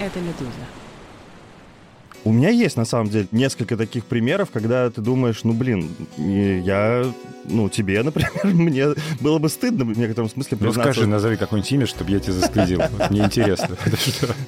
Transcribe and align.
это 0.00 0.18
«Медуза». 0.20 0.50
У 2.22 2.32
меня 2.32 2.50
есть, 2.50 2.76
на 2.76 2.84
самом 2.84 3.08
деле, 3.08 3.28
несколько 3.32 3.78
таких 3.78 4.04
примеров, 4.04 4.50
когда 4.52 4.90
ты 4.90 5.00
думаешь, 5.00 5.40
ну, 5.42 5.54
блин, 5.54 5.88
я, 6.18 7.06
ну, 7.46 7.70
тебе, 7.70 8.02
например, 8.02 8.30
мне 8.44 8.88
было 9.20 9.38
бы 9.38 9.48
стыдно 9.48 9.86
в 9.86 9.98
некотором 9.98 10.28
смысле 10.28 10.58
Ну, 10.60 10.66
признаться. 10.66 10.92
скажи, 10.92 11.06
назови 11.06 11.36
какой-нибудь 11.38 11.72
имя, 11.72 11.86
чтобы 11.86 12.10
я 12.10 12.20
тебя 12.20 12.34
застыдил. 12.34 12.82
Мне 13.10 13.22
интересно. 13.24 13.76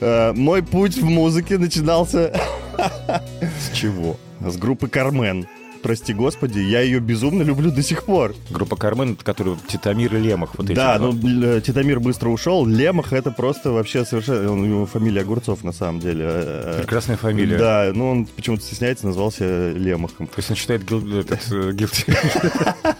Э, 0.00 0.32
Мой 0.34 0.62
путь 0.62 0.98
в 0.98 1.04
музыке 1.04 1.56
начинался 1.56 2.38
С 2.77 3.74
чего? 3.74 4.19
с 4.46 4.56
группы 4.59 4.88
«Кармен». 4.88 5.46
Прости 5.82 6.14
господи, 6.14 6.60
я 6.60 6.80
ее 6.80 7.00
безумно 7.00 7.42
люблю 7.42 7.70
до 7.70 7.82
сих 7.82 8.04
пор. 8.04 8.34
Группа 8.50 8.76
Кармен, 8.76 9.16
который 9.16 9.56
Титамир 9.66 10.14
и 10.14 10.20
Лемах. 10.20 10.54
Вот 10.56 10.66
да, 10.66 10.98
ну 10.98 11.12
э, 11.12 11.60
Титамир 11.60 11.98
быстро 12.00 12.28
ушел. 12.28 12.64
Лемах 12.66 13.12
это 13.12 13.30
просто 13.30 13.70
вообще 13.73 14.04
совершенно... 14.04 14.52
У 14.52 14.56
него 14.56 14.87
фамилия 14.87 15.23
Огурцов 15.23 15.64
на 15.64 15.73
самом 15.73 16.00
деле. 16.00 16.24
Э, 16.24 16.78
Прекрасная 16.80 17.16
фамилия. 17.16 17.56
Да, 17.59 17.90
ну 17.95 18.10
он 18.10 18.26
почему-то 18.26 18.62
стесняется, 18.62 19.06
назвался 19.06 19.70
Лемахом. 19.73 20.26
То 20.28 20.34
есть 20.38 20.50
он 20.50 20.56
считает 20.56 20.84
гил- 20.84 21.18
этот, 21.18 21.40
э. 21.50 21.73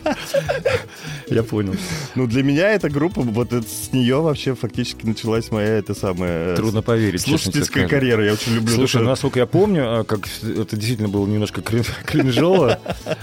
Я 1.29 1.43
понял. 1.43 1.75
Ну 2.15 2.27
для 2.27 2.43
меня 2.43 2.71
эта 2.71 2.91
группа, 2.91 3.23
вот 3.23 3.53
с 3.53 3.93
нее 3.93 4.21
вообще 4.21 4.55
фактически 4.55 5.07
началась 5.07 5.51
моя 5.51 5.69
это 5.79 5.95
самая... 5.95 6.57
Трудно 6.57 6.83
поверить, 6.83 7.23
Слушательская 7.23 7.89
карьера, 7.89 8.25
я 8.25 8.33
очень 8.35 8.55
люблю. 8.55 8.75
Слушай, 8.75 9.03
насколько 9.03 9.39
я 9.39 9.47
помню, 9.47 10.01
а, 10.01 10.05
как 10.05 10.21
это 10.43 10.77
действительно 10.77 11.09
было 11.09 11.27
немножко 11.27 11.61
крин- 11.63 11.87
кринжово, 12.05 12.72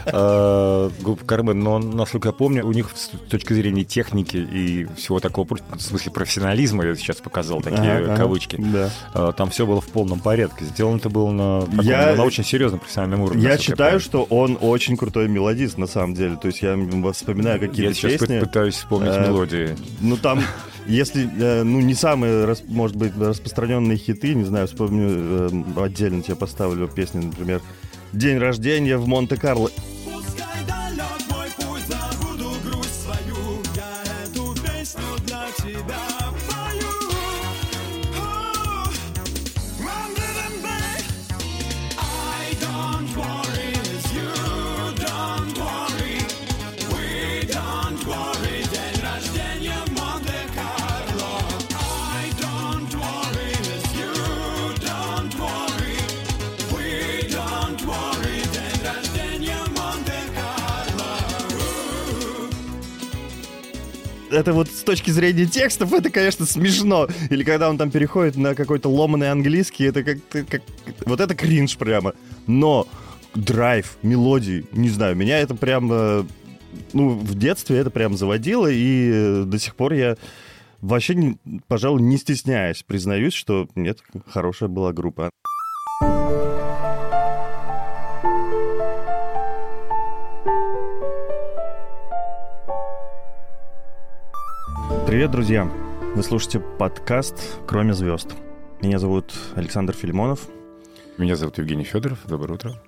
э, 0.06 0.90
группа 1.02 1.26
Кармен, 1.26 1.60
но 1.60 1.80
насколько 1.80 2.30
я 2.30 2.34
помню, 2.34 2.66
у 2.66 2.72
них 2.72 2.90
с 2.96 3.10
точки 3.30 3.54
зрения 3.54 3.84
техники 3.84 4.38
и 4.38 4.88
всего 4.96 5.20
такого, 5.20 5.48
в 5.76 5.80
смысле 5.82 6.12
профессионализма, 6.12 6.86
я 6.86 6.96
сейчас 6.96 7.18
показал 7.18 7.62
такие 7.62 7.92
Ага, 8.00 8.16
кавычки, 8.16 8.56
Да. 8.60 8.90
э, 9.14 9.32
там 9.38 9.50
все 9.50 9.66
было 9.66 9.82
в 9.82 9.88
полном 9.88 10.20
порядке. 10.20 10.66
Сделано 10.66 10.98
это 10.98 11.10
было 11.10 11.32
на, 11.32 11.62
таком, 11.62 11.80
Я- 11.82 12.16
на 12.16 12.24
очень 12.24 12.44
серьезном 12.44 12.80
профессиональном 12.80 13.22
уровне. 13.22 13.44
Я 13.44 13.58
считаю, 13.58 14.00
что 14.00 14.24
он 14.24 14.58
очень 14.62 14.98
крутой 14.98 15.28
мелодист, 15.28 15.78
на 15.78 15.88
самом 15.88 16.14
деле. 16.14 16.36
То 16.36 16.48
есть 16.48 16.62
я 16.62 16.78
вспоминаю 17.14 17.62
Я 17.62 17.68
какие-то 17.68 17.94
сейчас 17.94 18.14
пы- 18.14 18.20
песни. 18.20 18.40
пытаюсь 18.40 18.76
вспомнить 18.76 19.12
Э, 19.14 19.28
мелодии. 19.28 19.76
Ну 20.02 20.18
там, 20.18 20.42
если, 20.88 21.30
э, 21.40 21.64
ну 21.64 21.80
не 21.80 21.94
самые, 21.94 22.56
может 22.68 22.96
быть, 22.96 23.14
распространенные 23.18 23.98
хиты, 23.98 24.34
не 24.34 24.44
знаю, 24.46 24.68
вспомню, 24.68 25.52
отдельно 25.82 26.22
тебе 26.22 26.36
поставлю 26.36 26.88
песни, 26.88 27.20
например, 27.26 27.62
«День 28.14 28.38
рождения 28.38 28.98
в 28.98 29.08
Монте-Карло». 29.08 29.70
Пускай 30.06 30.64
далек 30.68 31.29
Это 64.40 64.54
вот 64.54 64.70
с 64.70 64.84
точки 64.84 65.12
зрения 65.12 65.46
текстов, 65.46 65.92
это, 65.92 66.10
конечно, 66.10 66.46
смешно. 66.46 67.10
Или 67.30 67.44
когда 67.44 67.70
он 67.70 67.78
там 67.78 67.92
переходит 67.92 68.38
на 68.38 68.56
какой-то 68.56 68.88
ломаный 68.88 69.32
английский, 69.32 69.84
это 69.84 70.02
как, 70.02 70.20
как... 70.30 70.62
Вот 71.06 71.20
это 71.20 71.36
кринж 71.36 71.76
прямо. 71.76 72.14
Но 72.48 72.88
драйв, 73.36 73.98
мелодии, 74.02 74.66
не 74.72 74.88
знаю, 74.90 75.18
меня 75.18 75.40
это 75.40 75.56
прям... 75.56 75.90
Ну, 76.94 77.10
в 77.10 77.36
детстве 77.38 77.80
это 77.80 77.90
прям 77.90 78.16
заводило, 78.16 78.68
и 78.68 79.12
э, 79.12 79.44
до 79.46 79.60
сих 79.60 79.76
пор 79.76 79.94
я 79.94 80.16
вообще, 80.82 81.36
пожалуй, 81.68 82.02
не 82.02 82.18
стесняясь, 82.18 82.84
признаюсь, 82.84 83.34
что 83.34 83.68
нет, 83.76 84.00
хорошая 84.28 84.70
была 84.70 84.94
группа. 84.94 85.32
Привет, 95.20 95.32
друзья! 95.32 95.70
Вы 96.16 96.24
слушаете 96.24 96.62
подкаст 96.62 97.36
«Кроме 97.68 97.94
звезд». 97.94 98.30
Меня 98.82 99.00
зовут 99.00 99.34
Александр 99.54 99.92
Филимонов. 99.92 100.48
Меня 101.18 101.36
зовут 101.36 101.58
Евгений 101.58 101.84
Федоров. 101.84 102.20
Доброе 102.26 102.54
утро. 102.54 102.82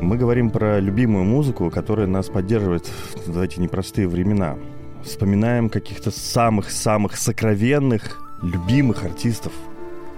Мы 0.00 0.16
говорим 0.16 0.50
про 0.50 0.78
любимую 0.78 1.24
музыку, 1.24 1.72
которая 1.72 2.06
нас 2.06 2.28
поддерживает 2.28 2.88
в 3.26 3.36
эти 3.40 3.58
непростые 3.58 4.06
времена. 4.06 4.58
Вспоминаем 5.02 5.70
каких-то 5.70 6.12
самых-самых 6.12 7.16
сокровенных, 7.16 8.20
любимых 8.40 9.02
артистов. 9.02 9.52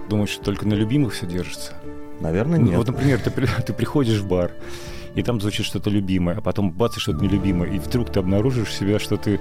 Думаешь, 0.07 0.29
что 0.29 0.43
только 0.43 0.67
на 0.67 0.75
любимых 0.75 1.13
все 1.13 1.25
держится? 1.25 1.73
Наверное, 2.19 2.59
Ну, 2.59 2.67
нет. 2.67 2.77
Вот, 2.77 2.85
например, 2.85 3.19
ты, 3.19 3.31
ты 3.31 3.73
приходишь 3.73 4.19
в 4.19 4.27
бар, 4.27 4.51
и 5.15 5.23
там 5.23 5.41
звучит 5.41 5.65
что-то 5.65 5.89
любимое, 5.89 6.37
а 6.37 6.41
потом 6.41 6.71
бац, 6.71 6.95
и 6.97 6.99
что-то 6.99 7.23
нелюбимое, 7.23 7.71
и 7.71 7.79
вдруг 7.79 8.11
ты 8.11 8.19
обнаружишь 8.19 8.71
себя, 8.71 8.99
что 8.99 9.17
ты 9.17 9.39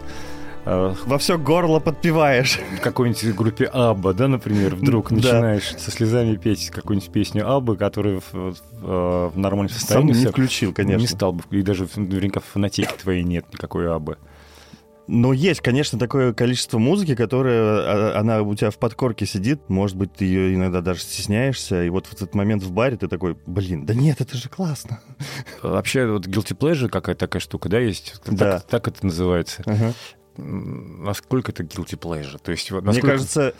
Во 0.64 1.18
все 1.18 1.38
горло 1.38 1.80
подпеваешь. 1.80 2.60
в 2.78 2.80
какой-нибудь 2.80 3.34
группе 3.34 3.64
Абба, 3.64 4.12
да, 4.12 4.28
например, 4.28 4.74
вдруг 4.76 5.10
начинаешь 5.10 5.74
со 5.76 5.90
слезами 5.90 6.36
петь 6.36 6.70
какую-нибудь 6.70 7.10
песню 7.10 7.48
Аббы, 7.50 7.76
которая 7.76 8.20
в, 8.20 8.32
в- 8.32 9.30
в 9.34 9.38
нормальном 9.38 9.70
Сам 9.70 9.78
состоянии 9.80 10.12
не 10.12 10.20
вся- 10.20 10.30
включил, 10.30 10.72
конечно. 10.72 11.00
Не 11.00 11.06
стал 11.06 11.32
бы, 11.32 11.42
и 11.50 11.62
даже 11.62 11.88
наверняка 11.96 12.40
в 12.40 12.44
фонотеке 12.44 12.92
твоей 13.00 13.22
нет 13.22 13.46
никакой 13.52 13.90
Аббы. 13.92 14.18
Но 15.12 15.32
есть, 15.32 15.60
конечно, 15.60 15.98
такое 15.98 16.32
количество 16.32 16.78
музыки, 16.78 17.16
которая, 17.16 18.12
а, 18.14 18.18
она 18.20 18.42
у 18.42 18.54
тебя 18.54 18.70
в 18.70 18.78
подкорке 18.78 19.26
сидит, 19.26 19.68
может 19.68 19.96
быть, 19.96 20.12
ты 20.12 20.24
ее 20.24 20.54
иногда 20.54 20.82
даже 20.82 21.00
стесняешься, 21.00 21.82
и 21.82 21.88
вот 21.88 22.06
в 22.06 22.12
этот 22.12 22.32
момент 22.36 22.62
в 22.62 22.70
баре 22.70 22.96
ты 22.96 23.08
такой, 23.08 23.36
блин, 23.44 23.86
да 23.86 23.94
нет, 23.94 24.20
это 24.20 24.36
же 24.36 24.48
классно. 24.48 25.00
Вообще, 25.64 26.06
вот 26.06 26.28
guilty 26.28 26.56
pleasure 26.56 26.88
какая-то 26.88 27.26
такая 27.26 27.40
штука, 27.40 27.68
да, 27.68 27.80
есть? 27.80 28.20
Так- 28.24 28.34
Да. 28.36 28.60
Так, 28.60 28.86
это 28.86 29.04
называется. 29.04 29.62
Ага. 29.66 29.94
Насколько 30.36 31.52
это 31.52 31.62
guilty 31.62 31.98
pleasure? 31.98 32.38
То 32.42 32.52
есть, 32.52 32.70
вот 32.70 32.82
Мне 32.82 32.92
насколько... 32.92 33.12
кажется, 33.12 33.54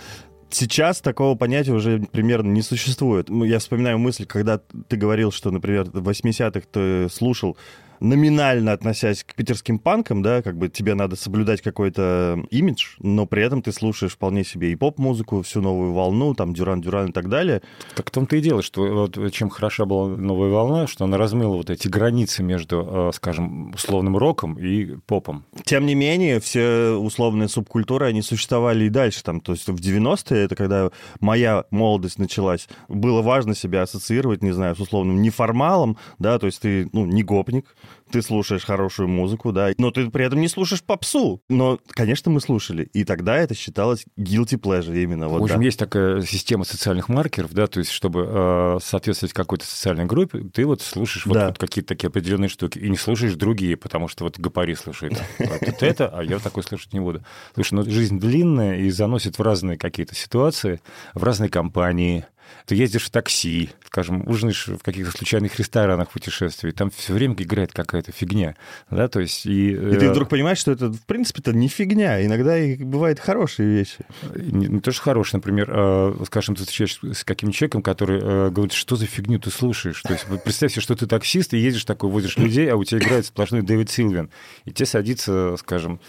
сейчас 0.51 1.01
такого 1.01 1.37
понятия 1.37 1.73
уже 1.73 2.01
примерно 2.13 2.51
не 2.51 2.63
существует. 2.63 3.29
Я 3.31 3.59
вспоминаю 3.59 3.99
мысль, 3.99 4.27
когда 4.27 4.59
ты 4.59 4.97
говорил, 4.97 5.33
что, 5.33 5.51
например, 5.51 5.85
в 5.85 6.09
80-х 6.09 6.67
ты 6.71 7.09
слушал 7.09 7.57
номинально 8.01 8.73
относясь 8.73 9.25
к 9.25 9.35
питерским 9.35 9.79
панкам, 9.79 10.23
да, 10.23 10.43
как 10.43 10.57
бы 10.57 10.69
тебе 10.69 10.95
надо 10.95 11.17
соблюдать 11.17 11.61
какой-то 11.63 12.43
имидж, 12.51 12.97
но 12.99 13.27
при 13.27 13.43
этом 13.43 13.63
ты 13.63 13.73
слушаешь 13.73 14.13
вполне 14.13 14.45
себе 14.45 14.73
и 14.73 14.77
поп-музыку, 14.77 15.43
всю 15.43 15.61
новую 15.61 15.93
волну, 15.93 16.35
там, 16.35 16.53
Дюран-Дюран 16.53 17.11
и 17.11 17.13
так 17.13 17.29
далее. 17.29 17.63
Так 17.95 18.09
в 18.09 18.11
том-то 18.11 18.37
и 18.37 18.41
дело, 18.41 18.63
что 18.63 18.83
вот 18.83 19.33
чем 19.33 19.51
хороша 19.51 19.85
была 19.85 20.09
новая 20.09 20.51
волна, 20.51 20.87
что 20.87 21.05
она 21.05 21.19
размыла 21.19 21.57
вот 21.57 21.71
эти 21.71 21.89
границы 21.89 22.43
между, 22.43 23.11
э, 23.11 23.11
скажем, 23.15 23.73
условным 23.73 24.17
роком 24.17 24.59
и 24.59 24.97
попом. 25.07 25.45
Тем 25.65 25.87
не 25.87 25.95
менее, 25.95 26.41
все 26.41 26.91
условные 26.93 27.49
субкультуры, 27.49 28.07
они 28.07 28.23
существовали 28.23 28.85
и 28.85 28.89
дальше. 28.89 29.23
Там, 29.23 29.41
то 29.41 29.53
есть 29.53 29.69
в 29.69 29.77
90-е, 29.77 30.45
это 30.45 30.57
когда 30.57 30.91
моя 31.21 31.65
молодость 31.71 32.19
началась, 32.19 32.69
было 32.89 33.23
важно 33.23 33.55
себя 33.55 33.83
ассоциировать, 33.83 34.43
не 34.43 34.53
знаю, 34.53 34.75
с 34.75 34.81
условным 34.81 35.21
неформалом, 35.21 35.97
да, 36.19 36.39
то 36.39 36.47
есть 36.47 36.61
ты, 36.61 36.89
ну, 36.93 37.07
не 37.07 37.23
гопник, 37.23 37.75
ты 38.11 38.23
слушаешь 38.23 38.65
хорошую 38.65 39.09
музыку, 39.09 39.53
да, 39.53 39.71
но 39.79 39.91
ты 39.91 40.11
при 40.11 40.25
этом 40.25 40.41
не 40.41 40.49
слушаешь 40.49 40.83
попсу. 40.83 41.43
Но, 41.49 41.79
конечно, 41.91 42.31
мы 42.31 42.41
слушали, 42.41 42.85
и 42.93 43.05
тогда 43.05 43.37
это 43.37 43.55
считалось 43.55 44.05
guilty 44.19 44.59
pleasure 44.61 45.01
именно. 45.01 45.29
Вот, 45.29 45.41
в 45.41 45.45
общем, 45.45 45.59
да. 45.59 45.65
есть 45.65 45.79
такая 45.79 46.23
система 46.23 46.65
социальных 46.65 47.09
маркеров, 47.09 47.53
да, 47.53 47.67
то 47.67 47.79
есть 47.79 47.91
чтобы 47.91 48.27
э, 48.29 48.79
соответствовать 48.83 49.33
какой-то 49.33 49.65
социальной 49.65 50.05
группе, 50.05 50.41
ты 50.53 50.67
вот 50.67 50.83
слушаешь 50.83 51.27
вот, 51.27 51.35
Да. 51.35 51.47
вот 51.49 51.59
какие-то 51.59 51.89
такие 51.89 52.09
определенные 52.09 52.49
штуки 52.49 52.79
и 52.79 52.89
не 52.89 52.97
слушаешь 52.97 53.35
другие, 53.35 53.77
потому 53.77 54.09
что 54.09 54.25
вот 54.25 54.39
Гапари 54.39 54.75
слушает 54.75 55.21
вот 55.39 55.83
это, 55.83 56.09
а 56.09 56.23
я 56.23 56.39
такой 56.39 56.63
слушать 56.63 56.93
не 56.93 57.01
буду. 57.01 57.23
Слушай, 57.55 57.75
ну 57.75 57.83
жизнь 57.85 58.19
длинная 58.19 58.79
и 58.79 58.91
заносит 58.91 59.39
в 59.39 59.43
разные 59.43 59.79
какие-то 59.79 60.15
ситуации, 60.15 60.81
в 61.15 61.23
разные 61.23 61.51
компании. 61.51 62.25
Ты 62.67 62.75
ездишь 62.75 63.05
в 63.05 63.11
такси, 63.11 63.71
скажем, 63.87 64.27
ужинаешь 64.29 64.69
в 64.69 64.79
каких-то 64.79 65.17
случайных 65.17 65.59
ресторанах 65.59 66.11
путешествий, 66.11 66.73
там 66.73 66.91
все 66.91 67.13
время 67.13 67.35
играет 67.39 67.73
какая-то 67.73 68.13
фигня, 68.13 68.57
да, 68.91 69.09
то 69.09 69.21
есть... 69.21 69.47
И, 69.47 69.71
И 69.71 69.97
ты 69.97 70.07
э, 70.07 70.11
вдруг 70.11 70.29
понимаешь, 70.29 70.59
что 70.59 70.73
это, 70.73 70.93
в 70.93 71.05
принципе-то, 71.07 71.53
не 71.53 71.69
фигня. 71.69 72.25
Иногда 72.25 72.59
и 72.59 72.77
бывают 72.77 73.19
хорошие 73.19 73.69
вещи. 73.69 73.99
Не, 74.37 74.69
не 74.69 74.81
то, 74.81 74.93
что 74.93 75.03
хороший, 75.03 75.37
например, 75.37 75.71
э, 75.73 76.15
скажем, 76.27 76.55
ты 76.55 76.63
встречаешься 76.63 77.15
с 77.15 77.25
каким-нибудь 77.25 77.57
человеком, 77.57 77.83
который 77.83 78.21
э, 78.21 78.51
говорит, 78.51 78.73
что 78.73 78.97
за 78.97 79.07
фигню 79.07 79.39
ты 79.39 79.51
слушаешь. 79.51 80.03
То 80.03 80.13
есть 80.13 80.27
представь 80.45 80.73
себе, 80.73 80.83
что 80.83 80.95
ты 80.95 81.07
таксист, 81.07 81.55
и 81.55 81.59
едешь 81.59 81.85
такой, 81.85 82.11
возишь 82.11 82.37
людей, 82.37 82.71
а 82.71 82.77
у 82.77 82.85
тебя 82.85 83.01
играет 83.01 83.27
сплошной 83.27 83.63
Дэвид 83.63 83.91
Силвин. 83.91 84.31
И 84.65 84.73
тебе 84.73 84.87
садится, 84.87 85.57
скажем, 85.59 86.01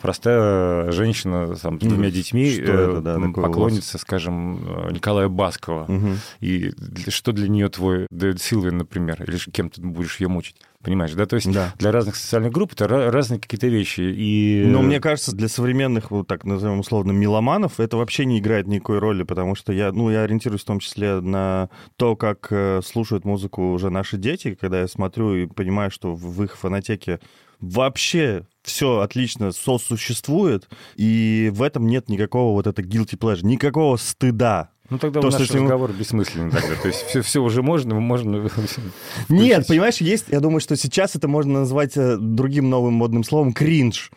простая 0.00 0.90
женщина 0.92 1.54
там, 1.56 1.80
с 1.80 1.84
двумя 1.84 2.10
детьми 2.10 2.50
что 2.50 2.62
это, 2.62 3.00
да, 3.00 3.18
поклонница, 3.34 3.98
скажем, 3.98 4.88
э, 4.88 4.92
Николая 4.92 5.28
Баскова. 5.28 5.84
Мгм. 5.88 6.16
И 6.40 6.70
что 7.08 7.32
для 7.32 7.48
нее 7.48 7.68
твой 7.68 8.06
Дэвид 8.10 8.40
Силвин, 8.40 8.78
например, 8.78 9.22
или 9.22 9.36
кем 9.50 9.70
ты 9.70 9.80
будешь 9.80 10.20
ее 10.20 10.28
мучить? 10.28 10.56
Понимаешь, 10.82 11.12
да? 11.12 11.26
То 11.26 11.34
есть 11.34 11.52
Да. 11.52 11.74
для 11.76 11.90
разных 11.90 12.14
социальных 12.14 12.52
групп 12.52 12.72
это 12.74 12.84
ра- 12.84 13.10
разные 13.10 13.40
какие-то 13.40 13.66
вещи. 13.66 14.00
И... 14.00 14.64
Но 14.64 14.80
мне 14.80 15.00
кажется, 15.00 15.34
для 15.34 15.48
современных, 15.48 16.12
вот 16.12 16.28
так 16.28 16.44
назовем 16.44 16.78
условно, 16.78 17.10
меломанов, 17.10 17.80
это 17.80 17.96
вообще 17.96 18.24
не 18.24 18.38
играет 18.38 18.68
никакой 18.68 19.00
роли, 19.00 19.24
потому 19.24 19.56
что 19.56 19.72
я, 19.72 19.90
ну, 19.90 20.08
я 20.08 20.22
ориентируюсь 20.22 20.62
в 20.62 20.66
том 20.66 20.78
числе 20.78 21.20
на 21.20 21.68
то, 21.96 22.14
как 22.14 22.46
э, 22.50 22.80
слушают 22.84 23.24
музыку 23.24 23.72
уже 23.72 23.90
наши 23.90 24.18
дети, 24.18 24.56
когда 24.58 24.80
я 24.80 24.86
смотрю 24.86 25.34
и 25.34 25.46
понимаю, 25.46 25.90
что 25.90 26.14
в 26.14 26.38
в 26.38 26.44
их 26.44 26.56
фонотеке 26.56 27.18
вообще 27.60 28.46
все 28.68 29.00
отлично 29.00 29.52
сосуществует, 29.52 30.68
и 30.96 31.50
в 31.52 31.62
этом 31.62 31.86
нет 31.86 32.08
никакого 32.08 32.52
вот 32.52 32.66
это 32.66 32.82
guilty 32.82 33.18
pleasure, 33.18 33.44
никакого 33.44 33.96
стыда. 33.96 34.70
Ну 34.90 34.98
тогда 34.98 35.20
То, 35.20 35.26
наш 35.26 35.34
что 35.34 35.42
если 35.42 35.58
мы- 35.58 35.64
разговор 35.64 35.92
бессмысленный 35.92 36.50
тогда. 36.50 36.74
То 36.76 36.88
есть 36.88 37.02
все, 37.02 37.20
все 37.20 37.42
уже 37.42 37.62
можно, 37.62 37.94
можно... 37.94 38.48
Нет, 39.28 39.66
понимаешь, 39.66 39.98
есть, 39.98 40.26
я 40.28 40.40
думаю, 40.40 40.60
что 40.60 40.76
сейчас 40.76 41.14
это 41.14 41.28
можно 41.28 41.60
назвать 41.60 41.96
э, 41.96 42.16
другим 42.18 42.70
новым 42.70 42.94
модным 42.94 43.22
словом 43.22 43.52
кринж. 43.52 44.10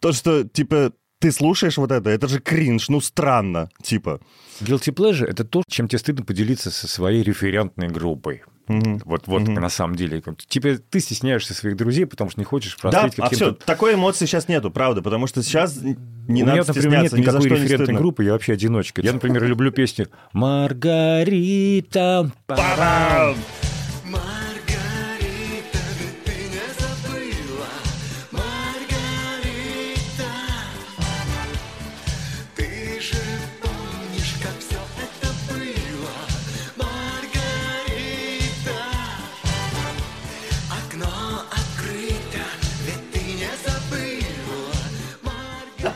То, 0.00 0.12
что, 0.12 0.42
типа, 0.44 0.92
ты 1.20 1.30
слушаешь 1.30 1.78
вот 1.78 1.92
это, 1.92 2.10
это 2.10 2.26
же 2.26 2.40
кринж, 2.40 2.88
ну 2.88 3.00
странно, 3.00 3.68
типа. 3.82 4.20
Guilty 4.60 4.92
pleasure— 4.92 5.26
это 5.28 5.44
то, 5.44 5.62
чем 5.68 5.86
тебе 5.86 5.98
стыдно 6.00 6.24
поделиться 6.24 6.70
со 6.70 6.88
своей 6.88 7.22
референтной 7.22 7.88
группой. 7.88 8.42
Мгм. 8.68 9.00
Вот, 9.04 9.26
вот 9.26 9.42
Мгм. 9.42 9.54
на 9.54 9.68
самом 9.68 9.94
деле. 9.96 10.22
Типа 10.48 10.76
ты 10.90 11.00
стесняешься 11.00 11.54
своих 11.54 11.76
друзей, 11.76 12.04
потому 12.06 12.30
что 12.30 12.40
не 12.40 12.44
хочешь 12.44 12.76
Да, 12.82 12.90
простить 12.90 13.18
а 13.20 13.26
все, 13.28 13.38
каким-то... 13.46 13.64
такой 13.66 13.94
эмоции 13.94 14.26
сейчас 14.26 14.48
нету, 14.48 14.70
правда, 14.72 15.02
потому 15.02 15.26
что 15.28 15.42
сейчас 15.42 15.76
не 15.80 15.94
У 15.94 16.32
меня, 16.46 16.56
надо 16.56 16.72
например, 16.74 17.02
нет 17.02 17.12
никакой 17.12 17.42
не 17.42 17.48
референтной 17.50 17.76
стыдно. 17.86 18.00
группы, 18.00 18.24
я 18.24 18.32
вообще 18.32 18.54
одиночка. 18.54 19.00
Я, 19.02 19.12
например, 19.12 19.44
люблю 19.44 19.70
песню 19.70 20.08
«Маргарита». 20.32 22.30
Па-бам! 22.46 23.36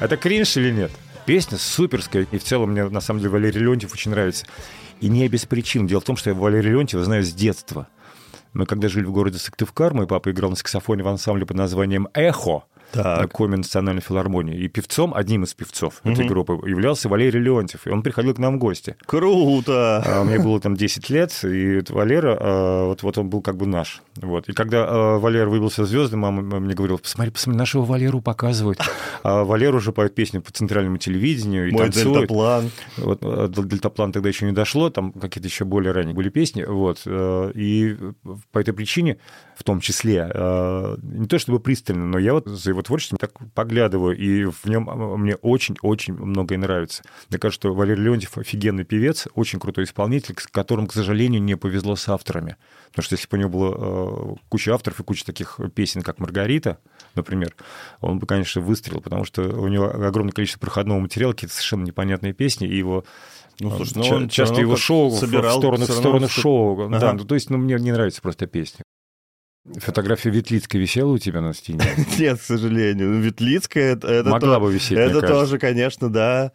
Это 0.01 0.17
кринж 0.17 0.57
или 0.57 0.71
нет? 0.71 0.91
Песня 1.27 1.59
суперская, 1.59 2.27
и 2.31 2.39
в 2.39 2.43
целом 2.43 2.71
мне, 2.71 2.89
на 2.89 3.03
самом 3.03 3.21
деле, 3.21 3.33
Валерий 3.33 3.61
Леонтьев 3.61 3.93
очень 3.93 4.11
нравится. 4.11 4.47
И 5.01 5.09
не 5.09 5.29
без 5.29 5.45
причин. 5.45 5.87
Дело 5.87 6.01
в 6.01 6.05
том, 6.05 6.17
что 6.17 6.31
я 6.31 6.37
Валерия 6.37 6.71
Леонтьева 6.71 7.05
знаю 7.05 7.23
с 7.23 7.33
детства. 7.33 7.87
Мы 8.55 8.65
когда 8.65 8.89
жили 8.89 9.05
в 9.05 9.13
городе 9.13 9.39
Сыктывкар, 9.39 9.93
мой 9.93 10.07
папа 10.07 10.31
играл 10.31 10.51
на 10.51 10.57
саксофоне 10.57 11.03
в 11.03 11.09
ансамбле 11.09 11.45
под 11.45 11.57
названием 11.57 12.09
«Эхо», 12.15 12.65
Так. 12.93 13.21
на 13.21 13.29
Коми 13.29 13.57
национальной 13.57 14.03
филармонии. 14.03 14.59
И 14.59 14.69
певцом, 14.69 15.15
одним 15.15 15.45
из 15.45 15.55
певцов 15.55 16.01
этой 16.05 16.27
группы, 16.27 16.55
являлся 16.69 17.09
Валерий 17.09 17.41
Леонтьев. 17.41 17.87
И 17.87 17.91
он 17.91 18.03
приходил 18.03 18.35
к 18.35 18.39
нам 18.39 18.57
в 18.57 18.59
гости. 18.59 18.97
Круто! 19.07 20.03
А, 20.07 20.25
Мне 20.25 20.39
было 20.39 20.61
там 20.61 20.77
10 20.77 21.11
лет, 21.11 21.39
и 21.45 21.83
Валера, 21.89 22.37
а, 22.41 22.87
вот, 22.87 23.03
вот 23.03 23.19
он 23.19 23.31
был 23.31 23.43
как 23.43 23.57
бы 23.57 23.67
наш. 23.67 24.03
Вот. 24.17 24.49
И 24.49 24.53
когда 24.53 24.87
а, 24.89 25.19
Валера 25.19 25.49
выбился 25.49 25.85
звездой, 25.85 26.19
мама 26.19 26.43
мне 26.61 26.75
говорила, 26.75 26.97
посмотри, 26.99 27.33
посмотри, 27.33 27.59
нашего 27.59 27.85
Валеру 27.85 28.21
показывают. 28.21 28.81
А 29.23 29.45
Валера 29.45 29.77
уже 29.77 29.93
поет 29.93 30.15
песни 30.15 30.39
по 30.39 30.51
центральному 30.51 30.97
телевидению 30.97 31.69
и 31.69 31.73
Мой 31.73 31.83
танцует. 31.85 32.21
дельтаплан. 32.21 32.71
Вот, 32.97 33.19
э, 33.23 33.49
до 33.49 33.65
дельтаплана 33.65 34.15
тогда 34.15 34.31
еще 34.31 34.47
не 34.47 34.53
дошло, 34.53 34.89
там 34.89 35.13
какие-то 35.13 35.47
еще 35.47 35.67
более 35.67 35.93
ранние 35.93 36.15
были 36.15 36.31
песни. 36.31 36.63
Вот, 36.63 37.03
э, 37.05 37.53
и 37.55 37.99
по 38.51 38.59
этой 38.59 38.73
причине, 38.73 39.19
в 39.61 39.63
том 39.63 39.81
числе, 39.81 40.31
э, 40.33 40.97
не 41.03 41.27
то 41.27 41.39
чтобы 41.39 41.61
пристально, 41.61 42.07
но 42.07 42.19
я 42.19 42.33
вот 42.33 42.47
за 42.47 42.71
его 42.71 42.81
творчеством 42.81 43.19
так 43.19 43.33
поглядываю, 43.53 44.17
и 44.17 44.45
в 44.45 44.65
нем 44.65 44.89
э, 44.89 45.17
мне 45.19 45.37
очень-очень 45.37 46.15
многое 46.15 46.57
нравится. 46.57 47.03
Мне 47.29 47.39
кажется, 47.39 47.61
что 47.61 47.75
Валерий 47.75 48.05
Леонтьев 48.05 48.39
офигенный 48.39 48.85
певец, 48.85 49.29
очень 49.35 49.61
крутой 49.61 49.85
исполнитель, 49.85 50.35
с 50.39 50.47
которым, 50.47 50.87
к 50.87 50.95
сожалению, 50.95 51.43
не 51.43 51.59
повезло 51.59 51.95
с 51.95 52.09
авторами. 52.09 52.57
Потому 52.89 53.05
что 53.05 53.17
если 53.17 53.29
бы 53.29 53.37
у 53.37 53.41
него 53.41 53.51
было 53.51 54.33
э, 54.33 54.37
куча 54.49 54.75
авторов 54.75 54.99
и 54.99 55.03
куча 55.03 55.27
таких 55.27 55.61
песен, 55.75 56.01
как 56.01 56.21
«Маргарита», 56.21 56.79
например, 57.15 57.55
он 58.01 58.19
бы, 58.19 58.27
конечно, 58.27 58.63
выстрелил, 58.63 59.03
потому 59.03 59.27
что 59.27 59.43
у 59.43 59.69
него 59.69 59.91
огромное 59.91 60.33
количество 60.33 60.61
проходного 60.61 61.01
материала, 61.01 61.33
какие-то 61.33 61.55
совершенно 61.55 61.85
непонятные 61.85 62.33
песни, 62.33 62.67
и 62.67 62.79
его 62.79 63.05
Ну, 63.61 63.75
а, 63.75 63.77
слушай, 63.77 63.99
ну 63.99 64.27
часто 64.29 64.59
его 64.59 64.77
шоу 64.77 65.11
собирал, 65.11 65.59
в 65.59 65.61
сторону, 65.61 65.85
в 65.85 65.91
сторону 65.91 66.29
шоу. 66.29 66.87
Ага. 66.87 66.99
Да, 66.99 67.13
ну, 67.13 67.27
то 67.27 67.35
есть 67.35 67.51
ну, 67.51 67.59
мне 67.59 67.75
не 67.79 67.93
нравится 67.93 68.23
просто 68.23 68.47
песня. 68.47 68.85
Фотография 69.77 70.31
Ветлицкой 70.31 70.81
висела 70.81 71.13
у 71.13 71.19
тебя 71.19 71.41
на 71.41 71.55
стене? 71.55 71.81
Нет, 72.19 72.39
к 72.41 72.43
сожалению. 72.43 73.21
Ветлицкая, 73.21 73.95
это, 73.95 74.23
Могла 74.25 74.61
бы 74.61 74.73
висеть, 74.73 74.99
Это 74.99 75.21
тоже, 75.21 75.59
конечно, 75.59 76.09
да. 76.11 76.53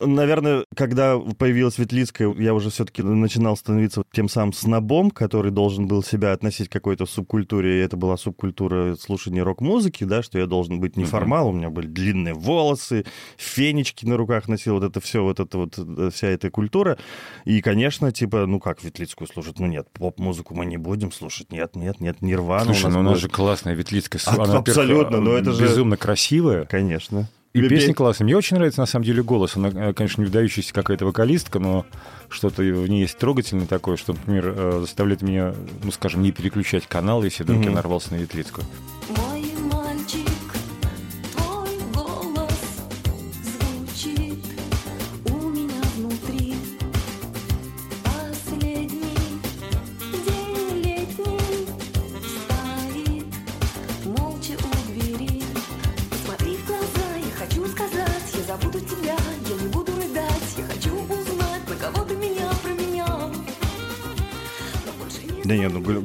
Наверное, 0.00 0.64
когда 0.74 1.18
появилась 1.18 1.78
Ветлицкая, 1.78 2.34
я 2.38 2.54
уже 2.54 2.70
все-таки 2.70 3.02
начинал 3.02 3.56
становиться 3.56 4.02
тем 4.12 4.28
самым 4.28 4.52
снобом, 4.52 5.10
который 5.10 5.50
должен 5.50 5.86
был 5.86 6.02
себя 6.02 6.32
относить 6.32 6.68
к 6.68 6.72
какой-то 6.72 7.06
субкультуре, 7.06 7.78
и 7.78 7.82
это 7.82 7.96
была 7.96 8.16
субкультура 8.16 8.96
слушания 8.96 9.44
рок-музыки, 9.44 10.04
да, 10.04 10.22
что 10.22 10.38
я 10.38 10.46
должен 10.46 10.80
быть 10.80 10.96
неформал, 10.96 11.48
у 11.48 11.52
меня 11.52 11.70
были 11.70 11.86
длинные 11.86 12.34
волосы, 12.34 13.04
фенечки 13.36 14.06
на 14.06 14.16
руках 14.16 14.48
носил, 14.48 14.74
вот 14.74 14.84
это 14.84 15.00
все, 15.00 15.22
вот 15.22 15.38
это 15.38 15.58
вот, 15.58 15.78
э, 15.78 16.10
вся 16.12 16.28
эта 16.28 16.50
культура. 16.50 16.96
И, 17.44 17.60
конечно, 17.60 18.10
типа, 18.10 18.46
ну 18.46 18.58
как 18.58 18.82
Ветлицкую 18.82 19.28
слушать? 19.28 19.58
Ну 19.58 19.66
нет, 19.66 19.88
поп-музыку 19.92 20.54
мы 20.54 20.64
не 20.64 20.78
будем 20.78 21.12
слушать, 21.12 21.52
нет, 21.52 21.76
нет, 21.76 22.00
нет, 22.00 22.22
Нирвана 22.22 22.64
Слушай, 22.64 22.86
у 22.86 22.88
ну 22.90 23.00
у 23.00 23.02
нас 23.02 23.18
же 23.18 23.28
классная 23.28 23.74
Ветлицкая. 23.74 24.20
А, 24.26 24.44
Она, 24.44 24.58
абсолютно, 24.58 25.20
но 25.20 25.32
это 25.32 25.52
же- 25.52 25.62
Безумно 25.62 25.96
красивая. 25.96 26.64
Конечно. 26.64 27.28
И 27.52 27.60
Пе- 27.60 27.68
песня 27.68 27.94
классная. 27.94 28.24
Мне 28.26 28.36
очень 28.36 28.56
нравится, 28.56 28.80
на 28.80 28.86
самом 28.86 29.04
деле, 29.04 29.22
голос. 29.24 29.56
Она, 29.56 29.68
э, 29.70 29.92
конечно, 29.92 30.20
не 30.20 30.26
выдающаяся 30.26 30.72
какая-то 30.72 31.04
вокалистка, 31.04 31.58
но 31.58 31.84
что-то 32.28 32.62
в 32.62 32.88
ней 32.88 33.00
есть 33.02 33.18
трогательное 33.18 33.66
такое, 33.66 33.96
что, 33.96 34.12
например, 34.12 34.54
э, 34.56 34.78
заставляет 34.82 35.22
меня, 35.22 35.54
ну, 35.82 35.90
скажем, 35.90 36.22
не 36.22 36.30
переключать 36.30 36.86
канал, 36.86 37.24
если 37.24 37.42
вдруг 37.42 37.58
я 37.62 37.66
Мгм. 37.66 37.74
нарвался 37.74 38.12
на 38.12 38.18
Ветлицкую. 38.18 38.64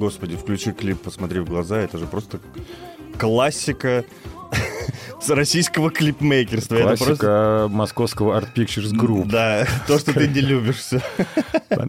Господи, 0.05 0.35
включи 0.35 0.71
клип, 0.71 1.01
посмотри 1.01 1.39
в 1.39 1.45
глаза, 1.45 1.79
это 1.79 1.97
же 1.97 2.05
просто 2.05 2.39
классика 3.17 4.05
с 5.19 5.29
российского 5.31 5.89
клипмейкерства. 5.89 6.75
Это 6.75 6.85
Классика 6.85 7.07
просто... 7.07 7.67
московского 7.71 8.39
Art 8.39 8.49
Pictures 8.55 8.93
Group. 8.93 9.25
Да, 9.25 9.65
то, 9.87 9.97
что 9.97 10.13
ты 10.13 10.27
не 10.27 10.41
любишь 10.41 10.75
все. 10.75 11.01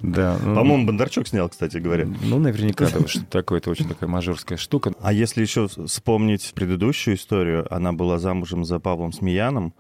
Да. 0.01 0.39
ну, 0.43 0.55
По-моему, 0.55 0.87
Бондарчук 0.87 1.29
снял, 1.29 1.51
кстати 1.51 1.77
говоря. 1.77 2.09
Ну, 2.23 2.39
наверняка, 2.39 2.89
да, 2.89 3.07
что 3.07 3.23
такое, 3.27 3.59
это 3.59 3.69
очень 3.69 3.87
такая 3.87 4.09
мажорская 4.09 4.57
штука. 4.57 4.95
А 5.03 5.13
если 5.13 5.43
еще 5.43 5.69
вспомнить 5.69 6.53
предыдущую 6.55 7.17
историю, 7.17 7.67
она 7.71 7.93
была 7.93 8.19
замужем 8.19 8.65
за 8.65 8.81
Павлом 8.81 9.13
Смеяном, 9.13 9.75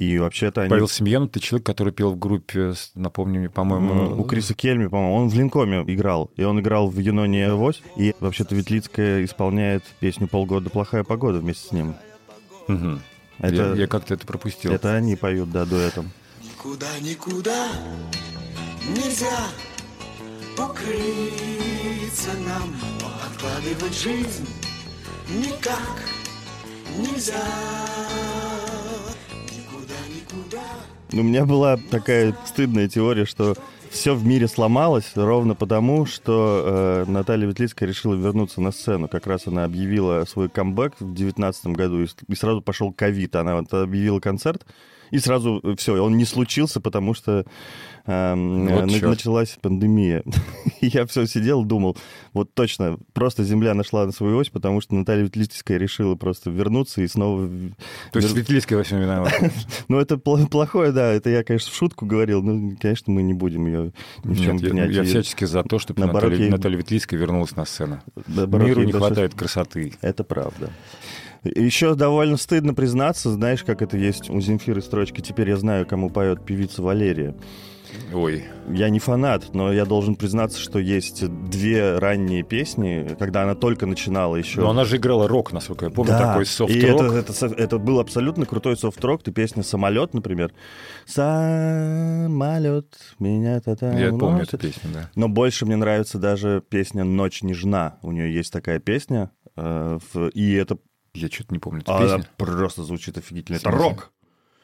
и 0.00 0.18
вообще-то 0.18 0.62
они... 0.62 0.70
Павел 0.70 0.88
Семьянов, 0.88 1.30
ты 1.30 1.40
человек, 1.40 1.66
который 1.66 1.92
пел 1.92 2.12
в 2.12 2.18
группе, 2.18 2.72
с- 2.72 2.90
напомню 2.94 3.40
мне, 3.40 3.50
по-моему... 3.50 4.18
У 4.18 4.24
Криса 4.24 4.54
Кельми, 4.54 4.86
по-моему, 4.86 5.14
он 5.14 5.28
в 5.28 5.34
Линкоме 5.34 5.84
играл, 5.86 6.30
и 6.36 6.42
он 6.42 6.58
играл 6.58 6.88
в 6.88 6.98
Юноне 6.98 7.48
Авось, 7.48 7.82
и 7.96 8.14
вообще-то 8.18 8.54
Ветлицкая 8.54 9.22
исполняет 9.24 9.84
песню 10.00 10.26
«Полгода 10.26 10.70
плохая 10.70 11.04
погода» 11.04 11.38
вместе 11.40 11.68
с 11.68 11.72
ним. 11.72 11.94
Мгм. 12.66 13.02
Это- 13.40 13.54
Я, 13.54 13.74
я 13.74 13.86
как-то 13.86 14.14
это 14.14 14.26
пропустил. 14.26 14.72
Это 14.72 14.94
они 14.94 15.16
поют, 15.16 15.50
да, 15.50 15.66
дуэтом. 15.66 16.10
Никуда, 16.42 16.86
никуда 17.02 17.68
нельзя 18.96 19.38
укрыться 20.56 22.30
нам, 22.46 22.74
но 23.00 23.08
откладывать 23.26 23.98
жизнь 23.98 24.48
никак 25.28 26.02
нельзя. 26.98 27.42
Никуда, 30.32 30.62
У 31.12 31.22
меня 31.22 31.44
была 31.44 31.76
такая 31.76 32.36
стыдная 32.46 32.88
теория, 32.88 33.24
что 33.24 33.54
все 33.90 34.14
в 34.14 34.24
мире 34.24 34.46
сломалось 34.46 35.12
ровно 35.16 35.54
потому, 35.54 36.06
что 36.06 37.04
э, 37.06 37.10
Наталья 37.10 37.48
Ветлицкая 37.48 37.88
решила 37.88 38.14
вернуться 38.14 38.60
на 38.60 38.70
сцену. 38.70 39.08
Как 39.08 39.26
раз 39.26 39.46
она 39.46 39.64
объявила 39.64 40.24
свой 40.26 40.48
камбэк 40.48 40.94
в 41.00 41.04
2019 41.04 41.66
году, 41.68 42.02
и, 42.02 42.06
и 42.28 42.34
сразу 42.36 42.62
пошел 42.62 42.92
ковид. 42.92 43.34
Она 43.34 43.56
вот 43.56 43.72
объявила 43.74 44.20
концерт, 44.20 44.64
и 45.10 45.18
сразу 45.18 45.60
все, 45.76 46.00
он 46.00 46.16
не 46.16 46.24
случился, 46.24 46.80
потому 46.80 47.14
что 47.14 47.44
Вот 48.10 48.82
э, 48.82 48.86
на- 48.86 48.88
чёрт. 48.90 49.10
началась 49.10 49.58
пандемия. 49.60 50.22
И 50.80 50.86
я 50.88 51.06
все 51.06 51.26
сидел, 51.26 51.62
думал, 51.64 51.96
вот 52.32 52.52
точно, 52.54 52.98
просто 53.12 53.44
Земля 53.44 53.74
нашла 53.74 54.06
на 54.06 54.12
свою 54.12 54.38
ось, 54.38 54.48
потому 54.48 54.80
что 54.80 54.94
Наталья 54.94 55.22
Ветлицкая 55.24 55.78
решила 55.78 56.14
просто 56.16 56.50
вернуться 56.50 57.02
и 57.02 57.06
снова... 57.06 57.48
То 58.12 58.18
есть 58.18 58.28
вер- 58.28 58.32
Светлицкая 58.34 58.78
во 58.78 58.84
всем 58.84 59.00
виновата. 59.00 59.50
ну, 59.88 59.98
это 60.00 60.16
пл- 60.16 60.48
плохое, 60.48 60.92
да. 60.92 61.12
Это 61.12 61.30
я, 61.30 61.44
конечно, 61.44 61.70
в 61.70 61.74
шутку 61.74 62.06
говорил. 62.06 62.42
Ну, 62.42 62.76
конечно, 62.80 63.12
мы 63.12 63.22
не 63.22 63.34
будем 63.34 63.66
ее 63.66 63.92
ни 64.24 64.34
в 64.34 64.42
чем 64.42 64.56
Нет, 64.56 64.62
я, 64.64 64.68
обвинять. 64.70 64.90
я 64.96 65.02
И, 65.02 65.06
всячески 65.06 65.44
за 65.44 65.62
то, 65.62 65.78
чтобы 65.78 66.04
Наталья, 66.04 66.36
ей- 66.36 66.50
Наталья 66.50 66.78
Ветлицкая 66.78 67.20
вернулась 67.20 67.54
на 67.56 67.64
сцену. 67.64 68.00
наоборот, 68.26 68.66
Миру 68.66 68.82
не 68.82 68.92
хватает 68.92 69.34
красоты. 69.34 69.94
Это 70.00 70.24
правда. 70.24 70.70
Еще 71.42 71.94
довольно 71.94 72.36
стыдно 72.36 72.74
признаться, 72.74 73.30
знаешь, 73.30 73.64
как 73.64 73.80
это 73.80 73.96
есть 73.96 74.28
у 74.28 74.40
Земфиры 74.42 74.82
строчка 74.82 75.22
«Теперь 75.22 75.48
я 75.48 75.56
знаю, 75.56 75.86
кому 75.86 76.10
поет 76.10 76.44
певица 76.44 76.82
Валерия». 76.82 77.34
Ой, 78.12 78.44
Я 78.68 78.88
не 78.90 78.98
фанат, 78.98 79.54
но 79.54 79.72
я 79.72 79.84
должен 79.84 80.16
признаться, 80.16 80.58
что 80.58 80.78
есть 80.80 81.24
две 81.48 81.96
ранние 81.98 82.42
песни, 82.42 83.14
когда 83.18 83.42
она 83.44 83.54
только 83.54 83.86
начинала 83.86 84.34
еще. 84.36 84.60
но 84.62 84.70
она 84.70 84.84
же 84.84 84.96
играла 84.96 85.28
рок, 85.28 85.52
насколько 85.52 85.84
я 85.84 85.90
помню, 85.92 86.12
Да, 86.12 86.18
такой 86.18 86.42
и 86.42 86.46
софт-рок. 86.46 87.02
это, 87.02 87.14
это, 87.16 87.32
со- 87.32 87.46
это 87.46 87.78
был 87.78 88.00
абсолютно 88.00 88.46
крутой 88.46 88.76
софт-рок. 88.76 89.22
Ты 89.22 89.30
песня 89.32 89.62
«Самолет», 89.62 90.12
например. 90.14 90.52
«Самолет 91.06 92.86
меня 93.18 93.60
то 93.60 93.76
Я 93.96 94.10
помню 94.10 94.42
эту 94.42 94.58
песню, 94.58 94.90
да. 94.92 95.10
Но 95.14 95.28
больше 95.28 95.66
мне 95.66 95.76
нравится 95.76 96.18
даже 96.18 96.62
песня 96.68 97.04
«Ночь 97.04 97.42
нежна». 97.42 97.98
У 98.02 98.12
нее 98.12 98.32
есть 98.34 98.52
такая 98.52 98.78
песня, 98.80 99.30
э, 99.56 99.98
и 100.34 100.52
это 100.54 100.78
Я 101.14 101.28
что-то 101.28 101.52
не 101.54 101.58
помню 101.58 101.80
эту 101.82 101.92
она 101.92 102.16
песню. 102.18 102.24
просто 102.36 102.82
звучит 102.82 103.18
офигительно. 103.18 103.56
Это 103.56 103.70
рок. 103.70 104.12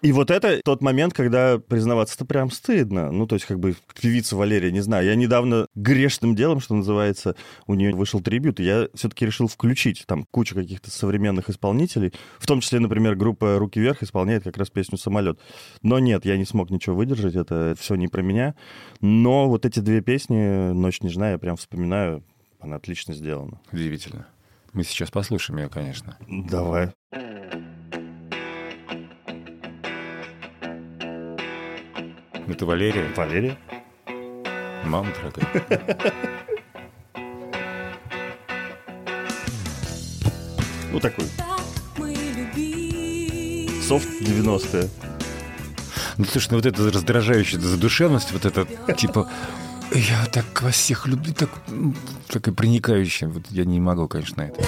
И 0.06 0.12
вот 0.12 0.30
это 0.30 0.60
тот 0.64 0.82
момент, 0.82 1.14
когда 1.14 1.58
признаваться-то 1.58 2.24
прям 2.26 2.52
стыдно. 2.52 3.10
Ну, 3.10 3.26
то 3.26 3.34
есть, 3.34 3.44
как 3.44 3.58
бы, 3.58 3.74
певица 4.00 4.36
Валерия, 4.36 4.70
не 4.70 4.80
знаю. 4.80 5.04
Я 5.04 5.16
недавно 5.16 5.66
грешным 5.74 6.36
делом, 6.36 6.60
что 6.60 6.76
называется, 6.76 7.34
у 7.66 7.74
нее 7.74 7.92
вышел 7.92 8.20
трибют, 8.20 8.60
и 8.60 8.62
я 8.62 8.88
все-таки 8.94 9.26
решил 9.26 9.48
включить 9.48 10.04
там 10.06 10.24
кучу 10.30 10.54
каких-то 10.54 10.92
современных 10.92 11.50
исполнителей. 11.50 12.12
В 12.38 12.46
том 12.46 12.60
числе, 12.60 12.78
например, 12.78 13.16
группа 13.16 13.58
«Руки 13.58 13.80
вверх» 13.80 14.04
исполняет 14.04 14.44
как 14.44 14.56
раз 14.58 14.70
песню 14.70 14.96
«Самолет». 14.96 15.40
Но 15.82 15.98
нет, 15.98 16.24
я 16.24 16.36
не 16.36 16.44
смог 16.44 16.70
ничего 16.70 16.94
выдержать, 16.94 17.34
это 17.34 17.74
все 17.76 17.96
не 17.96 18.06
про 18.06 18.22
меня. 18.22 18.54
Но 19.00 19.48
вот 19.48 19.66
эти 19.66 19.80
две 19.80 20.02
песни 20.02 20.70
«Ночь 20.72 21.00
нежна» 21.00 21.32
я 21.32 21.38
прям 21.38 21.56
вспоминаю. 21.56 22.22
Она 22.60 22.76
отлично 22.76 23.12
сделана. 23.12 23.60
Удивительно. 23.72 24.28
Мы 24.72 24.84
сейчас 24.84 25.10
послушаем 25.10 25.58
ее, 25.58 25.68
конечно. 25.68 26.16
Давай. 26.28 26.92
Это 32.48 32.64
Валерия, 32.64 33.08
Валерия? 33.16 33.56
мама 34.84 35.08
дорогая. 35.20 36.12
Ну, 40.92 41.00
такой 41.00 41.26
Так 41.36 41.60
софт 43.86 44.08
90-е. 44.22 44.88
Ну, 46.16 46.24
слушай, 46.24 46.48
ну 46.50 46.56
вот 46.56 46.66
эта 46.66 46.90
раздражающая 46.90 47.60
задушевность, 47.60 48.32
вот 48.32 48.46
это, 48.46 48.66
типа, 48.94 49.28
я 49.92 50.24
так 50.32 50.62
вас 50.62 50.74
всех 50.74 51.06
люблю, 51.06 51.34
так, 51.34 51.50
м, 51.68 51.94
такая 52.28 52.54
проникающая. 52.54 53.28
Вот 53.28 53.44
я 53.50 53.64
не 53.64 53.78
могу, 53.78 54.08
конечно, 54.08 54.44
на 54.44 54.48
это. 54.48 54.64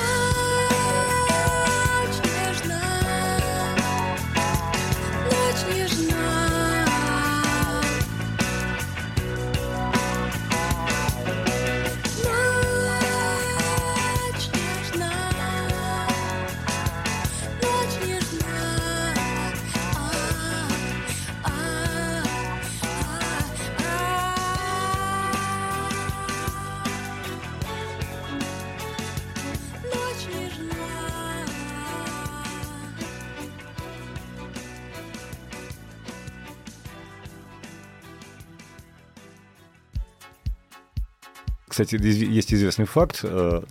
Кстати, 41.78 41.94
есть 42.04 42.52
известный 42.52 42.87
факт, 42.87 43.20
э, 43.23 43.62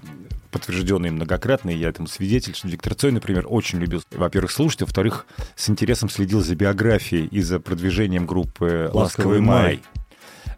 подтвержденный 0.49 1.09
многократно, 1.09 1.71
и 1.71 1.75
я 1.75 1.89
этому 1.89 2.07
свидетель, 2.07 2.55
что 2.55 2.69
Виктор 2.69 2.95
Цой, 2.95 3.11
например, 3.11 3.45
очень 3.49 3.79
любил, 3.79 4.01
во-первых, 4.11 4.49
слушать, 4.49 4.79
во-вторых, 4.79 5.25
с 5.57 5.69
интересом 5.69 6.09
следил 6.09 6.39
за 6.39 6.55
биографией 6.55 7.25
и 7.25 7.41
за 7.41 7.59
продвижением 7.59 8.25
группы 8.25 8.89
«Ласковый 8.93 9.39
«Ласковый 9.39 9.41
май». 9.41 9.81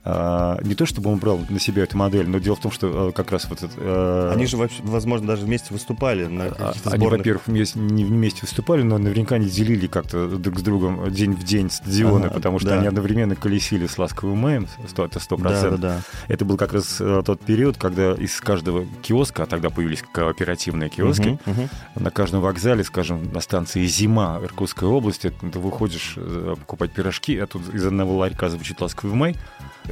Май». 0.09 0.17
А, 0.19 0.59
не 0.63 0.75
то 0.75 0.85
чтобы 0.85 1.11
он 1.11 1.19
брал 1.19 1.39
на 1.49 1.59
себя 1.59 1.83
эту 1.83 1.97
модель, 1.97 2.27
но 2.27 2.39
дело 2.39 2.55
в 2.55 2.59
том, 2.59 2.71
что 2.71 3.09
э, 3.09 3.11
как 3.11 3.31
раз 3.31 3.47
вот 3.49 3.63
это... 3.63 3.73
э, 3.77 4.31
Они 4.33 4.45
же, 4.45 4.57
вообще, 4.57 4.81
возможно, 4.83 5.27
даже 5.27 5.45
вместе 5.45 5.73
выступали 5.73 6.25
на 6.25 6.45
а- 6.45 6.49
каких-то 6.49 6.89
Они, 6.91 7.07
во-первых, 7.07 7.47
не 7.47 8.03
вместе 8.05 8.41
выступали, 8.41 8.81
но 8.83 8.97
наверняка 8.97 9.35
они 9.35 9.47
делили 9.49 9.87
как-то 9.87 10.27
друг 10.27 10.59
с 10.59 10.61
другом 10.61 11.09
день 11.11 11.33
в 11.33 11.43
день 11.43 11.69
стадионы, 11.69 12.25
Ага, 12.25 12.33
потому 12.33 12.59
что 12.59 12.69
да. 12.69 12.75
они 12.79 12.87
одновременно 12.87 13.35
колесили 13.35 13.87
с 13.87 13.97
«Ласковым 13.97 14.37
маем», 14.37 14.67
это 14.97 15.19
сто 15.19 15.37
Да, 15.37 15.43
процентов. 15.43 15.79
да, 15.79 15.87
да. 15.97 16.01
Это 16.27 16.45
был 16.45 16.57
как 16.57 16.73
раз 16.73 16.97
э, 16.99 17.23
тот 17.25 17.39
период, 17.41 17.77
когда 17.77 18.13
из 18.13 18.39
каждого 18.41 18.85
киоска, 19.01 19.43
а 19.43 19.45
тогда 19.45 19.69
появились 19.69 20.03
кооперативные 20.11 20.89
киоски, 20.89 21.39
Мгм, 21.45 21.53
мгм. 21.61 21.69
на 21.95 22.11
каждом 22.11 22.41
вокзале, 22.41 22.83
скажем, 22.83 23.31
на 23.31 23.39
станции 23.41 23.85
«Зима» 23.85 24.39
Иркутской 24.43 24.87
области, 24.87 25.31
ты 25.51 25.59
выходишь 25.59 26.15
покупать 26.59 26.91
пирожки, 26.91 27.37
а 27.37 27.47
тут 27.47 27.73
из 27.73 27.85
одного 27.85 28.17
ларька 28.17 28.49
звучит 28.49 28.79
«Ласковый 28.81 29.15
май», 29.15 29.35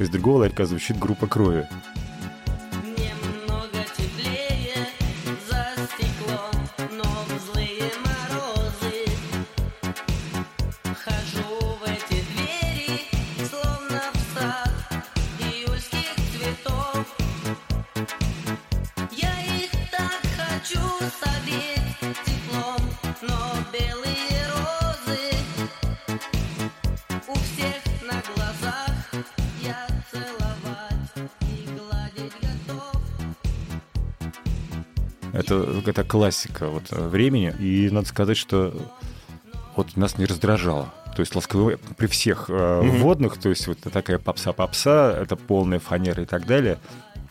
из 0.08 0.12
другого 0.12 0.40
ларька 0.40 0.66
звучит 0.66 0.98
группа 0.98 1.28
«Крови». 1.28 1.68
Это, 35.88 36.02
это 36.02 36.10
классика 36.10 36.68
вот, 36.68 36.84
э, 36.92 37.08
времени. 37.08 37.54
И 37.60 37.90
надо 37.92 38.08
сказать, 38.08 38.38
что 38.38 38.74
вот 39.76 39.96
нас 39.96 40.18
не 40.18 40.26
раздражало. 40.26 40.94
То 41.16 41.22
есть 41.22 41.36
ласковый 41.36 41.66
Май 41.66 41.78
при 41.98 42.08
всех 42.08 42.46
э, 42.50 42.82
Мгм. 42.82 42.98
вводных, 42.98 43.38
то 43.38 43.50
есть 43.50 43.68
вот 43.68 43.80
такая 43.80 44.20
попса-попса, 44.20 45.16
это 45.20 45.36
полная 45.36 45.80
фанера 45.80 46.24
и 46.24 46.26
так 46.26 46.46
далее. 46.46 46.78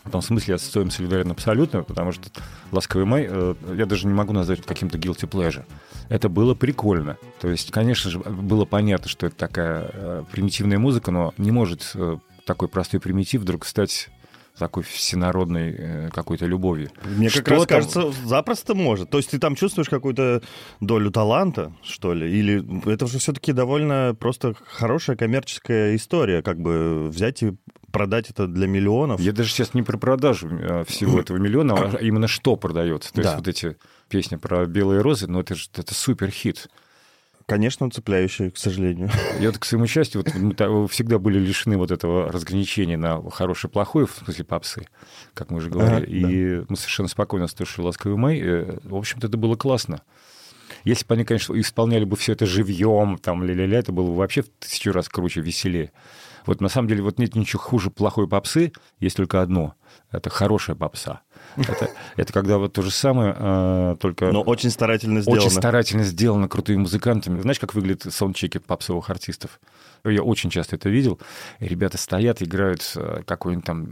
В 0.03 0.09
том 0.09 0.21
смысле 0.21 0.53
я 0.53 0.57
с 0.57 0.61
Цоем 0.61 0.89
солидарен 0.89 1.31
абсолютно, 1.31 1.83
потому 1.83 2.13
что 2.13 2.29
«Ласковый 2.71 3.05
май» 3.05 3.27
э, 3.29 3.55
я 3.75 3.85
даже 3.85 4.07
не 4.07 4.13
могу 4.13 4.31
назвать 4.31 4.65
каким-то 4.65 4.97
guilty 4.97 5.27
pleasure. 5.29 5.65
Это 6.07 6.29
было 6.29 6.55
прикольно. 6.55 7.17
То 7.41 7.49
есть, 7.49 7.71
конечно 7.71 8.09
же, 8.09 8.19
было 8.19 8.63
понятно, 8.63 9.09
что 9.09 9.27
это 9.27 9.35
такая 9.35 9.89
э, 9.93 10.23
примитивная 10.31 10.79
музыка, 10.79 11.11
но 11.11 11.33
не 11.37 11.51
может 11.51 11.91
э, 11.95 12.17
такой 12.45 12.69
простой 12.69 13.01
примитив 13.01 13.41
вдруг 13.41 13.65
стать 13.65 14.09
такой 14.57 14.83
всенародной 14.83 15.75
э, 15.77 16.09
какой-то 16.09 16.45
любовью. 16.45 16.89
Мне 17.03 17.29
как 17.29 17.45
Что 17.45 17.51
раз 17.51 17.59
там? 17.65 17.67
кажется, 17.67 18.11
запросто 18.25 18.75
может. 18.75 19.09
То 19.09 19.17
есть 19.17 19.31
ты 19.31 19.39
там 19.39 19.55
чувствуешь 19.55 19.89
какую-то 19.89 20.41
долю 20.79 21.11
таланта, 21.11 21.73
что 21.83 22.13
ли? 22.13 22.29
Или 22.31 22.91
это 22.91 23.07
же 23.07 23.19
все-таки 23.19 23.53
довольно 23.53 24.15
просто 24.19 24.55
хорошая 24.65 25.15
коммерческая 25.15 25.95
история, 25.95 26.41
как 26.41 26.59
бы 26.59 27.07
взять 27.09 27.43
и 27.43 27.53
продать 27.91 28.29
это 28.29 28.47
для 28.47 28.67
миллионов. 28.67 29.19
Я 29.21 29.31
даже 29.31 29.49
сейчас 29.49 29.73
не 29.73 29.83
про 29.83 29.97
продажу 29.97 30.49
э, 30.49 30.83
всего 30.85 31.19
этого 31.21 31.37
миллиона, 31.37 31.75
а 31.75 31.97
именно 31.97 32.27
что 32.27 32.55
продается. 32.55 33.13
То 33.13 33.21
есть 33.21 33.35
вот 33.35 33.47
эти 33.47 33.77
песни 34.09 34.35
про 34.35 34.65
белые 34.65 35.01
розы, 35.01 35.27
ну 35.27 35.39
это 35.39 35.55
же 35.55 35.67
это 35.75 35.93
супер 35.93 36.29
хит. 36.29 36.67
Конечно, 37.47 37.89
цепляющий, 37.89 38.51
к 38.51 38.57
сожалению. 38.57 39.09
Я 39.39 39.47
вот, 39.47 39.57
к 39.57 39.63
своему 39.63 39.87
счастью, 39.87 40.21
вот 40.21 40.35
мы 40.35 40.87
всегда 40.89 41.17
были 41.17 41.39
лишены 41.39 41.77
вот 41.77 41.91
этого 41.91 42.29
разграничения 42.29 42.97
на 42.97 43.27
хорошее 43.31 43.69
и 43.69 43.73
плохое, 43.73 44.05
в 44.05 44.11
смысле 44.11 44.43
попсы, 44.43 44.87
как 45.33 45.49
мы 45.49 45.59
уже 45.59 45.69
говорили. 45.69 45.95
Ага, 45.95 46.05
и 46.05 46.65
мы 46.67 46.75
совершенно 46.75 47.07
спокойно 47.07 47.47
слушали 47.47 47.85
«Ласковый 47.85 48.17
май». 48.17 48.41
Э, 48.41 48.77
В 48.83 48.95
общем-то, 48.95 49.27
это 49.27 49.37
было 49.37 49.55
классно. 49.55 50.01
Если 50.83 51.05
бы 51.05 51.13
они, 51.13 51.23
конечно, 51.23 51.57
исполняли 51.57 52.03
бы 52.03 52.17
все 52.17 52.33
это 52.33 52.45
живьем, 52.45 53.17
там, 53.17 53.41
ля-ля-ля, 53.43 53.79
это 53.79 53.93
было 53.93 54.07
бы 54.07 54.15
вообще 54.15 54.41
в 54.41 54.49
тысячу 54.59 54.91
раз 54.91 55.07
круче, 55.07 55.39
веселее. 55.39 55.93
Вот 56.45 56.59
на 56.59 56.67
самом 56.67 56.89
деле 56.89 57.01
вот 57.01 57.17
нет 57.17 57.35
ничего 57.35 57.61
хуже 57.61 57.89
плохой 57.89 58.27
попсы, 58.27 58.73
есть 58.99 59.15
только 59.15 59.41
одно. 59.41 59.75
Это 60.11 60.29
хорошая 60.29 60.75
попса. 60.75 61.21
Это, 61.55 61.89
это 62.17 62.33
когда 62.33 62.57
вот 62.57 62.73
то 62.73 62.81
же 62.81 62.91
самое, 62.91 63.35
э, 63.37 63.95
только... 63.99 64.31
Но 64.31 64.41
очень 64.41 64.69
старательно 64.69 65.21
сделано. 65.21 65.41
Очень 65.41 65.51
старательно 65.51 66.03
сделано 66.03 66.47
крутыми 66.47 66.79
музыкантами. 66.79 67.39
Знаешь, 67.41 67.59
как 67.59 67.73
выглядят 67.73 68.13
саундчеки 68.13 68.59
попсовых 68.59 69.09
артистов? 69.09 69.59
Я 70.05 70.21
очень 70.21 70.49
часто 70.49 70.75
это 70.75 70.89
видел. 70.89 71.19
Ребята 71.59 71.97
стоят, 71.97 72.41
играют 72.41 72.93
э, 72.95 73.23
какой-нибудь 73.25 73.65
там, 73.65 73.87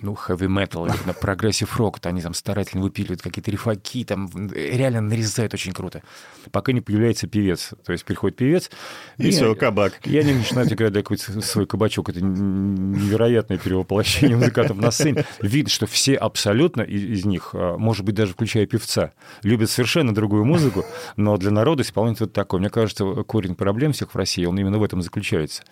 ну, 0.00 0.12
heavy 0.12 0.46
metal 0.46 0.86
или 0.86 1.06
на 1.06 1.14
progressive 1.14 1.74
rock. 1.76 1.98
Они 2.02 2.20
там 2.20 2.34
старательно 2.34 2.82
выпиливают 2.82 3.22
какие-то 3.22 3.50
рифаки, 3.50 4.04
там 4.04 4.30
реально 4.52 5.00
нарезают 5.00 5.54
очень 5.54 5.72
круто. 5.72 6.02
Пока 6.52 6.72
не 6.72 6.80
появляется 6.80 7.26
певец. 7.26 7.70
То 7.84 7.92
есть 7.92 8.04
приходит 8.04 8.36
певец... 8.36 8.70
И 9.16 9.30
все, 9.30 9.54
кабак. 9.54 9.94
И 10.04 10.16
они 10.18 10.34
начинают 10.34 10.70
играть 10.72 10.92
какой-то 10.92 11.40
свой 11.40 11.66
кабачок. 11.66 12.10
Это 12.10 12.20
невероятное 12.20 13.58
перевоплощение 13.58 14.36
музыкантов 14.36 14.76
на 14.76 14.90
сцене. 14.90 15.24
Видно, 15.40 15.70
что 15.70 15.86
все 15.86 16.14
абсолютно 16.14 16.82
и- 16.82 16.87
из 16.88 17.24
них, 17.24 17.50
а, 17.52 17.76
может 17.76 18.04
быть, 18.04 18.14
даже 18.14 18.32
включая 18.32 18.66
певца, 18.66 19.12
любят 19.42 19.70
совершенно 19.70 20.14
другую 20.14 20.44
музыку, 20.44 20.84
но 21.16 21.36
для 21.36 21.50
народа 21.50 21.82
исполнитель 21.82 22.24
вот 22.24 22.32
такой. 22.32 22.60
Мне 22.60 22.70
кажется, 22.70 23.04
корень 23.24 23.54
проблем 23.54 23.92
всех 23.92 24.14
в 24.14 24.16
России, 24.16 24.44
он 24.44 24.58
именно 24.58 24.78
в 24.78 24.82
этом 24.82 25.02
заключается. 25.02 25.62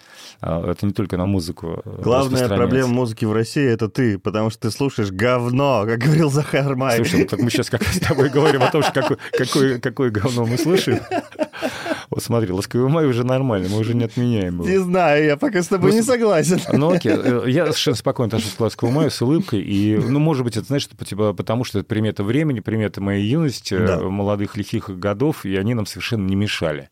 А, 0.41 0.71
Это 0.71 0.87
не 0.87 0.93
только 0.93 1.17
на 1.17 1.27
музыку 1.27 1.83
э, 1.85 2.01
Главная 2.03 2.49
проблема 2.49 2.89
музыки 2.89 3.25
в 3.25 3.33
России— 3.33 3.67
это 3.67 3.89
ты, 3.89 4.19
потому 4.19 4.51
что 4.51 4.63
ты 4.63 4.71
слушаешь 4.71 5.11
говно, 5.11 5.85
как 5.87 5.99
говорил 5.99 6.31
Захар 6.31 6.77
Май. 6.77 6.97
Слушай, 6.97 7.21
ну 7.21 7.27
так 7.27 7.41
мы 7.41 7.51
сейчас 7.51 7.71
как 7.71 7.83
с 7.83 8.01
тобой 8.01 8.29
говорим 8.29 8.63
о 8.63 8.71
том, 8.71 8.83
что 8.83 8.93
какое, 8.93 9.19
какое, 9.33 9.79
какое 9.79 10.11
говно 10.11 10.47
мы 10.47 10.59
слышим. 10.59 11.01
Вот 12.11 12.23
смотри, 12.23 12.53
«Ласковый 12.53 12.89
май» 12.89 13.07
уже 13.07 13.25
нормально, 13.25 13.69
мы 13.69 13.79
уже 13.79 13.95
не 13.95 14.05
отменяем 14.05 14.55
его. 14.61 14.69
Не 14.69 14.79
знаю, 14.79 15.25
я 15.25 15.37
пока 15.37 15.63
с 15.63 15.67
тобой 15.69 15.91
Ну, 15.91 15.97
не 15.97 16.03
согласен. 16.03 16.61
Ну 16.73 16.91
окей, 16.93 17.13
Э, 17.13 17.45
я 17.47 17.65
совершенно 17.67 17.97
спокойно 17.97 18.29
отношусь 18.29 18.55
к 18.55 18.61
«Ласковому 18.61 18.99
маю» 18.99 19.11
с 19.11 19.21
улыбкой. 19.21 19.61
И, 19.61 19.97
ну, 19.97 20.19
может 20.21 20.45
быть, 20.45 20.57
это, 20.57 20.67
знаешь, 20.67 20.87
типа, 20.89 21.33
потому 21.33 21.65
что 21.65 21.81
это 21.81 21.89
примета 21.89 22.23
времени, 22.25 22.61
примета 22.61 23.01
моей 23.01 23.27
юности, 23.29 23.75
э, 23.75 23.87
Да. 23.87 23.99
молодых 24.03 24.57
лихих 24.57 24.89
годов, 24.89 25.45
и 25.45 25.57
они 25.57 25.75
нам 25.75 25.87
совершенно 25.87 26.27
не 26.27 26.37
мешали. 26.37 26.91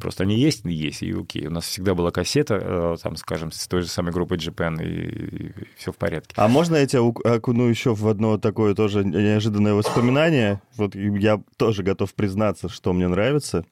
Просто 0.00 0.24
они 0.24 0.38
есть, 0.38 0.66
и 0.66 0.72
есть, 0.72 1.02
и 1.02 1.10
окей. 1.12 1.46
У 1.46 1.50
нас 1.50 1.64
всегда 1.64 1.94
была 1.94 2.10
кассета, 2.10 2.58
э, 2.62 2.96
там, 3.02 3.16
скажем, 3.16 3.50
с 3.50 3.66
той 3.66 3.80
же 3.82 3.88
самой 3.88 4.12
группой 4.12 4.36
Japan, 4.36 4.76
и, 4.82 5.52
все 5.78 5.90
в 5.90 5.96
порядке. 5.96 6.34
А 6.36 6.48
можно 6.48 6.76
я 6.76 6.86
тебя 6.86 7.00
окуну 7.02 7.66
еще 7.68 7.94
в 7.94 8.06
одно 8.06 8.36
такое 8.36 8.74
тоже 8.74 9.04
неожиданное 9.04 9.72
воспоминание? 9.72 10.60
Вот 10.76 10.94
я 10.94 11.40
тоже 11.56 11.82
готов 11.82 12.12
признаться, 12.14 12.68
что 12.68 12.92
мне 12.92 13.08
нравится. 13.08 13.64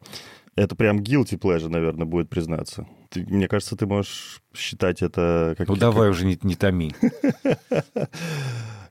Это 0.56 0.76
прям 0.76 0.98
guilty 0.98 1.36
pleasure, 1.38 1.68
наверное, 1.68 2.06
будет 2.06 2.28
признаться. 2.30 2.86
Ты- 3.10 3.26
мне 3.26 3.48
кажется, 3.48 3.76
ты 3.76 3.86
можешь 3.86 4.40
считать 4.54 5.02
это 5.02 5.54
как... 5.58 5.66
Ну, 5.68 5.76
давай 5.76 6.10
уже 6.10 6.24
не, 6.24 6.38
не 6.42 6.54
томи. 6.54 6.94
как 7.00 7.58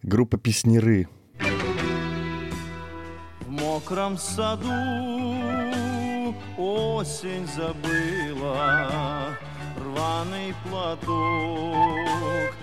группа 0.03 0.38
«Песнеры». 0.38 1.08
В 3.41 3.50
мокром 3.50 4.17
саду 4.17 4.67
осень 6.58 7.48
забыла 7.55 9.38
Рваный 9.77 10.53
платок, 10.67 12.53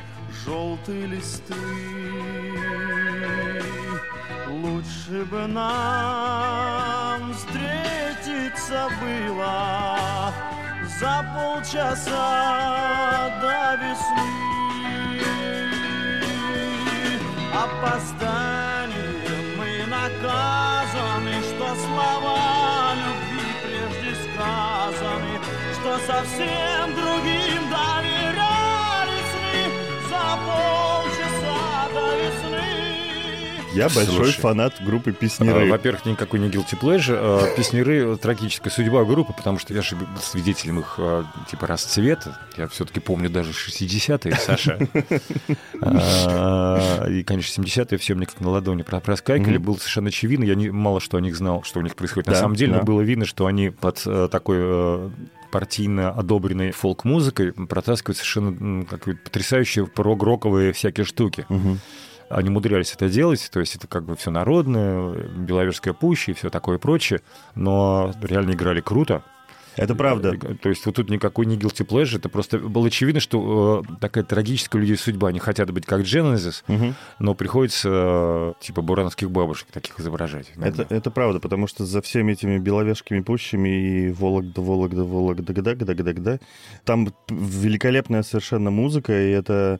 желтые 0.44 1.06
листы 1.06 1.54
Лучше 4.48 5.24
бы 5.30 5.46
нам 5.46 7.32
встретиться 8.60 8.88
было 9.00 10.32
За 10.98 11.24
полчаса 11.34 13.30
до 13.40 13.74
весны. 13.76 14.30
Опозданием 17.52 19.44
мы 19.56 19.70
наказаны, 19.86 21.34
что 21.42 21.66
слова 21.74 22.94
любви 22.94 23.50
прежде 23.62 24.12
сказаны, 24.14 25.34
что 25.74 25.90
совсем 26.06 26.84
другим 26.94 27.69
Я 33.72 33.84
большой 33.88 34.06
Слушай. 34.06 34.40
фанат 34.40 34.74
группы 34.84 35.10
А, 35.10 35.12
«Песнеры». 35.12 35.70
Во-первых, 35.70 36.04
никакой 36.04 36.40
не 36.40 36.48
guilty 36.48 36.78
pleasure. 36.80 37.16
А, 37.18 37.54
Песнеры— 37.56 38.16
трагическая 38.22 38.70
судьба 38.72 39.04
группы, 39.04 39.32
потому 39.32 39.58
что 39.58 39.72
я 39.74 39.82
же 39.82 39.96
был 39.96 40.06
свидетелем 40.20 40.80
их 40.80 40.96
а, 40.98 41.24
типа 41.50 41.66
расцвета. 41.66 42.38
Я 42.56 42.66
все-таки 42.68 43.00
помню 43.00 43.30
даже 43.30 43.52
60-е, 43.52 44.34
Саша. 44.36 44.78
А, 45.82 47.06
И, 47.08 47.22
конечно, 47.22 47.62
70-е 47.62 47.98
все 47.98 48.14
мне 48.14 48.26
как 48.26 48.40
на 48.40 48.50
ладони 48.50 48.82
про- 48.82 49.00
проскакивали. 49.00 49.56
Было 49.56 49.76
совершенно 49.76 50.08
очевидно. 50.08 50.44
Я 50.44 50.54
не- 50.54 50.70
мало 50.70 51.00
что 51.00 51.16
о 51.16 51.20
них 51.20 51.36
знал, 51.36 51.62
что 51.62 51.78
у 51.78 51.82
них 51.82 51.94
происходит. 51.96 52.26
На 52.28 52.34
самом 52.34 52.54
деле, 52.56 52.72
да. 52.72 52.78
но 52.78 52.84
было 52.84 53.00
видно, 53.00 53.24
что 53.24 53.46
они 53.46 53.70
под 53.70 54.02
э, 54.06 54.28
такой 54.30 54.56
э, 54.60 55.10
партийно 55.50 56.10
одобренной 56.10 56.70
фолк-музыкой 56.72 57.52
протаскивают 57.52 58.18
совершенно 58.18 58.84
потрясающие 58.84 59.86
прог-роковые 59.86 60.72
всякие 60.72 61.04
штуки. 61.06 61.46
Они 62.30 62.48
умудрялись 62.48 62.92
это 62.94 63.08
делать, 63.08 63.50
то 63.52 63.60
есть 63.60 63.74
это 63.76 63.86
как 63.88 64.04
бы 64.04 64.14
все 64.16 64.30
народное, 64.30 65.14
Беловежская 65.36 65.92
пуща 65.92 66.30
и 66.30 66.34
все 66.34 66.48
такое 66.48 66.78
прочее, 66.78 67.20
но 67.54 68.14
реально 68.22 68.52
играли 68.52 68.80
круто. 68.80 69.22
Это 69.76 69.94
правда. 69.94 70.36
То 70.62 70.68
есть 70.68 70.84
вот 70.84 70.96
тут 70.96 71.10
никакой 71.10 71.46
не 71.46 71.56
guilty 71.56 71.86
pleasure, 71.86 72.16
это 72.16 72.28
просто 72.28 72.58
было 72.58 72.88
очевидно, 72.88 73.20
что 73.20 73.82
э, 73.88 73.92
такая 74.00 74.24
трагическая 74.24 74.78
у 74.78 74.82
людей 74.82 74.96
судьба. 74.96 75.28
Они 75.28 75.38
хотят 75.38 75.70
быть 75.70 75.86
как 75.86 76.00
Genesis, 76.00 76.64
Мгм. 76.66 76.94
но 77.18 77.34
приходится 77.34 77.88
э, 77.90 78.52
типа 78.60 78.82
бурановских 78.82 79.30
бабушек 79.30 79.68
таких 79.72 79.98
изображать. 80.00 80.52
иногда. 80.56 80.82
Это, 80.82 80.94
это 80.94 81.10
правда, 81.10 81.38
потому 81.40 81.66
что 81.66 81.86
за 81.86 82.02
всеми 82.02 82.32
этими 82.32 82.58
беловежскими 82.58 83.20
пущами 83.20 83.68
и 84.08 84.12
Вологда, 84.12 84.60
Вологда, 84.60 85.04
Вологда, 85.04 85.52
гда, 85.52 85.74
гда, 85.74 85.94
гда, 85.94 86.12
гда, 86.12 86.38
там 86.84 87.08
великолепная 87.28 88.22
совершенно 88.22 88.70
музыка, 88.70 89.12
и 89.12 89.30
это 89.30 89.78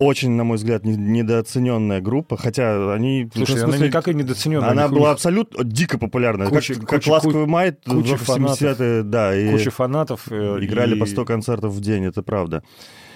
очень, 0.00 0.30
на 0.32 0.42
мой 0.44 0.56
взгляд, 0.56 0.84
не- 0.84 0.96
недооцененная 0.96 2.00
группа, 2.00 2.36
хотя 2.36 2.92
они... 2.94 3.28
Слушай, 3.34 3.52
в 3.52 3.58
она 3.58 3.66
смысле, 3.68 3.88
никак 3.88 4.08
и 4.08 4.14
недооцененная. 4.14 4.70
Она 4.70 4.88
была 4.88 5.12
абсолютно 5.12 5.62
дико 5.62 5.98
популярна. 5.98 6.46
Куча- 6.46 6.74
как, 6.74 6.88
куча- 6.88 7.04
как 7.04 7.06
«Ласковый 7.06 7.46
май» 7.46 7.76
куча 7.86 8.16
в 8.16 8.22
фанатов. 8.22 8.60
70-е, 8.62 9.02
да, 9.04 9.36
и 9.36 9.50
куча 9.52 9.70
фанатов. 9.70 10.26
э, 10.30 10.58
играли 10.62 10.96
и- 10.96 10.98
по 10.98 11.06
100 11.06 11.24
концертов 11.24 11.72
в 11.74 11.80
день, 11.80 12.04
это 12.06 12.22
правда. 12.22 12.62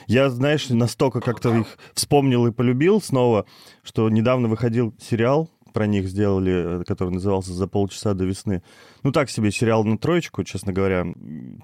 Я, 0.07 0.29
знаешь, 0.29 0.69
настолько 0.69 1.21
как-то 1.21 1.55
их 1.57 1.67
вспомнил 1.95 2.47
и 2.47 2.53
полюбил 2.53 3.01
снова, 3.01 3.47
что 3.83 4.09
недавно 4.11 4.49
выходил 4.49 4.95
сериал, 5.01 5.49
про 5.73 5.87
них 5.87 6.07
сделали, 6.07 6.81
э, 6.81 6.85
который 6.87 7.11
назывался 7.15 7.53
«За 7.55 7.67
полчаса 7.67 8.13
до 8.15 8.25
весны». 8.25 8.63
Ну, 9.03 9.11
так 9.11 9.29
себе 9.31 9.51
сериал 9.51 9.83
на 9.85 9.97
троечку, 9.99 10.45
честно 10.45 10.73
говоря. 10.73 11.07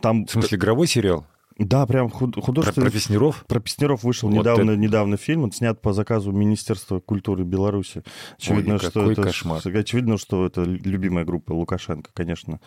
Там, 0.03 0.25
В 0.27 0.31
смысле, 0.31 0.57
игровой 0.59 0.87
сериал? 0.89 1.27
Да, 1.59 1.87
прям 1.87 2.09
худ- 2.09 2.35
Про, 2.35 2.43
художественный... 2.43 2.87
про 2.87 2.93
Песнеров? 2.93 3.45
Про 3.47 3.61
Песнеров 3.61 4.03
вышел 4.05 4.29
Вот 4.31 4.39
недавно, 4.39 4.71
это- 4.73 4.81
недавно 4.81 5.17
фильм, 5.17 5.45
он 5.45 5.53
снят 5.53 5.81
по 5.81 5.93
заказу 5.93 6.33
Министерства 6.33 7.01
культуры 7.01 7.45
Беларуси. 7.45 8.03
Очевидно, 8.39 8.75
Ой, 8.75 8.81
что 8.81 9.11
это, 9.11 9.23
кошмар. 9.23 9.61
очевидно, 9.65 10.17
что 10.19 10.47
это 10.47 10.63
любимая 10.63 11.25
группа 11.25 11.53
Лукашенко, 11.53 12.11
конечно. 12.15 12.61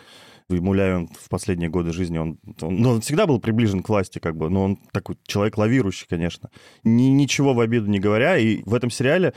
Ему 0.50 0.74
Ляйон 0.74 1.08
в 1.08 1.28
последние 1.30 1.70
годы 1.70 1.92
жизни, 1.92 2.18
он, 2.18 2.38
он, 2.60 2.76
ну, 2.76 2.90
он 2.90 3.00
всегда 3.00 3.26
был 3.26 3.40
приближен 3.40 3.82
к 3.82 3.88
власти, 3.88 4.18
как 4.18 4.36
бы, 4.36 4.50
но 4.50 4.64
он 4.64 4.76
такой 4.92 5.16
человек 5.26 5.56
лавирующий, 5.56 6.06
конечно. 6.08 6.50
Ни, 6.84 7.04
ничего 7.04 7.54
в 7.54 7.60
обиду 7.60 7.86
не 7.90 7.98
говоря, 7.98 8.36
и 8.36 8.62
в 8.64 8.74
этом 8.74 8.90
сериале 8.90 9.32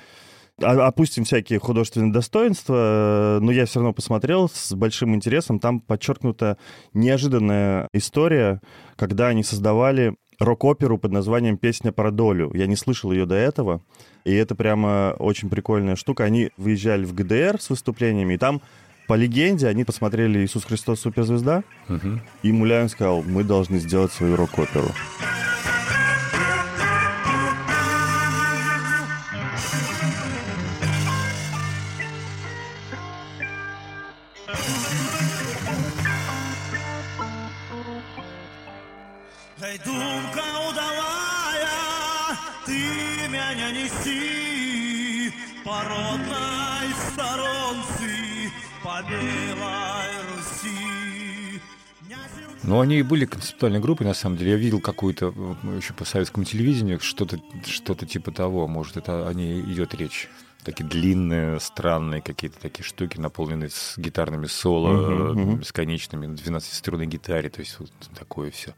опустим 0.62 1.24
всякие 1.24 1.60
художественные 1.60 2.12
достоинства, 2.12 3.38
э, 3.38 3.40
но 3.42 3.52
я 3.52 3.66
все 3.66 3.80
равно 3.80 3.94
посмотрел 3.94 4.50
с 4.50 4.74
большим 4.74 5.14
интересом. 5.16 5.60
Там 5.60 5.80
подчеркнута 5.80 6.58
неожиданная 6.94 7.88
история, 7.94 8.62
когда 8.96 9.28
они 9.28 9.44
создавали 9.44 10.16
рок-оперу 10.40 10.98
под 10.98 11.12
названием 11.12 11.58
«Песня 11.58 11.92
про 11.92 12.12
долю». 12.12 12.52
Я 12.54 12.68
не 12.68 12.76
слышал 12.76 13.12
ее 13.12 13.26
до 13.26 13.36
этого, 13.36 13.82
и 14.24 14.34
это 14.34 14.54
прямо 14.56 15.16
очень 15.18 15.50
прикольная 15.50 15.96
штука. 15.96 16.26
Они 16.26 16.52
выезжали 16.58 17.06
в 17.06 17.14
ГДР 17.14 17.60
с 17.60 17.70
выступлениями, 17.72 18.36
и 18.36 18.38
там, 18.38 18.62
по 19.08 19.16
легенде, 19.16 19.68
они 19.68 19.84
посмотрели 19.84 20.46
«Иисус 20.46 20.66
Христос. 20.66 21.00
Суперзвезда», 21.00 21.64
Мгм. 21.88 22.22
и 22.44 22.52
Муляев 22.52 22.92
сказал, 22.92 23.24
мы 23.24 23.44
должны 23.44 23.80
сделать 23.80 24.12
свою 24.12 24.36
рок-оперу. 24.36 24.90
Но 52.68 52.82
они 52.82 53.00
и 53.00 53.02
были 53.02 53.26
концептуальной 53.26 53.80
группой, 53.80 54.06
на 54.06 54.14
самом 54.14 54.36
деле. 54.36 54.52
Я 54.52 54.58
видел 54.58 54.82
какую-то 54.82 55.30
вот, 55.32 55.58
ну, 55.64 55.72
еще 55.72 55.94
по 55.94 56.04
советскому 56.04 56.46
телевидению, 56.46 57.00
что-то 57.00 57.40
что 57.66 57.96
типа 57.96 58.32
того. 58.32 58.68
Может, 58.68 58.98
это 58.98 59.26
о 59.28 59.34
ней 59.34 59.62
идет 59.62 59.96
речь. 59.96 60.28
Такие 60.66 60.84
длинные, 60.86 61.62
странные 61.62 62.22
какие-то 62.22 62.60
такие 62.60 62.84
штуки, 62.84 63.18
наполненные 63.18 63.70
с 63.70 63.98
гитарными 63.98 64.48
соло, 64.48 65.32
мгм. 65.32 65.56
э, 65.56 65.58
бесконечными, 65.60 66.26
на 66.26 66.34
12-струнной 66.34 67.06
гитаре. 67.06 67.50
То 67.50 67.62
есть 67.62 67.80
вот 67.80 67.90
такое 68.14 68.52
все. 68.52 68.76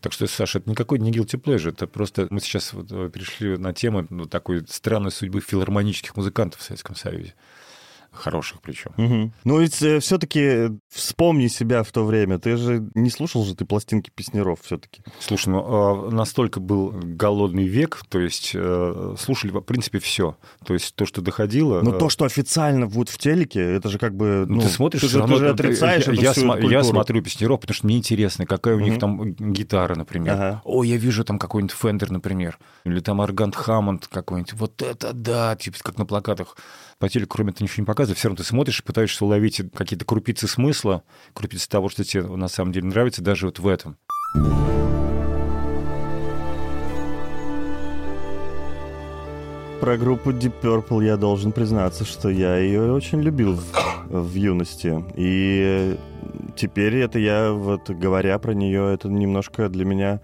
Так 0.00 0.12
что, 0.12 0.26
Саша, 0.26 0.58
это 0.58 0.68
никакой 0.68 0.98
не 0.98 1.12
guilty 1.12 1.40
pleasure, 1.40 1.68
это 1.68 1.86
просто 1.86 2.26
мы 2.30 2.40
сейчас 2.40 2.72
вот 2.72 2.90
э, 2.90 3.08
перешли 3.08 3.56
на 3.56 3.72
тему 3.72 4.04
ну, 4.10 4.26
такой 4.26 4.66
странной 4.68 5.12
судьбы 5.12 5.40
филармонических 5.40 6.16
музыкантов 6.16 6.60
в 6.60 6.64
Советском 6.64 6.96
Союзе. 6.96 7.34
Хороших 8.12 8.60
причем. 8.60 8.92
Мгм. 8.96 9.32
Ну 9.44 9.58
ведь 9.58 9.74
все-таки 9.74 10.68
вспомни 10.88 11.48
себя 11.48 11.82
в 11.82 11.90
то 11.92 12.04
время. 12.04 12.38
Ты 12.38 12.56
же 12.56 12.88
не 12.94 13.10
слушал 13.10 13.44
же 13.44 13.56
ты 13.56 13.64
пластинки 13.64 14.10
песнеров 14.14 14.60
все-таки. 14.62 15.02
Слушай, 15.18 15.48
ну 15.48 15.64
а, 15.66 16.10
настолько 16.10 16.60
был 16.60 16.92
голодный 16.92 17.64
век, 17.64 18.02
то 18.08 18.20
есть 18.20 18.52
э, 18.54 19.14
слушали, 19.18 19.50
в 19.50 19.60
принципе, 19.60 19.98
все. 19.98 20.36
То 20.64 20.74
есть 20.74 20.94
то, 20.94 21.06
что 21.06 21.22
доходило... 21.22 21.80
Но 21.80 21.94
э, 21.94 21.98
то, 21.98 22.08
что 22.08 22.24
официально 22.24 22.86
вот 22.86 23.08
в 23.08 23.18
телеке, 23.18 23.60
это 23.60 23.88
же 23.88 23.98
как 23.98 24.14
бы... 24.14 24.44
ну, 24.46 24.60
ты 24.60 24.68
смотришь, 24.68 25.00
ты 25.00 25.08
же, 25.08 25.18
равно 25.20 25.36
ты 25.36 25.40
же 25.40 25.50
отрицаешь 25.50 26.06
я, 26.08 26.12
я 26.12 26.32
сма- 26.32 26.70
я 26.70 26.84
смотрю 26.84 27.22
песнеров, 27.22 27.60
потому 27.60 27.74
что 27.74 27.86
мне 27.86 27.96
интересно, 27.96 28.46
какая 28.46 28.76
у 28.76 28.80
них 28.80 28.98
там 28.98 29.32
гитара, 29.32 29.94
например. 29.94 30.34
Ага. 30.34 30.62
О, 30.64 30.84
я 30.84 30.96
вижу 30.96 31.24
там 31.24 31.38
какой-нибудь 31.38 31.74
Фендер, 31.74 32.10
например. 32.10 32.58
Или 32.84 33.00
там 33.00 33.20
Аргант 33.20 33.56
Хаммонд 33.56 34.06
какой-нибудь. 34.06 34.52
Вот 34.54 34.82
это 34.82 35.12
да! 35.12 35.56
Типа 35.56 35.78
как 35.82 35.98
на 35.98 36.06
плакатах. 36.06 36.56
По 37.02 37.08
телеку, 37.08 37.30
кроме 37.34 37.50
этого, 37.50 37.64
ничего 37.64 37.82
не 37.82 37.86
показывают. 37.86 38.16
Все 38.16 38.28
равно 38.28 38.36
ты 38.36 38.44
смотришь 38.44 38.78
и 38.78 38.82
пытаешься 38.84 39.24
уловить 39.24 39.60
какие-то 39.74 40.04
крупицы 40.04 40.46
смысла, 40.46 41.02
крупицы 41.34 41.68
того, 41.68 41.88
что 41.88 42.04
тебе 42.04 42.22
на 42.22 42.46
самом 42.46 42.70
деле 42.70 42.86
нравится, 42.86 43.22
даже 43.22 43.46
вот 43.46 43.58
в 43.58 43.66
этом. 43.66 43.96
Про 49.80 49.96
группу 49.96 50.30
Deep 50.30 50.52
Purple 50.62 51.04
я 51.04 51.16
должен 51.16 51.50
признаться, 51.50 52.04
что 52.04 52.28
я 52.28 52.56
ее 52.58 52.92
очень 52.92 53.20
любил 53.20 53.56
в, 53.56 54.06
в 54.08 54.34
юности. 54.34 55.04
И 55.16 55.96
теперь 56.54 56.94
это 56.98 57.18
я, 57.18 57.50
вот 57.50 57.90
говоря 57.90 58.38
про 58.38 58.54
нее, 58.54 58.94
это 58.94 59.08
немножко 59.08 59.68
для 59.68 59.84
меня, 59.84 60.20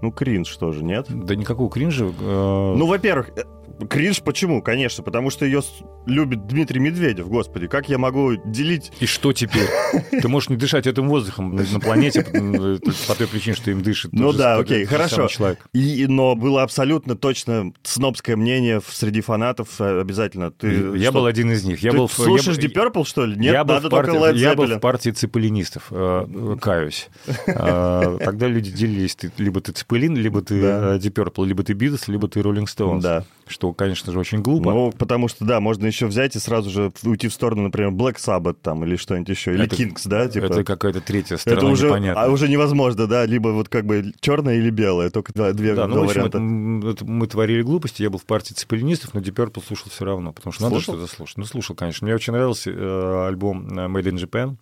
ну, 0.00 0.12
кринж 0.12 0.54
тоже, 0.58 0.84
нет? 0.84 1.06
Да 1.08 1.34
никакого 1.34 1.68
кринжа. 1.68 2.04
э, 2.04 2.74
Ну, 2.76 2.86
во-первых, 2.86 3.30
э, 3.36 3.42
кринж 3.88 4.22
почему? 4.22 4.62
Конечно, 4.62 5.02
потому 5.02 5.30
что 5.30 5.44
ее 5.44 5.62
любит 6.06 6.46
Дмитрий 6.46 6.80
Медведев, 6.80 7.28
господи. 7.28 7.66
Как 7.66 7.88
я 7.88 7.98
могу 7.98 8.36
делить... 8.36 8.92
И 9.00 9.06
что 9.06 9.32
теперь? 9.32 9.68
Ты 10.10 10.28
можешь 10.28 10.48
не 10.48 10.56
дышать 10.56 10.86
этим 10.86 11.08
воздухом 11.08 11.54
на, 11.54 11.80
планете 11.80 12.26
м, 12.32 12.78
по 13.08 13.14
той 13.14 13.26
причине, 13.26 13.56
что 13.56 13.70
им 13.70 13.82
дышит. 13.82 14.12
Ну 14.12 14.32
да, 14.32 14.56
окей, 14.56 14.84
хорошо. 14.84 15.28
И, 15.72 16.06
но 16.06 16.34
было 16.34 16.62
абсолютно 16.62 17.16
точно 17.16 17.72
снобское 17.82 18.36
мнение 18.36 18.80
среди 18.88 19.20
фанатов 19.20 19.80
э, 19.80 20.00
обязательно. 20.00 20.50
Ты 20.50 20.96
я 20.96 21.12
был 21.12 21.26
один 21.26 21.50
из 21.52 21.64
них. 21.64 21.82
Я 21.82 21.92
был 21.92 22.08
слушаешь 22.08 22.58
Deep 22.58 22.72
Purple, 22.74 23.04
что 23.04 23.26
ли? 23.26 23.36
Нет, 23.36 23.52
я 23.52 23.64
был, 23.64 23.74
надо 23.74 23.88
в 23.88 23.90
партии, 23.90 24.12
только 24.12 24.26
Led 24.30 24.36
я 24.38 24.54
был 24.54 24.66
в 24.66 24.78
партии 24.80 25.10
цепелинистов, 25.10 25.86
э, 25.90 26.26
э, 26.28 26.56
каюсь. 26.60 27.08
Э, 27.46 28.18
Тогда 28.24 28.46
люди 28.46 28.70
делились, 28.70 29.16
либо 29.38 29.60
ты 29.60 29.72
цепелин, 29.72 30.16
либо 30.16 30.40
ты 30.42 30.60
э, 30.60 30.98
Deep 30.98 31.12
Purple, 31.12 31.46
либо 31.46 31.62
ты 31.62 31.72
Битлз, 31.72 32.08
либо 32.08 32.28
ты 32.28 32.42
Роллинг 32.42 32.68
Стоунс. 32.68 33.02
Да. 33.02 33.24
Что, 33.50 33.72
конечно 33.72 34.12
же, 34.12 34.18
очень 34.18 34.40
глупо. 34.42 34.70
Ну, 34.72 34.92
потому 34.96 35.28
что, 35.28 35.44
да, 35.44 35.60
можно 35.60 35.84
еще 35.86 36.06
взять 36.06 36.36
и 36.36 36.38
сразу 36.38 36.70
же 36.70 36.92
уйти 37.02 37.28
в 37.28 37.32
сторону, 37.34 37.62
например, 37.64 37.90
Black 37.90 38.16
Sabbath 38.16 38.56
там 38.62 38.84
или 38.84 38.96
что-нибудь 38.96 39.28
еще, 39.28 39.52
или 39.54 39.64
Это- 39.64 39.76
Kings, 39.76 40.02
да, 40.06 40.28
типа. 40.28 40.44
Это 40.46 40.64
какая-то 40.64 41.00
третья 41.00 41.36
сторона 41.36 41.62
Это 41.62 41.70
уже, 41.72 41.86
непонятная. 41.88 42.24
а 42.24 42.28
уже 42.30 42.48
невозможно, 42.48 43.06
да, 43.06 43.26
либо 43.26 43.48
вот 43.48 43.68
как 43.68 43.84
бы 43.84 44.12
черное 44.20 44.54
или 44.56 44.70
белое, 44.70 45.10
только 45.10 45.32
два, 45.32 45.52
две, 45.52 45.74
Да, 45.74 45.86
ну, 45.86 46.00
в 46.00 46.04
общем, 46.04 46.22
варианта. 46.22 46.90
это, 46.90 47.04
мы 47.04 47.26
творили 47.26 47.62
глупости. 47.62 48.02
Я 48.02 48.10
был 48.10 48.18
в 48.18 48.24
партии 48.24 48.54
цепелинистов, 48.54 49.12
но 49.14 49.20
Deep 49.20 49.34
Purple 49.34 49.62
слушал 49.66 49.90
все 49.90 50.04
равно, 50.04 50.32
потому 50.32 50.52
что 50.52 50.62
надо 50.62 50.76
Слушал? 50.76 50.94
что-то 50.94 51.12
слушать. 51.14 51.36
Ну, 51.38 51.44
слушал, 51.44 51.74
конечно. 51.74 52.04
Мне 52.04 52.14
очень 52.14 52.32
нравился 52.32 52.70
э, 52.70 53.26
альбом 53.28 53.66
э, 53.76 53.86
Made 53.88 54.04
in 54.12 54.16
Japan 54.16 54.56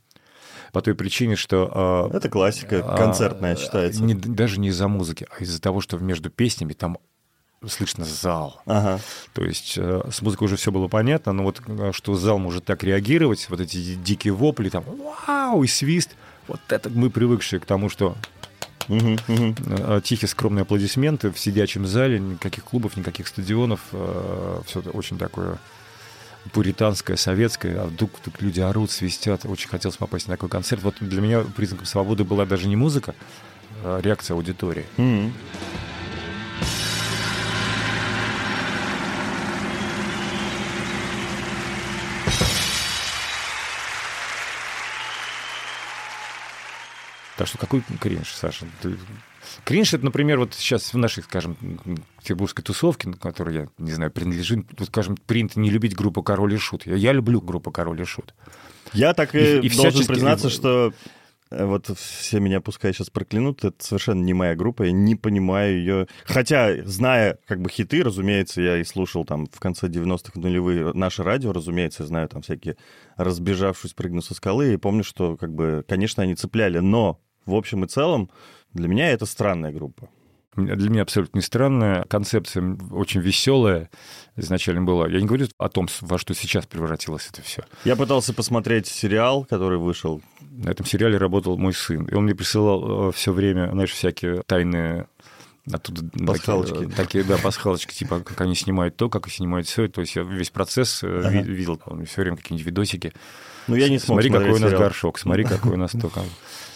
по 0.73 0.83
той 0.83 0.95
причине, 0.95 1.37
что... 1.37 2.09
э, 2.13 2.17
Это 2.17 2.29
классика, 2.29 2.83
а, 2.87 2.97
концертная 2.97 3.57
считается. 3.57 4.03
не- 4.03 4.15
даже 4.15 4.61
не 4.61 4.69
из-за 4.69 4.87
музыки, 4.89 5.27
а 5.31 5.43
из-за 5.43 5.61
того, 5.61 5.81
что 5.81 5.97
между 5.99 6.29
песнями 6.31 6.73
там 6.75 6.99
слышно 7.67 8.05
зал. 8.05 8.61
Ага. 8.67 9.01
То 9.35 9.45
есть 9.45 9.75
э, 9.77 10.03
с 10.11 10.23
музыкой 10.23 10.47
уже 10.47 10.57
все 10.57 10.71
было 10.71 10.89
понятно, 10.89 11.33
но 11.33 11.43
вот 11.43 11.61
э, 11.67 11.91
что 11.93 12.15
зал 12.15 12.39
может 12.39 12.65
так 12.65 12.85
реагировать, 12.85 13.47
вот 13.49 13.61
эти 13.61 13.77
ди- 13.77 13.97
дикие 13.97 14.33
вопли, 14.33 14.69
там 14.69 14.85
вау, 15.27 15.65
и 15.65 15.67
свист, 15.67 16.11
вот 16.47 16.61
это 16.69 16.89
мы 16.89 17.11
привыкшие 17.11 17.59
к 17.61 17.67
тому, 17.67 17.89
что 17.89 18.17
мгм. 18.87 19.19
э, 19.27 20.01
тихие 20.05 20.29
скромные 20.29 20.63
аплодисменты 20.63 21.33
в 21.33 21.39
сидячем 21.39 21.87
зале, 21.87 22.21
никаких 22.21 22.65
клубов, 22.65 22.97
никаких 22.97 23.27
стадионов, 23.27 23.81
все 24.67 24.81
это 24.81 24.91
очень 24.91 25.19
такое 25.19 25.59
пуританское, 26.53 27.17
советское, 27.17 27.81
а 27.81 27.87
вдруг 27.87 28.13
тут 28.25 28.41
люди 28.41 28.61
орут, 28.61 28.91
свистят. 28.91 29.45
Очень 29.45 29.69
хотелось 29.69 29.97
попасть 29.97 30.29
на 30.29 30.35
такой 30.35 30.49
концерт. 30.49 30.83
Вот 30.83 30.95
для 31.01 31.21
меня 31.21 31.41
признаком 31.41 31.87
свободы 31.87 32.25
была 32.25 32.47
даже 32.47 32.69
не 32.69 32.77
музыка, 32.77 33.15
а 33.85 34.01
реакция 34.01 34.35
аудитории. 34.35 34.87
Мгм. 34.97 35.33
Так 47.39 47.47
что 47.49 47.57
какой 47.57 47.83
кринж, 48.01 48.29
Саша? 48.35 48.67
Ты- 48.83 48.97
Кринж 49.65 49.95
это, 49.95 50.05
например, 50.05 50.39
вот 50.41 50.53
сейчас 50.53 50.93
в 50.93 50.99
нашей, 50.99 51.23
скажем, 51.23 51.57
петербургской 52.21 52.63
тусовке, 52.63 53.09
на 53.09 53.17
которой 53.17 53.55
я, 53.55 53.69
не 53.79 53.93
знаю, 53.93 54.11
принадлежу, 54.11 54.63
вот, 54.77 54.89
скажем, 54.89 55.17
принято 55.17 55.59
не 55.59 55.71
любить 55.71 55.95
группу 55.97 56.23
Король 56.23 56.53
и 56.55 56.59
Шут. 56.59 56.85
Я, 56.87 56.97
я 56.97 57.13
люблю 57.13 57.41
группу 57.41 57.71
Король 57.71 58.03
и 58.03 58.05
Шут. 58.05 58.35
Я 58.93 59.15
так 59.15 59.35
и, 59.35 59.39
И- 59.39 59.59
и 59.61 59.71
должен 59.71 59.93
всячески- 59.93 60.07
признаться, 60.07 60.51
что 60.51 60.93
э, 61.51 61.65
вот 61.65 61.87
все 61.97 62.41
меня 62.41 62.61
пускай 62.61 62.93
сейчас 62.93 63.09
проклянут, 63.09 63.65
это 63.65 63.83
совершенно 63.83 64.23
не 64.23 64.35
моя 64.35 64.55
группа, 64.55 64.83
я 64.83 64.93
не 64.93 65.15
понимаю 65.17 65.79
ее. 65.79 66.07
Хотя, 66.27 66.85
зная 66.85 67.39
как 67.47 67.63
бы 67.63 67.71
хиты, 67.71 68.03
разумеется, 68.03 68.61
я 68.61 68.77
и 68.77 68.85
слушал 68.85 69.25
там 69.25 69.47
в 69.47 69.59
конце 69.61 69.87
90-х 69.89 70.39
нулевые 70.39 70.93
наше 70.93 71.23
радио, 71.23 71.53
разумеется, 71.55 72.05
знаю 72.05 72.29
там 72.29 72.43
всякие 72.43 72.77
разбежавшись, 73.17 73.95
прыгну 73.95 74.21
со 74.21 74.35
скалы, 74.35 74.75
и 74.75 74.77
помню, 74.77 75.05
что 75.05 75.37
как 75.39 75.55
бы, 75.55 75.85
конечно, 75.89 76.23
они 76.23 76.35
цепляли, 76.35 76.81
но 76.81 77.19
в 77.49 77.55
общем 77.55 77.85
и 77.85 77.89
целом 77.89 78.31
для 78.73 78.89
меня 78.89 79.11
это 79.11 79.27
странная 79.27 79.73
группа. 79.73 80.09
Для 80.57 80.91
меня 80.91 81.03
абсолютно 81.03 81.39
не 81.39 81.43
странная. 81.43 82.03
Концепция 82.05 82.77
очень 82.91 83.21
веселая 83.21 83.91
изначально 84.37 84.83
была. 84.83 85.07
Я 85.09 85.21
не 85.21 85.27
говорю 85.27 85.47
о 85.57 85.69
том, 85.69 85.89
во 86.01 86.19
что 86.19 86.35
сейчас 86.35 86.67
превратилось 86.67 87.29
это 87.33 87.43
все. 87.43 87.63
Я 87.85 87.95
пытался 87.95 88.35
посмотреть 88.35 88.89
сериал, 88.89 89.45
который 89.45 89.79
вышел. 89.79 90.21
На 90.41 90.71
этом 90.71 90.85
сериале 90.85 91.17
работал 91.17 91.57
мой 91.57 91.73
сын. 91.73 92.07
И 92.07 92.15
он 92.15 92.25
мне 92.25 92.35
присылал 92.35 93.13
все 93.13 93.33
время, 93.33 93.71
знаешь, 93.71 93.93
всякие 93.93 94.43
тайные 94.47 95.07
оттуда 95.73 96.03
Пасхалочки. 96.27 96.73
Такие, 96.75 96.91
такие, 96.91 97.25
да, 97.25 97.37
пасхалочки, 97.39 97.95
типа, 97.95 98.21
как 98.21 98.41
они 98.41 98.55
снимают 98.55 98.97
то, 98.97 99.09
как 99.09 99.27
они 99.27 99.35
снимают 99.35 99.69
все. 99.69 99.87
То 99.89 100.01
есть 100.01 100.17
я 100.17 100.23
весь 100.23 100.51
процесс 100.51 101.05
э, 101.05 101.21
Ага. 101.25 101.31
ви- 101.43 101.53
видел, 101.53 101.81
он 101.87 102.05
все 102.05 102.23
время 102.23 102.37
какие-нибудь 102.37 102.67
видосики. 102.67 103.13
Ну, 103.69 103.77
я 103.77 103.89
не 103.89 103.99
смог 103.99 104.17
Смотри, 104.23 104.31
какой 104.31 104.51
у 104.51 104.59
нас 104.59 104.73
горшок, 104.73 105.19
смотри, 105.19 105.45
какой 105.45 105.73
у 105.75 105.77
нас 105.77 105.93
то. 106.01 106.11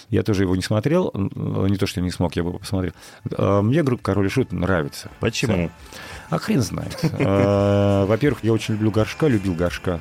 Я 0.08 0.22
тоже 0.22 0.42
его 0.42 0.54
не 0.56 0.62
смотрел, 0.62 1.10
не 1.14 1.76
то, 1.76 1.86
что 1.86 2.00
я 2.00 2.04
не 2.04 2.10
смог, 2.10 2.36
я 2.36 2.42
бы 2.44 2.58
посмотрел. 2.58 2.92
А, 3.36 3.62
Мне 3.62 3.82
группа 3.82 4.02
Король 4.02 4.26
и 4.26 4.28
Шут 4.28 4.52
нравится. 4.52 5.10
Почему? 5.20 5.70
А 6.30 6.38
хрен 6.38 6.62
знает. 6.62 6.98
А, 7.20 8.06
Во-первых, 8.06 8.44
я 8.44 8.52
очень 8.52 8.74
люблю 8.74 8.90
горшка, 8.90 9.28
любил 9.28 9.54
горшка. 9.54 10.00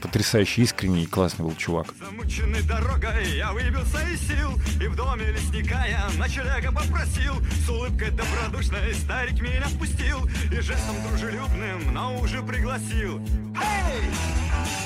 Потрясающе 0.00 0.62
искренний 0.62 1.02
и 1.04 1.06
классный 1.06 1.44
был 1.44 1.54
чувак. 1.56 1.88
Замученный 1.98 2.62
дорогой, 2.62 3.36
я 3.36 3.52
выбился 3.52 3.98
из 4.10 4.20
сил 4.26 4.50
И 4.80 4.86
в 4.86 4.96
доме 4.96 5.26
лесника 5.30 5.84
я 5.86 6.08
ночлега 6.18 6.72
попросил 6.72 7.34
С 7.66 7.68
улыбкой 7.68 8.10
добродушной 8.10 8.94
старик 8.94 9.42
меня 9.42 9.66
впустил 9.66 10.18
И 10.50 10.60
жестом 10.60 10.96
дружелюбным 11.08 11.92
на 11.92 12.12
ужин 12.12 12.46
пригласил 12.46 13.18
Эй! 13.18 14.10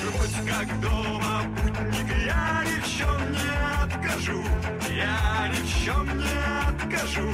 Будь 0.04 0.50
как 0.50 0.80
дома, 0.80 1.42
путник, 1.62 2.26
я 2.26 2.64
ни 2.64 2.80
в 2.80 2.86
чем 2.86 3.32
не 3.32 3.53
откажу 4.04 4.42
Я 4.90 5.48
ни 5.48 5.56
в 5.56 5.84
чем 5.84 6.18
не 6.18 6.24
откажу. 6.68 7.28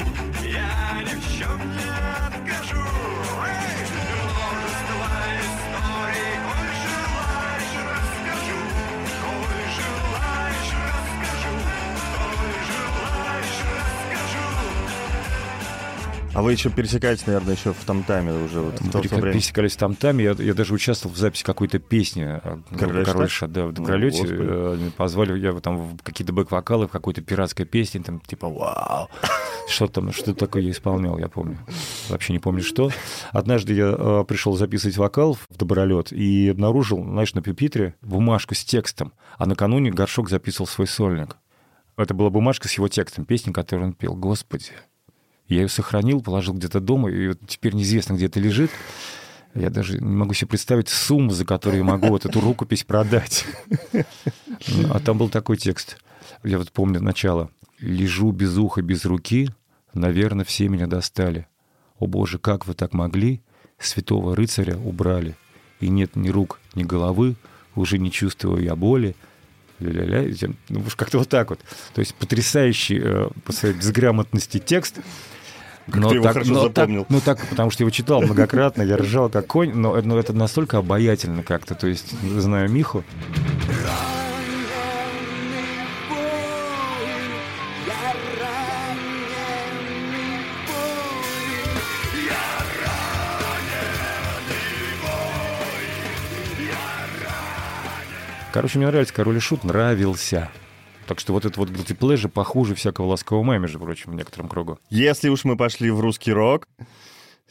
Я 0.44 1.02
ни 1.02 1.14
в 1.20 1.38
чем 1.38 1.58
не 1.72 1.88
откажу. 2.26 2.84
Эй! 3.46 3.99
А 16.32 16.42
вы 16.42 16.52
еще 16.52 16.70
пересекаетесь, 16.70 17.26
наверное, 17.26 17.54
еще 17.56 17.72
в 17.72 17.84
Тамтаме 17.84 18.32
уже 18.32 18.60
вот 18.60 18.80
в 18.80 18.90
то, 18.90 18.98
в 19.00 19.02
пересекались 19.02 19.74
там 19.76 19.96
там. 19.96 20.18
Я, 20.18 20.32
я 20.38 20.54
даже 20.54 20.74
участвовал 20.74 21.14
в 21.14 21.18
записи 21.18 21.42
какой-то 21.42 21.80
песни. 21.80 22.40
э, 22.42 23.04
Король? 23.04 23.28
Шта, 23.28 23.48
да, 23.48 23.64
в 23.64 23.66
Ну, 23.68 23.72
Добролете. 23.72 24.18
господи. 24.20 24.38
Э, 24.40 24.90
Позвали 24.96 25.38
я 25.40 25.52
там 25.54 25.78
в 25.96 26.02
какие-то 26.02 26.32
бэк-вокалы 26.32 26.86
в 26.86 26.90
какой-то 26.90 27.20
пиратской 27.20 27.66
песне, 27.66 28.00
там 28.00 28.20
типа 28.20 28.48
«Вау!» 28.48 29.08
Что 29.68 29.86
там, 29.88 30.12
что 30.12 30.34
такое 30.34 30.62
я 30.62 30.70
исполнял, 30.70 31.18
я 31.18 31.28
помню. 31.28 31.58
Вообще 32.08 32.32
не 32.32 32.38
помню, 32.38 32.62
что. 32.62 32.90
Однажды 33.32 33.74
я 33.74 33.94
э, 33.96 34.24
пришел 34.26 34.56
записывать 34.56 34.96
вокал 34.96 35.34
в 35.34 35.56
Добролет 35.56 36.12
и 36.12 36.48
обнаружил, 36.48 37.02
знаешь, 37.04 37.34
на 37.34 37.42
пюпитре 37.42 37.94
бумажку 38.02 38.54
с 38.54 38.64
текстом, 38.64 39.12
а 39.36 39.46
накануне 39.46 39.90
Горшок 39.90 40.28
записывал 40.30 40.66
свой 40.66 40.86
сольник. 40.86 41.36
Это 41.96 42.14
была 42.14 42.30
бумажка 42.30 42.66
с 42.68 42.72
его 42.74 42.88
текстом, 42.88 43.24
песни, 43.26 43.52
которую 43.52 43.88
он 43.88 43.92
пел. 43.92 44.14
Господи, 44.14 44.72
я 45.50 45.62
ее 45.62 45.68
сохранил, 45.68 46.20
положил 46.22 46.54
где-то 46.54 46.80
дома, 46.80 47.10
и 47.10 47.28
вот 47.28 47.38
теперь 47.46 47.74
неизвестно, 47.74 48.14
где 48.14 48.26
это 48.26 48.40
лежит. 48.40 48.70
Я 49.54 49.68
даже 49.70 49.98
не 49.98 50.16
могу 50.16 50.32
себе 50.32 50.48
представить 50.48 50.88
сумму, 50.88 51.32
за 51.32 51.44
которую 51.44 51.80
я 51.80 51.84
могу 51.84 52.08
вот 52.08 52.24
эту 52.24 52.40
рукопись 52.40 52.84
продать. 52.84 53.44
А 54.90 55.00
там 55.00 55.18
был 55.18 55.28
такой 55.28 55.56
текст. 55.56 55.98
Я 56.44 56.58
вот 56.58 56.70
помню 56.70 57.00
начало. 57.00 57.50
«Лежу 57.80 58.30
без 58.30 58.56
уха, 58.58 58.82
без 58.82 59.04
руки, 59.06 59.50
наверное, 59.94 60.44
все 60.44 60.68
меня 60.68 60.86
достали. 60.86 61.46
О 61.98 62.06
боже, 62.06 62.38
как 62.38 62.66
вы 62.66 62.74
так 62.74 62.92
могли? 62.92 63.42
Святого 63.78 64.36
рыцаря 64.36 64.76
убрали. 64.76 65.34
И 65.80 65.88
нет 65.88 66.14
ни 66.14 66.28
рук, 66.28 66.60
ни 66.74 66.84
головы, 66.84 67.36
уже 67.74 67.98
не 67.98 68.12
чувствую 68.12 68.62
я 68.62 68.76
боли. 68.76 69.16
Ля-ля-ля. 69.80 70.50
Ну, 70.68 70.80
уж 70.86 70.94
как-то 70.94 71.18
вот 71.18 71.28
так 71.28 71.50
вот. 71.50 71.60
То 71.94 72.00
есть 72.00 72.14
потрясающий 72.14 73.00
э, 73.02 73.28
по 73.44 73.52
своей 73.52 73.74
безграмотности 73.74 74.58
текст. 74.58 75.00
Ты 75.90 76.14
его 76.16 76.26
хорошо 76.28 76.52
но 76.52 76.62
запомнил. 76.62 77.00
Так, 77.02 77.10
ну 77.10 77.20
так, 77.20 77.46
потому 77.48 77.70
что 77.70 77.82
я 77.82 77.84
его 77.84 77.90
читал 77.90 78.22
многократно, 78.22 78.82
я 78.82 78.96
ржал 78.96 79.28
как 79.28 79.46
конь, 79.46 79.72
но, 79.74 80.00
но 80.02 80.18
это 80.18 80.32
настолько 80.32 80.78
обаятельно 80.78 81.42
как-то. 81.42 81.74
То 81.74 81.86
есть, 81.86 82.14
зная 82.22 82.68
Миху, 82.68 83.04
Короче, 98.52 98.78
мне 98.78 98.88
нравится 98.88 99.14
Король 99.14 99.36
и 99.36 99.40
Шут, 99.40 99.64
нравился. 99.64 100.50
Так 101.10 101.18
что 101.18 101.32
вот 101.32 101.44
это 101.44 101.58
вот 101.58 101.70
guilty 101.70 101.98
pleasure 101.98 102.28
похуже 102.28 102.76
всякого 102.76 103.06
ласкового 103.06 103.42
мая, 103.42 103.58
между 103.58 103.80
прочим, 103.80 104.12
в 104.12 104.14
некотором 104.14 104.48
кругу. 104.48 104.78
Если 104.90 105.28
уж 105.28 105.42
мы 105.42 105.56
пошли 105.56 105.90
в 105.90 105.98
русский 105.98 106.32
рок, 106.32 106.68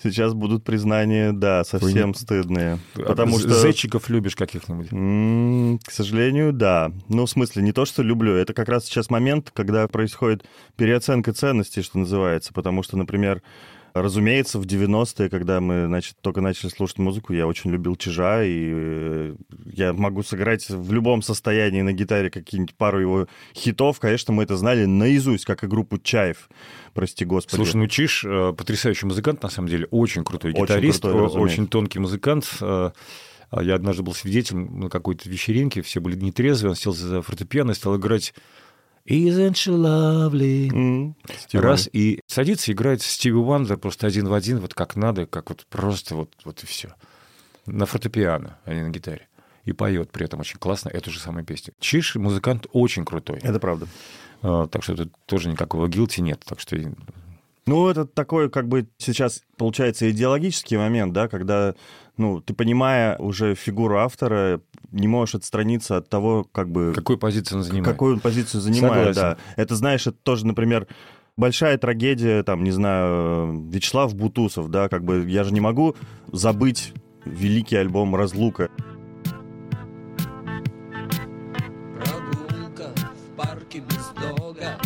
сейчас 0.01 0.33
будут 0.33 0.63
признания, 0.63 1.33
да, 1.33 1.65
совсем 1.65 2.11
Ой, 2.11 2.15
стыдные. 2.15 2.79
Потому 2.93 3.35
З- 3.35 3.41
что... 3.41 3.53
Зайчиков 3.55 4.07
любишь 4.07 4.37
каких-нибудь? 4.37 5.81
К 5.83 5.91
сожалению, 5.91 6.53
да. 6.53 6.93
Ну, 7.09 7.25
в 7.25 7.29
смысле, 7.29 7.61
не 7.61 7.73
то, 7.73 7.83
что 7.83 8.01
люблю. 8.01 8.33
Это 8.33 8.53
как 8.53 8.69
раз 8.69 8.85
сейчас 8.85 9.09
момент, 9.09 9.51
когда 9.53 9.85
происходит 9.89 10.45
переоценка 10.77 11.33
ценностей, 11.33 11.81
что 11.81 11.99
называется. 11.99 12.53
Потому 12.53 12.81
что, 12.81 12.95
например, 12.95 13.41
разумеется, 13.93 14.59
в 14.59 14.65
90-е, 14.65 15.29
когда 15.29 15.59
мы 15.61 15.85
значит, 15.87 16.15
только 16.21 16.41
начали 16.41 16.69
слушать 16.69 16.97
музыку, 16.99 17.33
я 17.33 17.47
очень 17.47 17.71
любил 17.71 17.95
Чижа, 17.95 18.43
и 18.43 18.69
э, 18.71 19.35
я 19.65 19.93
могу 19.93 20.23
сыграть 20.23 20.69
в 20.69 20.91
любом 20.93 21.21
состоянии 21.21 21.81
на 21.81 21.93
гитаре 21.93 22.29
какие-нибудь 22.29 22.75
пару 22.75 22.99
его 22.99 23.27
хитов. 23.55 23.99
Конечно, 23.99 24.33
мы 24.33 24.43
это 24.43 24.57
знали 24.57 24.85
наизусть, 24.85 25.45
как 25.45 25.63
и 25.63 25.67
группу 25.67 25.97
Чаев. 25.97 26.49
Прости 26.93 27.25
господи. 27.25 27.55
Слушай, 27.55 27.75
ну 27.77 27.87
Чиш 27.87 28.23
э, 28.25 28.53
потрясающий 28.57 29.05
музыкант, 29.05 29.43
на 29.43 29.49
самом 29.49 29.69
деле, 29.69 29.87
очень 29.91 30.23
крутой 30.23 30.51
Очень 30.53 30.63
гитарист, 30.63 31.01
крутой, 31.01 31.21
о- 31.21 31.25
разумеется. 31.25 31.53
очень 31.53 31.67
тонкий 31.67 31.99
музыкант. 31.99 32.47
Э, 32.61 32.91
а 33.51 33.63
Я 33.63 33.75
однажды 33.75 34.03
был 34.03 34.13
свидетелем 34.13 34.79
на 34.79 34.89
какой-то 34.89 35.27
вечеринке, 35.27 35.81
все 35.81 35.99
были 35.99 36.15
нетрезвые, 36.15 36.69
он 36.71 36.75
сел 36.75 36.93
за 36.93 37.21
фортепиано 37.23 37.71
и 37.71 37.73
стал 37.73 37.97
играть 37.97 38.33
«Isn't 39.09 39.53
she 39.53 39.71
lovely?» 39.73 41.15
Стивен. 41.37 41.65
Раз, 41.65 41.89
и 41.91 42.21
садится, 42.27 42.71
играет 42.71 43.01
Стиви 43.01 43.35
Вандер 43.35 43.77
просто 43.77 44.07
один 44.07 44.27
в 44.27 44.33
один, 44.33 44.59
вот 44.59 44.73
как 44.73 44.95
надо, 44.95 45.25
как 45.25 45.49
вот 45.49 45.65
просто 45.69 46.15
вот, 46.15 46.31
вот 46.45 46.63
и 46.63 46.65
все. 46.67 46.93
На 47.65 47.85
фортепиано, 47.85 48.57
а 48.65 48.73
не 48.73 48.83
на 48.83 48.89
гитаре. 48.89 49.27
И 49.65 49.73
поет 49.73 50.11
при 50.11 50.25
этом 50.25 50.39
очень 50.39 50.57
классно 50.57 50.89
эту 50.89 51.11
же 51.11 51.19
самую 51.19 51.43
песню. 51.43 51.73
Чиш 51.79 52.15
музыкант 52.15 52.67
очень 52.71 53.05
крутой. 53.05 53.39
Это 53.41 53.59
правда. 53.59 53.87
А, 54.41 54.67
Так 54.67 54.83
что 54.83 54.95
тут 54.95 55.11
тоже 55.25 55.49
никакого 55.49 55.87
гилти 55.87 56.21
нет. 56.21 56.41
Так 56.45 56.59
что 56.59 56.77
Ну, 57.65 57.87
это 57.87 58.05
такой, 58.05 58.49
как 58.49 58.67
бы, 58.67 58.87
сейчас, 58.97 59.43
получается, 59.57 60.09
идеологический 60.09 60.77
момент, 60.77 61.13
да, 61.13 61.27
когда, 61.27 61.75
ну, 62.17 62.41
ты, 62.41 62.53
понимая 62.53 63.17
уже 63.17 63.53
фигуру 63.53 63.99
автора, 63.99 64.61
не 64.91 65.07
можешь 65.07 65.35
отстраниться 65.35 65.97
от 65.97 66.09
того, 66.09 66.45
как 66.51 66.69
бы, 66.71 66.93
какую 66.95 67.17
позицию 67.17 67.59
он 67.59 67.63
занимает. 67.63 67.85
какую 67.85 68.15
он 68.15 68.19
позицию 68.19 68.61
занимает, 68.61 69.15
Согласен. 69.15 69.37
да. 69.55 69.61
Это, 69.61 69.75
знаешь, 69.75 70.07
это 70.07 70.17
тоже, 70.23 70.45
например, 70.45 70.87
большая 71.37 71.77
трагедия, 71.77 72.43
там, 72.43 72.63
не 72.63 72.71
знаю, 72.71 73.67
Вячеслав 73.69 74.13
Бутусов, 74.15 74.69
да, 74.69 74.89
как 74.89 75.03
бы, 75.03 75.25
я 75.29 75.43
же 75.43 75.53
не 75.53 75.61
могу 75.61 75.95
забыть 76.31 76.93
великий 77.25 77.75
альбом 77.75 78.15
«Разлука». 78.15 78.69
Прогулка 81.95 82.91
в 82.95 83.35
парке 83.35 83.79
без 83.79 84.11
дога 84.21 84.77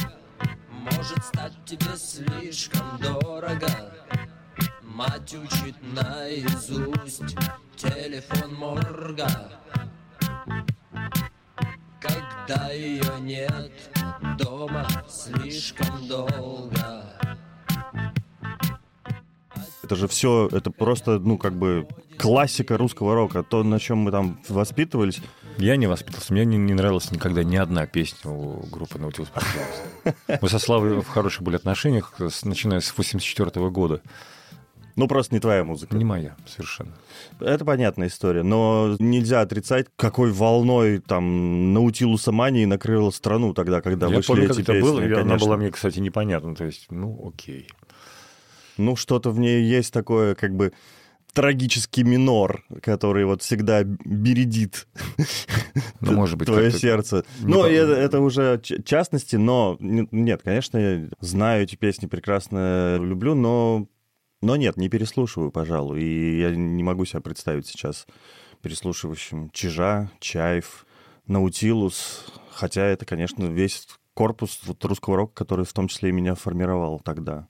Может 0.83 1.23
стать 1.23 1.53
тебе 1.65 1.95
слишком 1.95 2.81
дорого 3.01 3.67
Мать 4.81 5.35
учит 5.35 5.75
наизусть 5.95 7.35
телефон 7.75 8.53
морга 8.55 9.27
Когда 12.45 12.71
ее 12.71 13.01
нет 13.21 13.71
дома 14.37 14.85
слишком 15.07 16.07
долго 16.09 17.05
Это 19.81 19.95
же 19.95 20.07
все, 20.09 20.49
это 20.51 20.69
просто, 20.69 21.19
ну, 21.19 21.37
как 21.37 21.53
бы, 21.53 21.87
классика 22.17 22.77
русского 22.77 23.15
рока, 23.15 23.43
то, 23.43 23.63
на 23.63 23.79
чем 23.79 23.99
мы 23.99 24.11
там 24.11 24.41
воспитывались. 24.49 25.21
Я 25.57 25.77
не 25.77 25.87
воспитался. 25.87 26.33
Мне 26.33 26.43
не, 26.43 26.57
не 26.57 26.73
нравилась 26.73 27.11
никогда 27.11 27.43
ни 27.43 27.55
одна 27.55 27.85
песня 27.85 28.31
у 28.31 28.65
группы 28.65 28.99
Наутилус 28.99 29.29
Паркинс. 29.29 30.41
Мы 30.41 30.49
со 30.49 30.59
Славой 30.59 30.99
в 31.01 31.07
хороших 31.07 31.43
были 31.43 31.55
отношениях, 31.55 32.13
начиная 32.43 32.81
с 32.81 32.97
84 32.97 33.69
года. 33.69 34.01
Ну, 34.95 35.07
просто 35.07 35.33
не 35.33 35.39
твоя 35.39 35.63
музыка. 35.63 35.95
Не 35.95 36.05
моя 36.05 36.35
совершенно. 36.45 36.93
Это 37.39 37.65
понятная 37.65 38.07
история, 38.07 38.43
но 38.43 38.95
нельзя 38.99 39.41
отрицать, 39.41 39.87
какой 39.95 40.31
волной 40.31 40.99
там 40.99 41.73
Наутилуса 41.73 42.31
мании 42.31 42.65
накрыла 42.65 43.09
страну 43.09 43.53
тогда, 43.53 43.81
когда 43.81 44.07
я 44.07 44.15
вышли 44.17 44.27
помню, 44.27 44.43
эти 44.45 44.49
как 44.49 44.59
это 44.59 44.73
песни, 44.73 44.87
было, 44.87 44.99
и 45.01 45.05
она 45.05 45.15
конечно. 45.15 45.37
была 45.39 45.57
мне, 45.57 45.71
кстати, 45.71 45.99
непонятна. 45.99 46.55
То 46.55 46.65
есть, 46.65 46.87
ну, 46.91 47.27
окей. 47.27 47.67
Ну, 48.77 48.95
что-то 48.95 49.31
в 49.31 49.39
ней 49.39 49.63
есть 49.63 49.91
такое, 49.93 50.35
как 50.35 50.55
бы, 50.55 50.73
трагический 51.33 52.03
минор, 52.03 52.63
который 52.81 53.25
вот 53.25 53.41
всегда 53.41 53.83
бередит 53.83 54.87
Ну, 55.99 56.13
может 56.13 56.37
быть, 56.37 56.47
твое 56.47 56.71
сердце. 56.71 57.25
Ну, 57.39 57.63
это, 57.63 57.93
это 57.93 58.19
уже 58.19 58.61
частности, 58.61 59.35
но 59.35 59.77
нет, 59.79 60.41
конечно, 60.43 60.77
я 60.77 61.09
знаю 61.19 61.63
эти 61.63 61.75
песни, 61.75 62.05
прекрасно 62.05 62.97
люблю, 62.97 63.33
но, 63.33 63.87
но 64.43 64.55
нет, 64.55 64.77
не 64.77 64.89
переслушиваю, 64.89 65.51
пожалуй. 65.51 66.01
И 66.01 66.39
я 66.41 66.55
не 66.55 66.83
могу 66.83 67.05
себя 67.05 67.21
представить 67.21 67.67
сейчас 67.67 68.05
переслушивающим 68.61 69.49
Чижа, 69.51 70.09
Чаев, 70.19 70.85
Наутилус, 71.27 72.25
хотя 72.51 72.85
это, 72.85 73.05
конечно, 73.05 73.45
весь 73.45 73.87
корпус 74.13 74.59
вот 74.65 74.83
русского 74.85 75.17
рока, 75.17 75.33
который 75.33 75.65
в 75.65 75.73
том 75.73 75.87
числе 75.87 76.09
и 76.09 76.11
меня 76.13 76.35
формировал 76.35 76.99
тогда. 76.99 77.47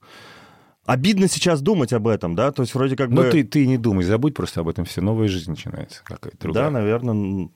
Обидно 0.86 1.28
сейчас 1.28 1.62
думать 1.62 1.92
об 1.92 2.06
этом, 2.08 2.34
да? 2.34 2.52
То 2.52 2.62
есть 2.62 2.74
вроде 2.74 2.94
как 2.96 3.08
Ну, 3.10 3.22
бы... 3.22 3.30
ты, 3.30 3.42
ты 3.44 3.66
не 3.66 3.78
думай, 3.78 4.04
забудь 4.04 4.34
просто 4.34 4.60
об 4.60 4.68
этом 4.68 4.84
все. 4.84 5.00
Новая 5.00 5.28
жизнь 5.28 5.50
начинается 5.50 6.02
какая-то 6.04 6.38
другая. 6.38 6.64
Да, 6.64 6.70
наверное. 6.70 7.48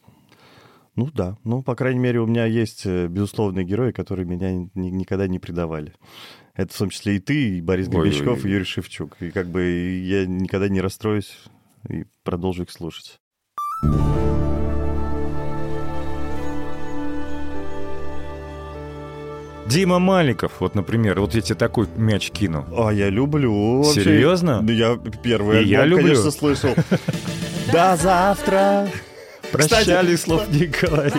Ну 0.97 1.07
да. 1.15 1.37
Ну, 1.45 1.63
по 1.63 1.75
крайней 1.77 2.01
мере, 2.01 2.21
у 2.21 2.27
меня 2.27 2.47
есть 2.47 2.85
э, 2.87 3.07
безусловные 3.07 3.65
герои, 3.65 3.93
которые 3.93 4.27
меня 4.27 4.53
ни- 4.53 4.91
никогда 4.91 5.29
не 5.29 5.39
предавали. 5.39 5.95
Это 6.59 6.75
в 6.75 6.77
том 6.77 6.91
числе 6.91 7.17
и 7.17 7.19
ты, 7.21 7.57
и 7.57 7.61
Борис 7.61 7.87
Гребенщиков, 7.87 8.45
и 8.45 8.51
Юрий 8.51 8.65
Шевчук. 8.65 9.17
И 9.21 9.31
как 9.31 9.47
бы 9.49 9.63
я 10.05 10.27
никогда 10.27 10.69
не 10.69 10.81
расстроюсь 10.81 11.33
и 11.89 12.05
продолжу 12.25 12.65
их 12.65 12.71
слушать. 12.73 13.21
Дима 19.69 20.01
Маликов, 20.01 20.53
вот, 20.59 20.75
например, 20.75 21.21
вот 21.21 21.35
я 21.37 21.43
тебе 21.43 21.55
такой 21.55 21.87
мяч 21.97 22.31
кину. 22.33 22.67
А, 22.77 22.91
я 22.91 23.09
люблю. 23.09 23.83
вообще. 23.83 24.03
Серьезно? 24.03 24.61
Да 24.63 24.73
я 24.73 24.99
первый 25.23 25.63
И 25.63 25.69
я 25.69 25.83
альбом, 25.83 26.01
люблю. 26.01 26.15
конечно, 26.15 26.31
слышал. 26.33 26.75
До 27.73 27.97
завтра. 27.97 28.89
Прощали, 29.53 30.17
слов 30.17 30.49
не 30.53 30.67
говори. 30.67 31.13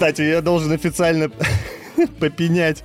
Кстати, 0.00 0.22
я 0.22 0.40
должен 0.40 0.72
официально 0.72 1.30
попенять 2.20 2.82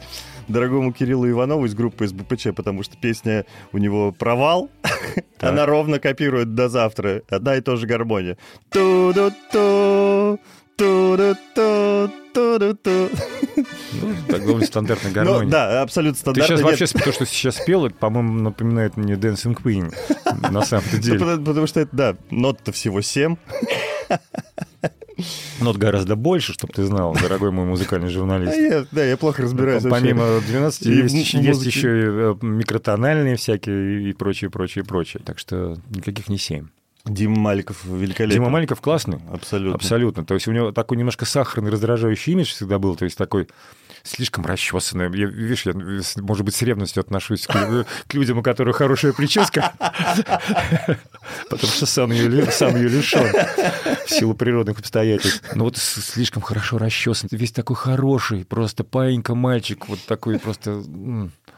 дорогому 0.49 0.91
Кириллу 0.91 1.29
Иванову 1.29 1.65
из 1.65 1.73
группы 1.73 2.05
СБПЧ, 2.09 2.47
потому 2.53 2.83
что 2.83 2.97
песня 2.97 3.45
у 3.71 3.77
него 3.77 4.11
«Провал», 4.11 4.69
она 5.39 5.65
ровно 5.65 5.99
копирует 5.99 6.55
«До 6.55 6.67
завтра». 6.67 7.21
Одна 7.29 7.55
и 7.55 7.61
та 7.61 7.77
же 7.77 7.87
гармония. 7.87 8.37
Ту-ду-ту, 8.69 10.41
ту-ду-ту, 10.75 12.11
ту-ду-ту. 12.33 13.09
Ну, 13.93 14.15
так 14.27 14.45
довольно 14.45 14.65
стандартная 14.67 15.11
Ну, 15.11 15.15
гармония. 15.15 15.49
да, 15.49 15.81
абсолютно 15.83 16.15
Ты 16.15 16.19
стандартно. 16.19 16.57
сейчас 16.57 16.59
Нет, 16.59 16.79
вообще, 16.81 17.05
то, 17.05 17.11
что 17.13 17.25
сейчас 17.25 17.55
спел, 17.55 17.85
это, 17.85 17.95
по-моему, 17.95 18.33
напоминает 18.41 18.97
мне 18.97 19.13
Dancing 19.13 19.55
Queen, 19.55 19.95
на 20.51 20.63
самом-то 20.63 20.89
ну, 20.97 21.01
деле. 21.01 21.19
потому, 21.19 21.45
потому 21.45 21.67
что 21.67 21.79
это, 21.79 21.95
да, 21.95 22.15
нот-то 22.29 22.73
всего 22.73 22.99
7. 22.99 23.37
Нот 25.61 25.77
гораздо 25.77 26.15
больше, 26.15 26.53
чтобы 26.53 26.73
ты 26.73 26.83
знал, 26.85 27.13
дорогой 27.13 27.51
мой 27.51 27.65
музыкальный 27.65 28.07
А 28.07 28.11
журналист. 28.11 28.57
я, 28.57 28.85
да, 28.91 29.03
я 29.05 29.17
плохо 29.17 29.43
разбираюсь. 29.43 29.83
Помимо 29.83 30.39
12 30.41 30.85
И 30.85 31.01
в 31.01 31.03
есть, 31.05 31.33
есть 31.33 31.65
еще 31.65 31.99
и 31.99 32.03
э, 32.05 32.35
микротональные 32.41 33.35
всякие 33.35 34.09
и 34.09 34.13
прочее, 34.13 34.49
прочее, 34.49 34.83
прочее. 34.83 35.21
Так 35.25 35.39
что 35.39 35.77
никаких 35.89 36.29
не 36.29 36.37
семь. 36.37 36.67
Дима 37.05 37.39
Маликов 37.39 37.85
великолепный. 37.85 38.35
Дима 38.35 38.49
Маликов 38.49 38.81
классный. 38.81 39.19
Абсолютно. 39.31 39.75
Абсолютно. 39.75 40.25
То 40.25 40.33
есть 40.33 40.47
у 40.47 40.51
него 40.51 40.71
такой 40.71 40.97
немножко 40.97 41.25
сахарный, 41.25 41.71
раздражающий 41.71 42.33
имидж 42.33 42.47
всегда 42.47 42.79
был, 42.79 42.95
то 42.95 43.05
есть 43.05 43.17
такой 43.17 43.47
слишком 44.05 44.45
расчесанный. 44.45 45.05
Я, 45.17 45.27
видишь, 45.27 45.65
я, 45.65 45.73
может 46.21 46.45
быть, 46.45 46.55
с 46.55 46.61
ревностью 46.61 47.01
отношусь 47.01 47.45
к, 47.47 47.85
к 48.07 48.13
людям, 48.13 48.39
у 48.39 48.43
которых 48.43 48.77
хорошая 48.77 49.13
прическа, 49.13 49.73
потому 51.49 51.71
что 51.71 51.85
сам 51.85 52.11
ее, 52.11 52.45
сам 52.51 52.75
ее 52.75 52.87
лишен 52.87 53.27
в 54.05 54.09
силу 54.09 54.33
природных 54.33 54.79
обстоятельств. 54.79 55.43
Но 55.55 55.65
вот 55.65 55.77
слишком 55.77 56.41
хорошо 56.41 56.77
расчесан, 56.77 57.29
весь 57.31 57.51
такой 57.51 57.75
хороший, 57.75 58.45
просто 58.45 58.83
паинька 58.83 59.35
мальчик, 59.35 59.87
вот 59.87 59.99
такой 60.05 60.39
просто 60.39 60.83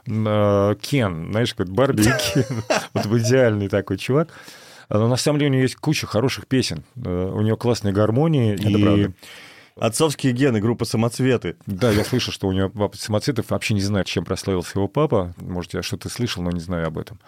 а, 0.10 0.76
Кен, 0.76 1.32
знаешь, 1.32 1.54
как 1.54 1.70
Барби 1.70 2.02
и 2.02 2.06
Кен, 2.06 2.64
вот 2.94 3.06
идеальный 3.06 3.68
такой 3.68 3.98
чувак. 3.98 4.30
Но 4.90 5.08
на 5.08 5.18
самом 5.18 5.40
деле 5.40 5.52
у 5.52 5.54
него 5.54 5.64
есть 5.64 5.76
куча 5.76 6.08
хороших 6.08 6.48
песен. 6.48 6.84
Э, 6.96 7.32
У 7.34 7.42
него 7.42 7.58
классные 7.58 7.94
гармонии. 7.94 8.54
Это 8.54 8.70
и... 8.70 8.82
правда. 8.82 9.14
Отцовские 9.76 10.34
гены, 10.34 10.60
группа 10.60 10.86
«Самоцветы». 10.86 11.56
Да, 11.68 11.92
я 11.92 12.04
слышал, 12.04 12.34
что 12.34 12.48
у 12.48 12.52
него 12.52 12.68
папа 12.70 12.98
самоцветов 12.98 13.52
вообще 13.52 13.76
не 13.76 13.82
знает, 13.82 14.08
чем 14.08 14.26
прославился 14.26 14.72
его 14.80 14.88
папа. 14.88 15.36
Может, 15.38 15.76
я 15.76 15.84
что-то 15.84 16.10
слышал, 16.10 16.42
но 16.42 16.50
не 16.50 16.60
знаю 16.60 16.88
об 16.88 16.98
этом. 16.98 17.20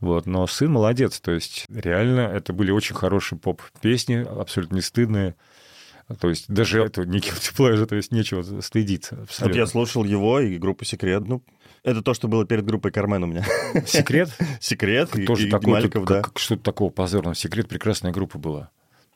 Вот, 0.00 0.26
но 0.26 0.44
сын 0.48 0.72
молодец, 0.72 1.20
то 1.20 1.30
есть 1.30 1.64
реально 1.72 2.22
это 2.22 2.52
были 2.52 2.72
очень 2.72 2.96
хорошие 2.96 3.38
поп-песни, 3.38 4.26
абсолютно 4.28 4.74
не 4.74 4.80
стыдные. 4.80 5.36
То 6.18 6.28
есть 6.28 6.48
даже 6.48 6.82
это 6.82 7.04
не 7.04 7.18
guilty 7.18 7.56
pleasure, 7.56 7.86
то 7.86 7.94
есть 7.94 8.10
нечего 8.10 8.42
стыдиться. 8.62 9.14
Вот 9.14 9.24
абсолютно. 9.28 9.58
я 9.58 9.66
слушал 9.66 10.02
его 10.02 10.40
и 10.40 10.58
группу 10.58 10.84
«Секрет». 10.84 11.22
Ну, 11.28 11.44
это 11.84 12.02
то, 12.02 12.14
что 12.14 12.28
было 12.28 12.44
перед 12.44 12.64
группой 12.64 12.90
«Кармен» 12.90 13.24
у 13.24 13.26
меня. 13.26 13.44
Секрет? 13.86 14.30
«Секрет» 14.60 15.10
Тоже 15.26 15.48
такой, 15.48 15.88
да. 16.06 16.22
что-то 16.36 16.62
такого 16.62 16.90
позорного. 16.90 17.34
Секрет 17.34 17.68
прекрасная 17.68 18.12
группа 18.12 18.38
была. 18.38 18.70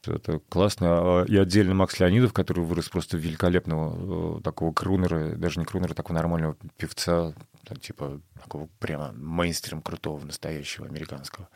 Это 0.04 0.40
классно. 0.48 0.86
А, 0.88 1.24
И 1.24 1.36
отдельно 1.36 1.74
Макс 1.74 1.98
Леонидов, 1.98 2.32
который 2.32 2.64
вырос 2.64 2.88
просто 2.88 3.16
великолепного 3.16 4.38
э, 4.38 4.42
такого 4.42 4.72
крунера, 4.72 5.36
даже 5.36 5.58
не 5.58 5.66
крунера, 5.66 5.94
такого 5.94 6.16
нормального 6.16 6.56
певца, 6.76 7.32
типа 7.80 8.20
такого 8.42 8.68
прямо 8.78 9.12
мейнстрим 9.12 9.82
крутого, 9.82 10.24
настоящего 10.24 10.86
американского. 10.86 11.48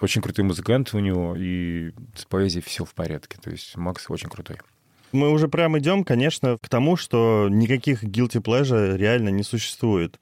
Очень 0.00 0.22
крутой 0.22 0.44
музыкант 0.44 0.94
у 0.94 0.98
него, 0.98 1.34
и 1.36 1.92
с 2.14 2.24
поэзией 2.24 2.62
все 2.62 2.84
в 2.84 2.94
порядке. 2.94 3.38
То 3.40 3.50
есть 3.50 3.76
Макс 3.76 4.06
очень 4.08 4.28
крутой. 4.28 4.58
Мы 5.12 5.30
уже 5.30 5.48
прям 5.48 5.78
идем, 5.78 6.04
конечно, 6.04 6.58
к 6.60 6.68
тому, 6.68 6.96
что 6.96 7.48
никаких 7.50 8.04
guilty 8.04 8.42
pleasure 8.42 8.96
реально 8.96 9.30
не 9.30 9.42
существует. 9.42 10.18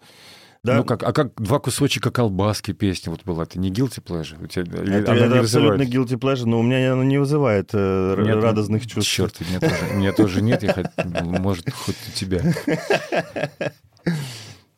Да, 0.62 0.76
Ну 0.76 0.84
как, 0.84 1.02
а 1.02 1.12
как 1.12 1.34
два 1.36 1.58
кусочка 1.58 2.10
колбаски 2.10 2.72
песни 2.72 3.10
вот 3.10 3.22
была? 3.24 3.42
Это 3.42 3.58
не 3.58 3.70
guilty 3.70 4.02
pleasure? 4.02 4.42
У 4.42 4.46
тебя, 4.46 4.62
это, 4.80 5.12
она 5.12 5.26
это 5.26 5.34
не 5.34 5.38
абсолютно 5.40 5.84
вызывает? 5.84 5.90
guilty 5.90 6.18
pleasure, 6.18 6.46
но 6.46 6.58
у 6.58 6.62
меня 6.62 6.94
она 6.94 7.04
не 7.04 7.18
вызывает 7.18 7.70
э, 7.74 8.16
Нет, 8.18 8.42
радостных 8.42 8.86
чувств. 8.86 9.10
Черт, 9.12 9.36
у 9.40 9.44
меня 9.44 9.60
тоже, 9.60 9.76
у 9.92 9.96
меня 9.96 10.12
тоже 10.12 10.40
нет, 10.42 10.62
я 10.62 10.90
может, 11.22 11.70
хоть 11.70 11.96
у 12.08 12.16
тебя. 12.16 12.40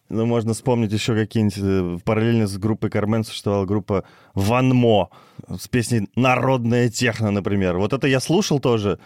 Ну, 0.09 0.25
можно 0.25 0.55
вспомнить 0.55 0.93
еще 0.93 1.15
какие-нибудь... 1.15 1.59
э, 1.59 1.99
Параллельно 2.05 2.47
с 2.47 2.57
группой 2.59 2.91
Кармен 2.91 3.25
существовала 3.25 3.65
группа 3.65 4.05
Ванмо 4.35 5.11
с 5.49 5.67
песней 5.67 6.09
«Народная 6.15 6.89
техно», 6.91 7.33
например. 7.33 7.77
Вот 7.77 7.93
это 7.93 8.07
я 8.07 8.21
слушал 8.21 8.61
тоже, 8.61 9.01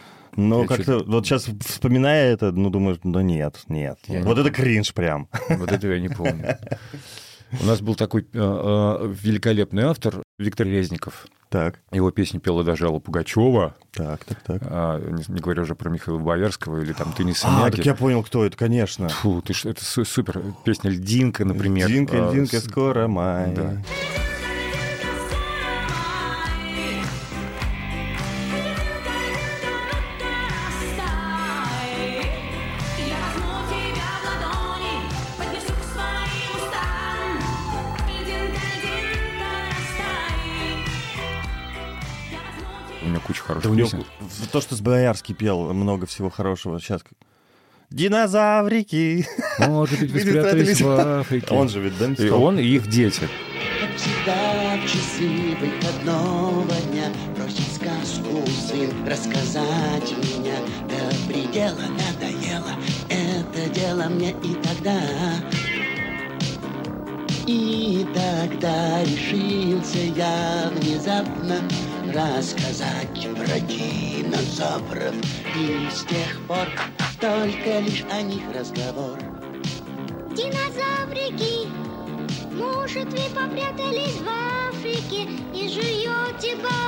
но 0.49 0.63
Я 0.63 0.67
как-то... 0.67 1.05
Вот 1.07 1.27
сейчас, 1.27 1.47
вспоминая 1.67 2.33
это, 2.33 2.53
ну, 2.53 2.71
думаешь, 2.71 2.99
да 3.05 3.23
нет, 3.23 3.61
нет. 3.69 3.99
Я 4.09 4.23
вот 4.23 4.37
не 4.37 4.43
это 4.43 4.51
кринж 4.51 4.93
прям. 4.95 5.29
Вот 5.49 5.71
этого 5.73 5.93
я 5.93 6.01
не 6.01 6.09
помню. 6.09 6.57
У 7.61 7.65
нас 7.65 7.81
был 7.81 7.97
такой 7.97 8.23
э, 8.23 8.27
э, 8.33 9.15
великолепный 9.23 9.83
автор 9.83 10.23
Виктор 10.39 10.67
Резников. 10.69 11.27
Так, 11.49 11.81
Его 11.91 12.13
песни 12.13 12.39
пела 12.39 12.63
даже 12.63 12.87
Алла 12.87 13.01
Пугачева, 13.01 13.75
так, 13.91 14.25
так, 14.25 14.41
так. 14.43 14.63
а, 14.67 15.01
не, 15.01 15.25
не 15.35 15.41
говоря 15.41 15.63
уже 15.63 15.75
про 15.75 15.91
Михаила 15.91 16.19
Боярского 16.21 16.81
или 16.81 16.93
там 16.93 17.13
Тыниса 17.13 17.49
А, 17.51 17.65
Мяки. 17.65 17.79
так 17.79 17.87
я 17.87 17.95
понял, 17.97 18.23
кто 18.23 18.45
это, 18.45 18.57
конечно. 18.57 19.09
Фу, 19.09 19.43
ты 19.43 19.53
что, 19.53 19.69
это 19.69 19.85
су- 19.85 20.05
супер. 20.05 20.41
Песня 20.65 20.91
«Льдинка», 20.93 21.45
например. 21.45 21.89
Льдинка, 21.89 22.29
А, 22.29 22.31
льдинка, 22.31 22.61
с- 22.61 22.65
скоро 22.67 23.09
май. 23.09 23.53
Да. 23.53 23.83
Да 43.63 43.71
у 43.71 43.75
него 43.75 43.89
то, 44.53 44.61
что 44.61 44.75
с 44.75 44.81
Боярский 44.81 45.35
пел, 45.35 45.73
много 45.73 46.07
всего 46.07 46.31
хорошего. 46.31 46.81
Сейчас 46.81 47.03
Динозаврики. 47.91 49.27
Может 49.59 50.01
быть, 50.01 50.13
вы 50.13 50.19
Видишь, 50.21 50.31
спрятались 50.31 50.81
это 50.81 50.85
в 50.85 51.21
Африке. 51.21 51.47
Он 51.51 51.69
же 51.69 51.81
ведь, 51.81 51.99
да? 51.99 52.07
И 52.25 52.29
он, 52.31 52.59
и 52.59 52.63
их 52.63 52.89
дети. 52.89 53.29
Как 53.81 53.97
всегда 53.97 54.77
в 54.77 54.83
часы 54.87 55.57
выходного 55.61 56.75
дня 56.93 57.11
Просит 57.35 57.67
сказку 57.75 58.47
сын 58.69 58.91
рассказать 59.07 60.13
меня 60.13 60.55
До 60.87 61.33
предела 61.33 61.87
надоело 61.89 62.73
это 63.09 63.69
дело 63.71 64.05
мне 64.05 64.31
и 64.31 64.55
тогда 64.63 65.01
И 67.47 68.07
тогда 68.15 69.03
решился 69.03 69.99
я 70.15 70.71
внезапно 70.77 71.57
Рассказать 72.13 73.29
про 73.37 73.61
динозавров. 73.61 75.15
И 75.57 75.89
с 75.93 76.03
тех 76.07 76.41
пор 76.49 76.67
только 77.21 77.79
лишь 77.81 78.05
о 78.11 78.21
них 78.23 78.43
разговор. 78.53 79.17
Динозаврики, 80.31 81.69
может, 82.53 83.13
вы 83.13 83.31
попрятались 83.33 84.19
в 84.19 84.27
Африке 84.69 85.29
и 85.55 85.69
жуете 85.69 86.57
бабабы 86.57 86.80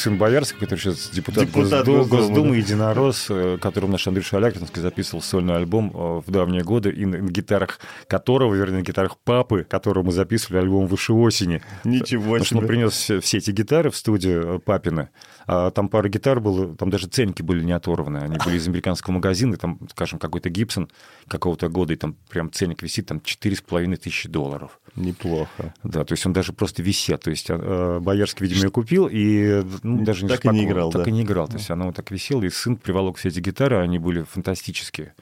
Сын 0.00 0.16
Боярского, 0.16 0.60
который 0.60 0.80
сейчас 0.80 1.10
депутат, 1.10 1.44
Депутат 1.46 1.86
Госду- 1.86 1.98
Госдумы, 1.98 2.26
Госдумы, 2.28 2.50
да. 2.52 2.56
единорос, 2.56 3.26
э, 3.28 3.58
которым 3.60 3.90
наш 3.90 4.06
Андрей 4.08 4.22
Шалякинский 4.24 4.80
записывал 4.80 5.22
сольный 5.22 5.56
альбом 5.56 5.90
э, 5.94 6.20
в 6.26 6.30
давние 6.30 6.62
годы, 6.62 6.90
и 6.90 7.04
на 7.04 7.18
гитарах 7.18 7.78
которого, 8.06 8.54
вернее, 8.54 8.78
на 8.78 8.82
гитарах 8.82 9.18
папы, 9.18 9.64
которому 9.68 10.06
мы 10.06 10.12
записывали 10.12 10.62
альбом 10.62 10.86
«Выше 10.86 11.12
осени». 11.12 11.62
Ничего 11.84 12.22
Потому 12.32 12.44
что 12.44 12.54
он 12.56 12.60
себе. 12.62 12.68
принес 12.68 12.92
все, 12.92 13.20
все 13.20 13.38
эти 13.38 13.50
гитары 13.50 13.90
в 13.90 13.96
студию 13.96 14.56
э, 14.56 14.58
папины. 14.58 15.10
А 15.46 15.70
там 15.70 15.88
пара 15.88 16.08
гитар 16.08 16.40
было, 16.40 16.74
там 16.76 16.90
даже 16.90 17.06
ценники 17.08 17.42
были 17.42 17.62
не 17.62 17.72
оторваны. 17.72 18.18
Они 18.18 18.38
были 18.44 18.56
из 18.56 18.66
американского 18.68 19.14
магазина, 19.14 19.56
там, 19.56 19.80
скажем, 19.90 20.18
какой-то 20.18 20.48
Гибсон 20.48 20.88
какого-то 21.28 21.68
года, 21.68 21.92
и 21.92 21.96
там 21.96 22.16
прям 22.28 22.50
ценник 22.52 22.82
висит, 22.82 23.06
там 23.06 23.18
4,5 23.18 23.96
тысячи 23.96 24.28
долларов. 24.28 24.80
Неплохо. 24.96 25.74
Да, 25.84 26.04
то 26.04 26.12
есть 26.12 26.26
он 26.26 26.32
даже 26.32 26.52
просто 26.52 26.82
висит. 26.82 27.20
То 27.22 27.30
есть 27.30 27.46
э, 27.48 27.98
Боярский, 28.00 28.44
видимо, 28.46 28.64
ее 28.64 28.70
купил 28.70 29.08
и 29.10 29.62
ну, 29.82 30.04
даже 30.04 30.24
не 30.24 30.28
Так 30.28 30.44
и 30.44 30.48
не 30.48 30.64
играл, 30.64 30.90
Так 30.90 31.04
да. 31.04 31.10
и 31.10 31.12
не 31.12 31.22
играл. 31.22 31.48
То 31.48 31.56
есть 31.56 31.70
оно 31.70 31.86
вот 31.86 31.96
так 31.96 32.10
висело, 32.10 32.42
и 32.42 32.50
сын 32.50 32.76
приволок 32.76 33.16
все 33.16 33.28
эти 33.28 33.40
гитары, 33.40 33.76
они 33.78 33.98
были 33.98 34.22
фантастические. 34.22 35.14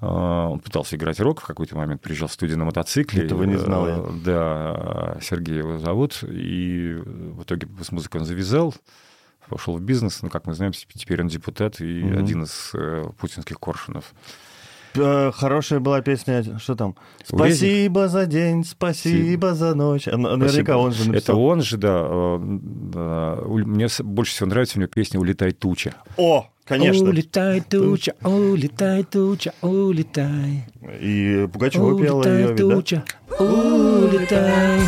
А, 0.00 0.48
Он 0.48 0.58
пытался 0.60 0.96
играть 0.96 1.20
рок 1.20 1.40
в 1.40 1.46
какой-то 1.46 1.76
момент, 1.76 2.02
приезжал 2.02 2.28
в 2.28 2.32
студию 2.32 2.58
на 2.58 2.64
мотоцикле. 2.64 3.24
Этого 3.24 3.44
не 3.44 3.56
знал 3.56 3.86
я. 3.88 3.94
Э, 3.98 4.10
Да, 4.24 5.18
Сергей 5.22 5.58
его 5.58 5.78
зовут, 5.78 6.22
и 6.22 6.94
в 7.04 7.42
итоге 7.42 7.68
с 7.82 7.92
музыкой 7.92 8.20
он 8.20 8.26
завязал. 8.26 8.74
пошел 9.48 9.76
в 9.76 9.80
бизнес, 9.82 10.22
ну, 10.22 10.30
как 10.30 10.46
мы 10.46 10.54
знаем, 10.54 10.72
теперь 10.72 11.20
он 11.20 11.28
депутат 11.28 11.80
и 11.80 12.02
Мгм. 12.02 12.18
один 12.18 12.42
из 12.44 12.70
э, 12.74 13.04
путинских 13.18 13.58
коршунов. 13.60 14.12
Э, 14.96 15.30
Хорошая 15.34 15.80
была 15.80 16.00
песня, 16.02 16.44
что 16.58 16.74
там? 16.76 16.94
Спасибо 17.24 18.08
за 18.08 18.26
день, 18.26 18.64
спасибо 18.64 19.54
за 19.54 19.74
ночь. 19.74 20.06
Наверняка 20.06 20.76
он 20.78 20.92
же 20.92 21.02
Это 21.04 21.12
написал. 21.12 21.40
он 21.40 21.62
же, 21.62 21.76
да. 21.78 22.06
э, 22.08 22.36
Мне 23.64 23.88
больше 24.04 24.32
всего 24.34 24.48
нравится 24.48 24.78
у 24.78 24.80
него 24.80 24.88
песня 24.88 25.18
«Улетай 25.20 25.52
туча». 25.52 25.94
О, 26.16 26.46
конечно. 26.64 27.08
Улетай 27.08 27.60
туча, 27.60 28.14
улетай 28.22 29.02
туча, 29.04 29.52
улетай. 29.62 30.64
И 31.00 31.48
Пугачева 31.52 32.00
пела 32.00 32.24
ее, 32.26 32.48
ведь, 32.48 32.56
да? 32.56 32.74
туча, 32.74 33.04
улетай. 33.38 34.78
Улетай, 34.78 34.80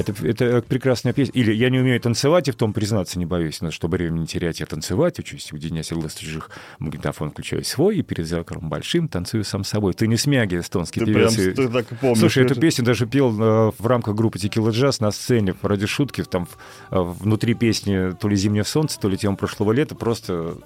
Это, 0.00 0.26
это 0.26 0.62
прекрасная 0.62 1.12
песня. 1.12 1.32
Или 1.34 1.52
«Я 1.52 1.70
не 1.70 1.78
умею 1.78 2.00
танцевать», 2.00 2.48
и 2.48 2.52
в 2.52 2.56
том 2.56 2.72
признаться 2.72 3.18
не 3.18 3.26
боюсь, 3.26 3.60
но 3.60 3.70
чтобы 3.70 3.96
время 3.96 4.18
не 4.18 4.26
терять, 4.26 4.60
я 4.60 4.66
танцевать 4.66 5.18
учусь, 5.18 5.50
от 5.52 5.98
глаз 5.98 6.14
чужих, 6.14 6.50
магнитофон 6.78 7.30
включаю 7.30 7.64
свой, 7.64 7.98
и 7.98 8.02
перед 8.02 8.26
зеркалом 8.26 8.68
большим 8.68 9.08
танцую 9.08 9.44
сам 9.44 9.64
собой. 9.64 9.94
Ты 9.94 10.06
не 10.06 10.16
смяги, 10.16 10.58
эстонский 10.58 11.00
Ты 11.00 11.06
певец. 11.06 11.34
прям 11.34 11.54
ты 11.54 11.68
так 11.68 11.92
и 11.92 11.94
помнишь. 11.94 12.18
Слушай, 12.18 12.44
эту 12.44 12.58
песню 12.58 12.84
даже 12.84 13.06
пел 13.06 13.30
э, 13.30 13.72
в 13.78 13.86
рамках 13.86 14.14
группы 14.14 14.38
Текила 14.38 14.70
Джаз 14.70 15.00
на 15.00 15.10
сцене 15.10 15.54
ради 15.62 15.86
шутки. 15.86 16.24
Там 16.24 16.48
э, 16.90 16.98
внутри 17.00 17.54
песни 17.54 18.12
то 18.12 18.28
ли 18.28 18.36
«Зимнее 18.36 18.64
солнце», 18.64 18.98
то 18.98 19.08
ли 19.08 19.16
«Тема 19.16 19.36
прошлого 19.36 19.72
лета». 19.72 19.94
Просто 19.94 20.56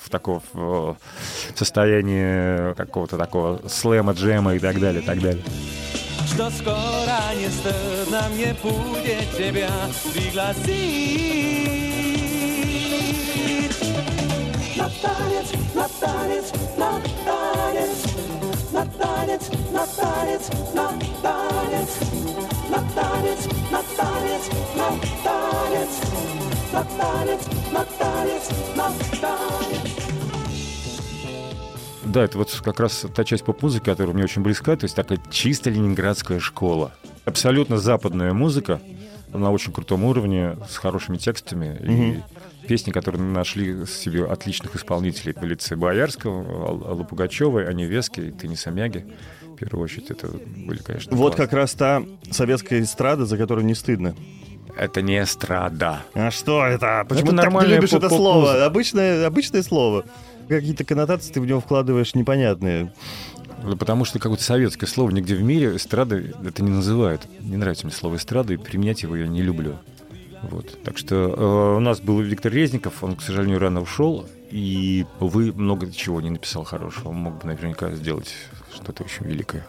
в 0.00 0.10
таком 0.10 0.42
э, 0.54 0.94
состоянии 1.54 2.74
какого-то 2.74 3.16
такого 3.18 3.60
слэма, 3.68 4.12
джема 4.12 4.54
и 4.54 4.58
так 4.58 4.78
далее, 4.78 5.02
и 5.02 5.04
так 5.04 5.20
далее. 5.20 5.42
Что 6.26 6.50
скоро 6.50 7.34
не 7.36 7.48
стыдно 7.48 8.28
мне 8.34 8.52
будет 8.60 9.30
тебя 9.36 9.70
пригласить 10.12 10.66
На 14.76 14.90
танец, 14.90 15.52
на 15.72 15.88
танец, 16.00 16.52
на 16.76 17.00
танец 17.24 17.90
На 18.72 18.84
танец, 18.84 19.42
на 19.72 19.86
танец, 19.86 20.50
на 20.74 20.88
танец 21.22 21.90
На 22.70 22.80
танец, 22.92 23.46
на 23.70 23.82
танец, 23.96 24.44
на 24.74 24.88
танец 25.22 25.94
На 26.72 26.82
танец, 26.98 27.42
на 27.72 27.84
танец, 27.84 28.44
на 28.74 28.90
танец 29.20 29.95
Да, 32.06 32.22
это 32.24 32.38
вот 32.38 32.60
как 32.64 32.80
раз 32.80 33.04
та 33.14 33.24
часть 33.24 33.44
поп-музыки, 33.44 33.84
которая 33.84 34.14
мне 34.14 34.24
очень 34.24 34.42
близка, 34.42 34.76
то 34.76 34.84
есть 34.84 34.94
такая 34.96 35.18
чисто 35.30 35.70
ленинградская 35.70 36.38
школа. 36.40 36.92
Абсолютно 37.24 37.78
западная 37.78 38.32
музыка 38.32 38.80
на 39.32 39.50
очень 39.50 39.72
крутом 39.72 40.04
уровне, 40.04 40.56
с 40.68 40.76
хорошими 40.76 41.16
текстами. 41.16 41.76
И 42.62 42.66
песни, 42.68 42.90
которые 42.92 43.20
нашли 43.22 43.84
себе 43.86 44.24
отличных 44.24 44.76
исполнителей 44.76 45.34
в 45.34 45.42
лице 45.44 45.74
Боярского, 45.76 46.68
Ал- 46.68 46.86
Аллы 46.92 47.04
Пугачевой, 47.04 47.68
Ани 47.68 47.84
Вески 47.86 48.20
и 48.20 48.30
Тыни 48.30 48.54
Самяги. 48.54 49.04
В 49.42 49.56
первую 49.56 49.84
очередь, 49.84 50.10
это 50.10 50.28
были, 50.28 50.78
конечно, 50.78 51.16
Вот 51.16 51.34
класс. 51.34 51.48
как 51.48 51.52
раз 51.56 51.72
та 51.74 52.02
советская 52.30 52.82
эстрада, 52.82 53.24
за 53.26 53.36
которую 53.36 53.66
не 53.66 53.74
стыдно. 53.74 54.14
Это 54.78 55.00
не 55.00 55.22
эстрада. 55.22 56.02
А 56.14 56.30
что 56.30 56.64
это? 56.66 57.04
Почему 57.08 57.30
ты 57.30 57.36
так 57.36 57.52
не 57.52 57.66
любишь 57.68 57.92
это 57.94 58.08
слово? 58.10 58.64
Обычное, 58.64 59.26
обычное 59.26 59.62
слово. 59.62 60.04
Какие-то 60.48 60.84
коннотации 60.84 61.32
ты 61.32 61.40
в 61.40 61.46
него 61.46 61.60
вкладываешь 61.60 62.14
непонятные. 62.14 62.92
Да 63.62 63.76
потому 63.76 64.04
что 64.04 64.18
какое-то 64.18 64.44
советское 64.44 64.86
слово 64.86 65.10
нигде 65.10 65.34
в 65.34 65.42
мире 65.42 65.76
эстрады 65.76 66.34
это 66.44 66.62
не 66.62 66.70
называют. 66.70 67.22
Не 67.40 67.56
нравится 67.56 67.86
мне 67.86 67.94
слово 67.94 68.16
эстрада, 68.16 68.54
и 68.54 68.56
применять 68.56 69.02
его 69.02 69.16
я 69.16 69.26
не 69.26 69.42
люблю. 69.42 69.76
Вот. 70.42 70.78
Так 70.84 70.98
что 70.98 71.14
э, 71.16 71.76
у 71.76 71.80
нас 71.80 72.00
был 72.00 72.20
Виктор 72.20 72.52
Резников, 72.52 73.02
он, 73.02 73.16
к 73.16 73.22
сожалению, 73.22 73.58
рано 73.58 73.80
ушел, 73.80 74.26
и, 74.50 75.06
увы, 75.18 75.52
много 75.52 75.90
чего 75.90 76.20
не 76.20 76.30
написал 76.30 76.64
хорошего. 76.64 77.08
Он 77.08 77.16
мог 77.16 77.40
бы 77.40 77.46
наверняка 77.46 77.90
сделать 77.92 78.32
что-то 78.72 79.02
очень 79.02 79.26
великое. 79.26 79.66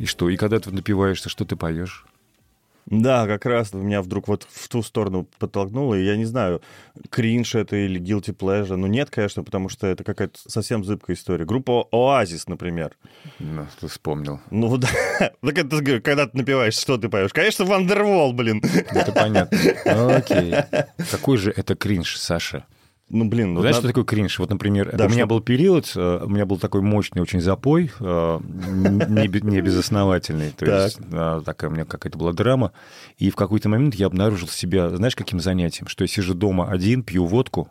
И 0.00 0.06
что, 0.06 0.30
и 0.30 0.38
когда 0.38 0.58
ты 0.58 0.70
напиваешься, 0.70 1.28
что 1.28 1.44
ты 1.44 1.56
поешь? 1.56 2.06
Да, 2.86 3.26
как 3.26 3.44
раз 3.44 3.74
меня 3.74 4.00
вдруг 4.00 4.28
вот 4.28 4.46
в 4.50 4.68
ту 4.68 4.82
сторону 4.82 5.28
подтолкнуло, 5.38 5.94
и 5.94 6.02
я 6.02 6.16
не 6.16 6.24
знаю, 6.24 6.62
кринж 7.10 7.54
это 7.54 7.76
или 7.76 8.00
guilty 8.00 8.34
pleasure. 8.34 8.76
Ну 8.76 8.86
нет, 8.86 9.10
конечно, 9.10 9.44
потому 9.44 9.68
что 9.68 9.86
это 9.86 10.02
какая-то 10.02 10.38
совсем 10.48 10.84
зыбкая 10.84 11.14
история. 11.14 11.44
Группа 11.44 11.86
Оазис, 11.92 12.48
например. 12.48 12.96
Ну, 13.38 13.66
ты 13.78 13.88
вспомнил. 13.88 14.40
Ну 14.50 14.74
да, 14.78 14.88
так 15.18 15.58
это 15.58 16.00
когда 16.00 16.26
ты 16.26 16.38
напиваешься, 16.38 16.80
что 16.80 16.96
ты 16.96 17.10
поешь? 17.10 17.34
Конечно, 17.34 17.66
Вандервол, 17.66 18.32
блин. 18.32 18.62
Это 18.90 19.12
понятно. 19.12 19.58
Окей. 20.16 20.54
Какой 21.10 21.36
же 21.36 21.52
это 21.54 21.76
кринж, 21.76 22.16
Саша? 22.16 22.64
Ну 23.10 23.24
блин, 23.28 23.54
ну 23.54 23.60
Знаешь, 23.60 23.76
надо- 23.76 23.88
что 23.88 23.94
такое 23.94 24.04
кринж? 24.04 24.38
Вот, 24.38 24.50
например, 24.50 24.90
Да, 24.96 25.06
у 25.06 25.08
меня 25.08 25.20
что? 25.24 25.26
был 25.26 25.40
период, 25.40 25.92
э, 25.96 26.20
у 26.24 26.28
меня 26.28 26.46
был 26.46 26.58
такой 26.58 26.80
мощный 26.80 27.20
очень 27.20 27.40
запой, 27.40 27.90
э, 27.98 28.40
не, 28.40 29.26
бе- 29.28 29.40
не 29.40 29.60
безосновательный. 29.60 30.52
То 30.52 30.64
есть 30.84 31.00
такая 31.44 31.70
у 31.70 31.74
меня 31.74 31.84
какая-то 31.84 32.16
была 32.16 32.32
драма. 32.32 32.72
И 33.18 33.30
в 33.30 33.36
какой-то 33.36 33.68
момент 33.68 33.96
я 33.96 34.06
обнаружил 34.06 34.48
себя, 34.48 34.88
знаешь, 34.90 35.16
каким 35.16 35.40
занятием? 35.40 35.88
Что 35.88 36.04
я 36.04 36.08
сижу 36.08 36.34
дома 36.34 36.70
один, 36.70 37.02
пью 37.02 37.26
водку 37.26 37.68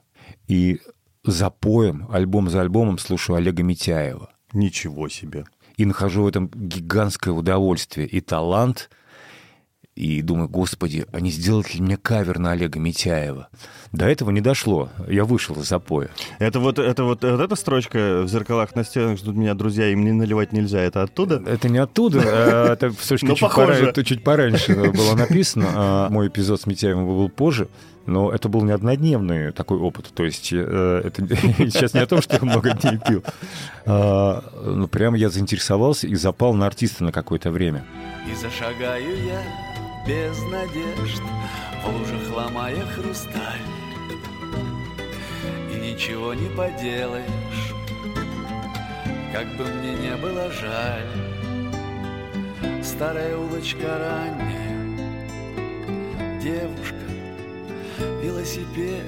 и 0.48 0.80
запоем, 1.24 2.08
альбом 2.12 2.50
за 2.50 2.62
альбомом 2.62 2.98
слушаю 2.98 3.38
Олега 3.38 3.64
Митяева. 3.64 4.30
Ничего 4.54 5.10
себе. 5.10 5.46
И 5.78 5.86
нахожу 5.86 6.24
в 6.24 6.28
этом 6.28 6.50
гигантское 6.54 7.34
удовольствие 7.34 8.08
и 8.08 8.20
талант. 8.20 8.90
И 10.00 10.22
думаю, 10.22 10.48
господи, 10.48 11.06
а 11.12 11.20
не 11.20 11.30
сделать 11.30 11.76
ли 11.76 11.82
мне 11.82 11.98
кавер 11.98 12.40
на 12.40 12.54
Олега 12.54 12.80
Митяева? 12.80 13.50
До 13.92 14.06
этого 14.06 14.32
не 14.32 14.40
дошло. 14.40 14.88
Я 15.10 15.26
вышел 15.26 15.60
из 15.60 15.68
запоя. 15.68 16.10
Это 16.40 16.62
вот, 16.62 16.80
это 16.80 17.04
вот, 17.04 17.22
вот 17.22 17.42
эта 17.42 17.56
строчка 17.58 18.22
в 18.24 18.30
зеркалах 18.30 18.74
на 18.76 18.86
стенах 18.86 19.18
ждут 19.18 19.36
меня 19.36 19.56
друзья, 19.56 19.90
им 19.90 20.06
не 20.06 20.14
наливать 20.14 20.54
нельзя. 20.54 20.80
Это 20.80 21.04
оттуда? 21.04 21.44
Это 21.46 21.68
не 21.68 21.80
оттуда, 21.80 22.22
а 22.24 22.74
это 22.74 22.92
все-таки 22.92 23.26
Ну, 23.28 23.36
чуть, 24.06 24.24
пораньше 24.24 24.74
было 24.74 25.16
написано. 25.16 25.68
А 25.74 26.10
Мой 26.10 26.30
эпизод 26.30 26.62
с 26.62 26.66
Митяевым 26.66 27.06
был 27.06 27.28
позже. 27.28 27.68
Но 28.06 28.32
это 28.32 28.48
был 28.48 28.64
не 28.64 28.72
однодневный 28.72 29.52
такой 29.52 29.80
опыт. 29.80 30.12
То 30.16 30.24
есть 30.24 30.54
э, 30.54 31.02
это 31.04 31.28
сейчас 31.58 31.94
не 31.94 32.00
о 32.00 32.08
том, 32.08 32.22
что 32.22 32.38
я 32.38 32.42
много 32.42 32.72
дней 32.72 32.98
пил. 33.06 33.22
А, 33.86 34.46
Ну, 34.64 34.88
прямо 34.88 35.18
я 35.18 35.30
заинтересовался 35.30 36.08
и 36.08 36.16
запал 36.16 36.54
на 36.54 36.68
артиста 36.68 37.04
на 37.04 37.12
какое-то 37.12 37.52
время. 37.52 37.84
И 38.32 38.34
зашагаю 38.34 39.26
я 39.26 39.42
без 40.10 40.42
надежд 40.46 41.22
В 41.84 41.88
лужах 41.88 42.36
ломая 42.36 42.84
хрусталь. 42.88 43.62
И 45.72 45.76
ничего 45.76 46.34
не 46.34 46.50
поделаешь 46.50 47.74
Как 49.32 49.46
бы 49.56 49.66
мне 49.66 49.94
не 49.94 50.16
было 50.16 50.50
жаль. 50.52 51.06
Старая 52.84 53.38
улочка 53.38 54.00
ранняя 54.00 54.80
Девушка, 56.42 57.06
велосипед 58.24 59.06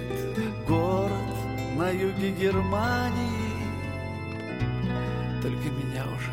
Город 0.68 1.10
на 1.78 1.90
юге 1.90 2.30
Германии. 2.30 3.50
Только 5.42 5.64
меня 5.64 6.04
уже 6.16 6.32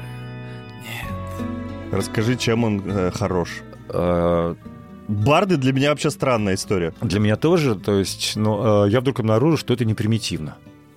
Расскажи, 1.90 2.36
чем 2.36 2.64
он 2.64 2.82
э, 2.84 3.10
хорош. 3.10 3.62
А, 3.91 4.57
Барды 5.09 5.57
для 5.57 5.72
меня 5.72 5.91
вообще 5.91 6.11
странная 6.11 6.55
история. 6.55 6.93
Для 7.01 7.18
меня 7.18 7.36
тоже, 7.36 7.74
то 7.74 7.99
есть, 7.99 8.36
но 8.36 8.84
э, 8.86 8.91
я 8.91 9.01
вдруг 9.01 9.20
обнаружил, 9.20 9.57
что 9.57 9.72
это 9.72 9.86
не 9.86 9.95
примитивно. 9.95 10.57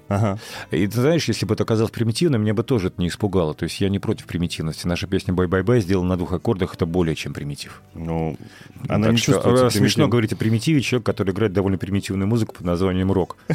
Ага. 0.09 0.39
И 0.71 0.85
ты 0.87 0.99
знаешь, 0.99 1.25
если 1.29 1.45
бы 1.45 1.53
это 1.53 1.63
оказалось 1.63 1.91
примитивно, 1.91 2.35
меня 2.35 2.53
бы 2.53 2.63
тоже 2.63 2.87
это 2.87 3.01
не 3.01 3.07
испугало. 3.07 3.53
То 3.53 3.63
есть 3.63 3.79
я 3.79 3.87
не 3.87 3.99
против 3.99 4.25
примитивности. 4.25 4.85
Наша 4.85 5.07
песня 5.07 5.33
«Бай-бай-бай» 5.33 5.79
сделана 5.79 6.09
на 6.09 6.17
двух 6.17 6.33
аккордах, 6.33 6.73
это 6.73 6.85
более 6.85 7.15
чем 7.15 7.33
примитив. 7.33 7.81
Ну, 7.93 8.35
она 8.89 9.05
Так 9.05 9.13
не 9.13 9.17
что, 9.17 9.33
чувствуется 9.33 9.67
э, 9.67 9.69
Смешно 9.69 10.09
говорить 10.09 10.33
о 10.33 10.35
примитиве, 10.35 10.81
человек, 10.81 11.05
который 11.05 11.31
играет 11.31 11.53
довольно 11.53 11.77
примитивную 11.77 12.27
музыку 12.27 12.55
под 12.55 12.65
названием 12.65 13.11
рок. 13.11 13.37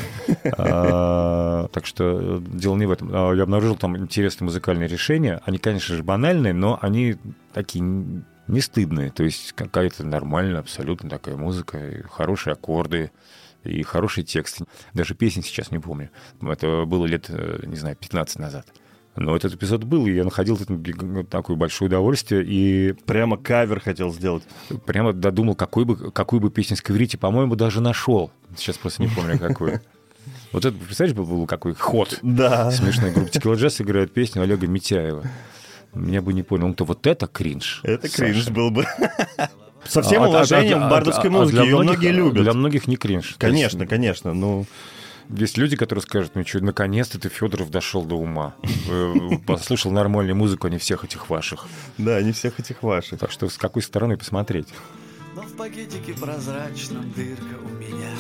А, 0.59 1.69
Так 1.73 1.85
что 1.85 2.39
э, 2.39 2.41
дело 2.41 2.77
не 2.77 2.87
в 2.87 2.91
этом. 2.91 3.11
А, 3.13 3.35
Я 3.35 3.43
обнаружил 3.43 3.77
там 3.77 3.97
интересные 3.99 4.47
музыкальные 4.47 4.89
решения. 4.89 5.43
Они, 5.45 5.59
конечно 5.59 5.95
же, 5.95 6.03
банальные, 6.03 6.55
но 6.55 6.79
они 6.81 7.17
такие 7.53 7.83
не 8.49 8.61
стыдные. 8.61 9.11
То 9.11 9.25
есть 9.25 9.53
какая-то 9.53 10.05
нормальная, 10.05 10.61
абсолютно 10.61 11.09
такая 11.11 11.37
музыка, 11.37 12.05
хорошие 12.11 12.53
аккорды, 12.53 13.11
и 13.65 13.83
хороший 13.83 14.23
текст. 14.23 14.61
Даже 14.95 15.15
песни 15.15 15.41
сейчас 15.41 15.71
не 15.73 15.79
помню. 15.81 16.11
Это 16.41 16.85
было 16.87 17.05
лет, 17.07 17.27
э, 17.29 17.65
не 17.67 17.77
знаю, 17.77 17.97
15 17.97 18.39
назад. 18.39 18.67
Но 19.17 19.35
этот 19.35 19.55
эпизод 19.55 19.83
был, 19.83 20.07
и 20.07 20.13
я 20.13 20.25
находил 20.25 20.57
б- 20.69 21.25
такое 21.25 21.57
большое 21.57 21.89
удовольствие, 21.89 22.45
и 22.47 22.93
Прямо 23.07 23.37
кавер 23.39 23.81
хотел 23.81 24.13
сделать. 24.13 24.45
прямо 24.85 25.13
додумал, 25.15 25.55
какой 25.57 25.85
бы, 25.87 26.13
какую 26.13 26.41
бы 26.41 26.51
песню 26.51 26.77
сковорить, 26.77 27.15
и, 27.15 27.17
по-моему, 27.17 27.57
даже 27.57 27.81
нашел. 27.81 28.31
Сейчас 28.57 28.77
просто 28.77 29.03
не 29.03 29.09
помню, 29.09 29.39
какую. 29.39 29.81
Вот 30.53 30.65
это, 30.65 30.77
представляешь, 30.77 31.17
был, 31.17 31.25
был 31.25 31.47
какой 31.47 31.75
ход. 31.75 32.19
Да. 32.23 32.71
Смешная 32.71 33.13
группа 33.13 33.31
Текила 33.31 33.55
Джаз 33.55 33.81
играет 33.81 34.13
песню 34.13 34.43
Олега 34.43 34.67
Митяева. 34.67 35.25
Я 36.09 36.23
бы 36.23 36.33
не 36.33 36.43
понял, 36.43 36.69
ну 36.69 36.75
то 36.75 36.85
вот 36.85 37.07
это 37.07 37.27
кринж. 37.27 37.81
Это 37.83 38.09
Саша. 38.09 38.33
кринж 38.33 38.49
был 38.51 38.71
бы. 38.71 38.85
Со 39.85 40.03
всем 40.03 40.23
А- 40.23 40.27
а- 40.27 40.29
уважением 40.31 40.83
а- 40.85 40.89
к 40.89 40.91
бардовской 40.91 41.31
а- 41.31 41.33
музыке. 41.33 41.57
для 41.59 41.65
Ее 41.65 41.77
многих- 41.77 41.93
многие 41.99 42.13
любят. 42.13 42.43
Для 42.43 42.53
многих 42.53 42.87
не 42.89 42.97
кринж. 42.97 43.27
Есть 43.29 43.39
Конечно, 43.39 43.87
конечно. 43.87 44.33
Ну, 44.35 44.67
Есть 45.29 45.59
люди, 45.59 45.75
которые 45.77 46.03
скажут, 46.03 46.33
ну 46.37 46.45
что, 46.47 46.61
наконец-то 46.61 47.19
ты, 47.19 47.29
Федоров, 47.29 47.69
дошел 47.71 48.05
до 48.05 48.15
ума. 48.17 48.55
Э, 48.89 49.13
Послушал 49.47 49.91
нормальную 49.91 50.37
музыку, 50.37 50.67
а 50.69 50.71
не 50.71 50.79
всех 50.79 51.03
этих 51.05 51.29
ваших. 51.31 51.67
да, 51.99 52.21
не 52.23 52.31
всех 52.33 52.61
этих 52.61 52.83
ваших. 52.85 53.19
Так 53.19 53.33
что 53.33 53.49
с 53.49 53.57
какой 53.59 53.83
стороны 53.83 54.17
посмотреть? 54.17 54.69
Но 55.35 55.43
в 55.43 55.53
пакетике 55.57 56.13
прозрачном 56.15 57.13
дырка 57.13 57.57
у 57.65 57.69
меня 57.77 58.11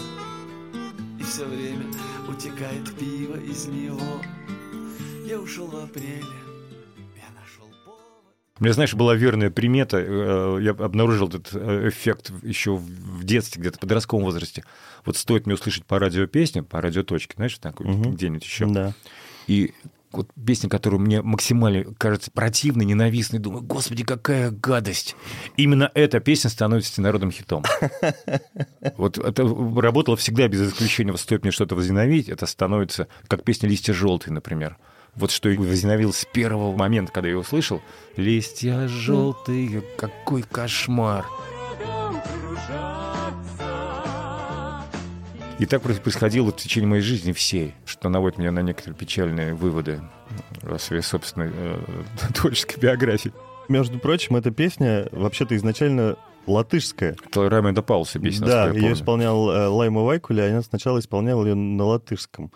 И 1.20 1.22
все 1.22 1.44
время 1.44 1.86
утекает 2.28 2.92
пиво 2.98 3.36
из 3.36 3.66
него 3.66 4.20
Я 5.26 5.38
ушел 5.38 5.66
в 5.68 5.76
апреле 5.76 6.24
У 8.58 8.64
меня, 8.64 8.72
знаешь, 8.72 8.94
была 8.94 9.14
верная 9.14 9.50
примета. 9.50 9.98
э, 9.98 10.58
Я 10.62 10.70
обнаружил 10.70 11.28
этот 11.28 11.48
э, 11.52 11.88
эффект 11.90 12.32
еще 12.42 12.76
в 12.76 13.22
детстве, 13.24 13.60
где-то 13.60 13.76
в 13.76 13.80
подростковом 13.80 14.24
возрасте. 14.24 14.64
Вот 15.04 15.16
стоит 15.16 15.46
мне 15.46 15.54
услышать 15.54 15.84
по 15.84 15.98
радио 15.98 16.26
песню, 16.26 16.64
по 16.64 16.80
радиоточке, 16.80 17.34
знаешь, 17.36 17.58
такой 17.58 17.86
Мгм. 17.86 18.14
где-нибудь 18.14 18.44
еще. 18.44 18.66
Да. 18.66 18.94
И 19.46 19.74
вот 20.12 20.30
песня, 20.46 20.70
которая 20.70 20.98
мне 20.98 21.20
максимально 21.20 21.92
кажется 21.98 22.30
противной, 22.30 22.86
ненавистной, 22.86 23.38
думаю, 23.38 23.62
господи, 23.62 24.02
какая 24.04 24.50
гадость. 24.50 25.14
Именно 25.58 25.90
эта 25.94 26.20
песня 26.20 26.48
становится 26.48 27.02
народным 27.02 27.30
хитом. 27.30 27.62
Вот 28.96 29.18
это 29.18 29.42
работало 29.76 30.16
всегда 30.16 30.48
без 30.48 30.62
исключения. 30.72 31.10
Вот 31.12 31.20
стоит 31.20 31.42
мне 31.42 31.50
что-то 31.50 31.74
возненавидеть, 31.74 32.28
это 32.30 32.46
становится 32.46 33.08
как 33.28 33.44
песня 33.44 33.68
«Листья 33.68 33.92
желтые», 33.92 34.32
например. 34.32 34.76
Вот 35.16 35.30
что 35.30 35.48
я 35.48 35.58
возненавидел 35.58 36.12
с 36.12 36.26
первого 36.26 36.76
момента, 36.76 37.10
когда 37.10 37.28
я 37.28 37.32
его 37.32 37.40
услышал. 37.40 37.80
«Листья 38.16 38.86
желтые, 38.86 39.82
какой 39.96 40.42
кошмар!» 40.42 41.24
И 45.58 45.64
так 45.64 45.80
происходило 45.80 46.52
в 46.52 46.56
течение 46.56 46.88
моей 46.88 47.02
жизни 47.02 47.32
всей, 47.32 47.74
что 47.86 48.10
наводит 48.10 48.38
меня 48.38 48.52
на 48.52 48.60
некоторые 48.60 48.94
печальные 48.94 49.54
выводы 49.54 50.02
о 50.62 50.78
своей 50.78 51.00
собственной 51.00 51.50
э, 51.50 51.78
творческой 52.34 52.78
биографии. 52.78 53.32
Между 53.68 53.98
прочим, 53.98 54.36
эта 54.36 54.50
песня 54.50 55.08
вообще-то 55.12 55.56
изначально 55.56 56.16
латышская. 56.46 57.16
Это 57.26 57.48
Раймонда 57.48 57.80
Паулса 57.82 58.18
песня, 58.18 58.46
да, 58.46 58.68
ее 58.68 58.92
исполнял 58.92 59.50
э, 59.50 59.66
Лайма 59.66 60.02
Вайкуля, 60.02 60.42
а 60.42 60.50
она 60.50 60.62
сначала 60.62 60.98
исполняла 60.98 61.44
ее 61.46 61.54
на 61.54 61.84
латышском. 61.84 62.52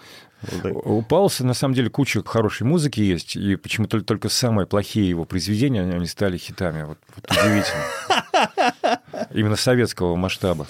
У 0.62 1.02
Паулса 1.02 1.44
на 1.44 1.54
самом 1.54 1.74
деле 1.74 1.90
куча 1.90 2.22
хорошей 2.24 2.64
музыки 2.66 3.00
есть, 3.00 3.36
и 3.36 3.56
почему-то 3.56 4.00
только- 4.00 4.28
самые 4.28 4.66
плохие 4.66 5.08
его 5.08 5.24
произведения, 5.24 5.82
они, 5.82 6.06
стали 6.06 6.36
хитами. 6.38 6.82
Вот, 6.84 6.98
вот 7.14 7.30
удивительно. 7.30 9.00
Именно 9.32 9.56
советского 9.56 10.16
масштаба. 10.16 10.66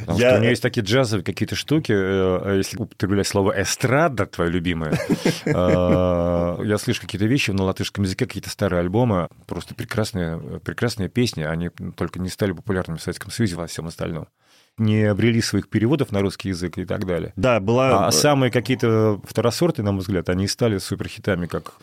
Потому 0.00 0.20
Я- 0.20 0.28
что 0.30 0.38
у 0.38 0.40
нее 0.40 0.50
есть 0.50 0.62
такие 0.62 0.82
джазовые 0.86 1.24
какие-то 1.24 1.54
штуки, 1.54 1.92
э, 1.92 2.54
если 2.58 2.78
употреблять 2.78 3.26
слово 3.26 3.60
эстрада, 3.60 4.24
твое 4.26 4.50
любимое, 4.50 4.92
э, 5.44 6.64
я 6.64 6.78
слышу 6.78 7.00
какие-то 7.02 7.26
вещи 7.26 7.50
на 7.50 7.64
латышском 7.64 8.04
языке, 8.04 8.26
какие-то 8.26 8.48
старые 8.48 8.80
альбомы, 8.80 9.28
просто 9.46 9.74
прекрасные, 9.74 10.60
прекрасные 10.60 11.08
песни, 11.08 11.42
они 11.42 11.70
только 11.96 12.20
не 12.20 12.28
стали 12.28 12.52
популярными 12.52 12.98
в 12.98 13.02
Советском 13.02 13.30
Союзе 13.30 13.56
во 13.56 13.66
всем 13.66 13.86
остальном. 13.86 14.28
Не 14.78 15.04
обрели 15.04 15.40
своих 15.40 15.68
переводов 15.68 16.12
на 16.12 16.20
русский 16.20 16.50
язык 16.50 16.78
и 16.78 16.84
так 16.84 17.04
далее. 17.06 17.32
Да, 17.36 17.60
была... 17.60 18.06
А 18.06 18.12
самые 18.12 18.50
какие-то 18.50 19.20
второсорты, 19.24 19.82
на 19.82 19.92
мой 19.92 20.00
взгляд, 20.00 20.28
они 20.28 20.44
и 20.44 20.48
стали 20.48 20.78
суперхитами, 20.78 21.46
как 21.46 21.74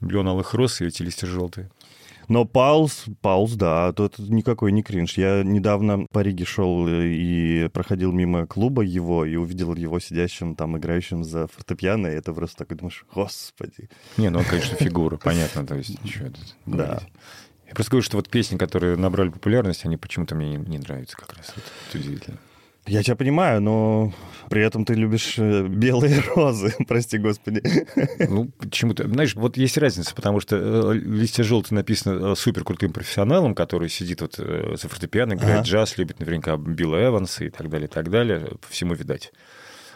«Миллион 0.00 0.28
алых 0.28 0.54
роз» 0.54 0.80
и 0.80 0.86
эти 0.86 1.02
листья 1.02 1.26
желтые. 1.26 1.70
Но 2.28 2.44
Паулс, 2.44 3.04
Паулс, 3.20 3.52
да, 3.52 3.92
то 3.92 4.06
это 4.06 4.22
никакой 4.22 4.72
не 4.72 4.82
кринж. 4.82 5.16
Я 5.16 5.42
недавно 5.44 6.06
по 6.10 6.20
Риге 6.20 6.44
шел 6.44 6.86
э, 6.88 7.06
и 7.06 7.68
проходил 7.72 8.10
мимо 8.12 8.46
клуба 8.46 8.82
его 8.82 9.24
и 9.24 9.36
увидел 9.36 9.74
его 9.74 10.00
сидящим 10.00 10.56
там, 10.56 10.76
играющим 10.76 11.22
за 11.22 11.46
фортепиано, 11.46 12.08
и 12.08 12.14
это 12.16 12.32
просто 12.32 12.58
такой 12.58 12.76
думаешь, 12.78 13.04
господи. 13.14 13.88
Не, 14.16 14.30
ну 14.30 14.40
он, 14.40 14.44
конечно, 14.44 14.76
фигура, 14.76 15.16
понятно, 15.18 15.64
то 15.66 15.76
есть 15.76 16.02
ничего 16.02 16.28
тут 16.28 16.56
Да. 16.66 17.00
Просто 17.76 17.90
говорю, 17.92 18.02
что 18.04 18.16
вот 18.16 18.28
песни, 18.28 18.56
которые 18.56 18.96
набрали 18.96 19.28
популярность, 19.28 19.84
они 19.84 19.96
почему-то 19.96 20.34
мне 20.34 20.50
не, 20.50 20.56
не 20.56 20.78
нравятся 20.78 21.16
как 21.16 21.32
раз. 21.36 21.52
Вот, 21.54 21.64
это 21.90 21.98
удивительно. 21.98 22.38
Я 22.86 23.02
тебя 23.02 23.16
понимаю, 23.16 23.60
но 23.60 24.12
при 24.48 24.62
этом 24.62 24.84
ты 24.84 24.94
любишь 24.94 25.34
э, 25.38 25.66
белые 25.66 26.20
розы, 26.36 26.72
прости 26.86 27.18
господи. 27.18 27.60
Ну, 28.28 28.48
почему-то, 28.58 29.08
знаешь, 29.08 29.34
вот 29.34 29.56
есть 29.56 29.76
разница, 29.76 30.14
потому 30.14 30.38
что 30.40 30.56
э, 30.56 30.94
«Листья 30.94 31.42
желтые» 31.42 31.76
написано 31.76 32.32
э, 32.32 32.36
супер 32.36 32.62
крутым 32.64 32.92
профессионалом, 32.92 33.54
который 33.56 33.88
сидит 33.88 34.20
вот 34.20 34.36
за 34.36 34.88
фортепиано, 34.88 35.34
играет 35.34 35.60
Ага. 35.60 35.66
джаз, 35.68 35.98
любит 35.98 36.20
наверняка 36.20 36.56
Билла 36.56 37.04
Эванса 37.04 37.44
и 37.44 37.50
так 37.50 37.68
далее, 37.68 37.88
и 37.88 37.90
так 37.90 38.08
далее, 38.08 38.52
по 38.60 38.68
всему 38.68 38.94
видать. 38.94 39.32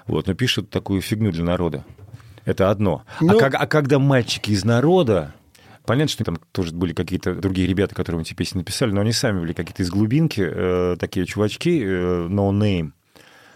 Вот, 0.06 0.26
но 0.26 0.34
пишет 0.34 0.68
такую 0.70 1.00
фигню 1.00 1.30
для 1.30 1.44
народа. 1.44 1.84
Это 2.44 2.70
одно. 2.70 3.04
Ну- 3.20 3.36
А, 3.36 3.38
как- 3.38 3.54
а 3.54 3.66
когда 3.68 4.00
мальчики 4.00 4.50
из 4.50 4.64
народа, 4.64 5.32
Понятно, 5.90 6.12
что 6.12 6.22
там 6.22 6.38
тоже 6.52 6.72
были 6.72 6.92
какие-то 6.92 7.34
другие 7.34 7.66
ребята, 7.66 7.96
которые 7.96 8.22
эти 8.22 8.32
песни 8.32 8.58
написали, 8.58 8.92
но 8.92 9.00
они 9.00 9.10
сами 9.10 9.40
были 9.40 9.52
какие-то 9.52 9.82
из 9.82 9.90
глубинки, 9.90 10.40
э, 10.40 10.96
такие 11.00 11.26
чувачки, 11.26 11.82
э, 11.82 12.28
no 12.28 12.52
name, 12.52 12.92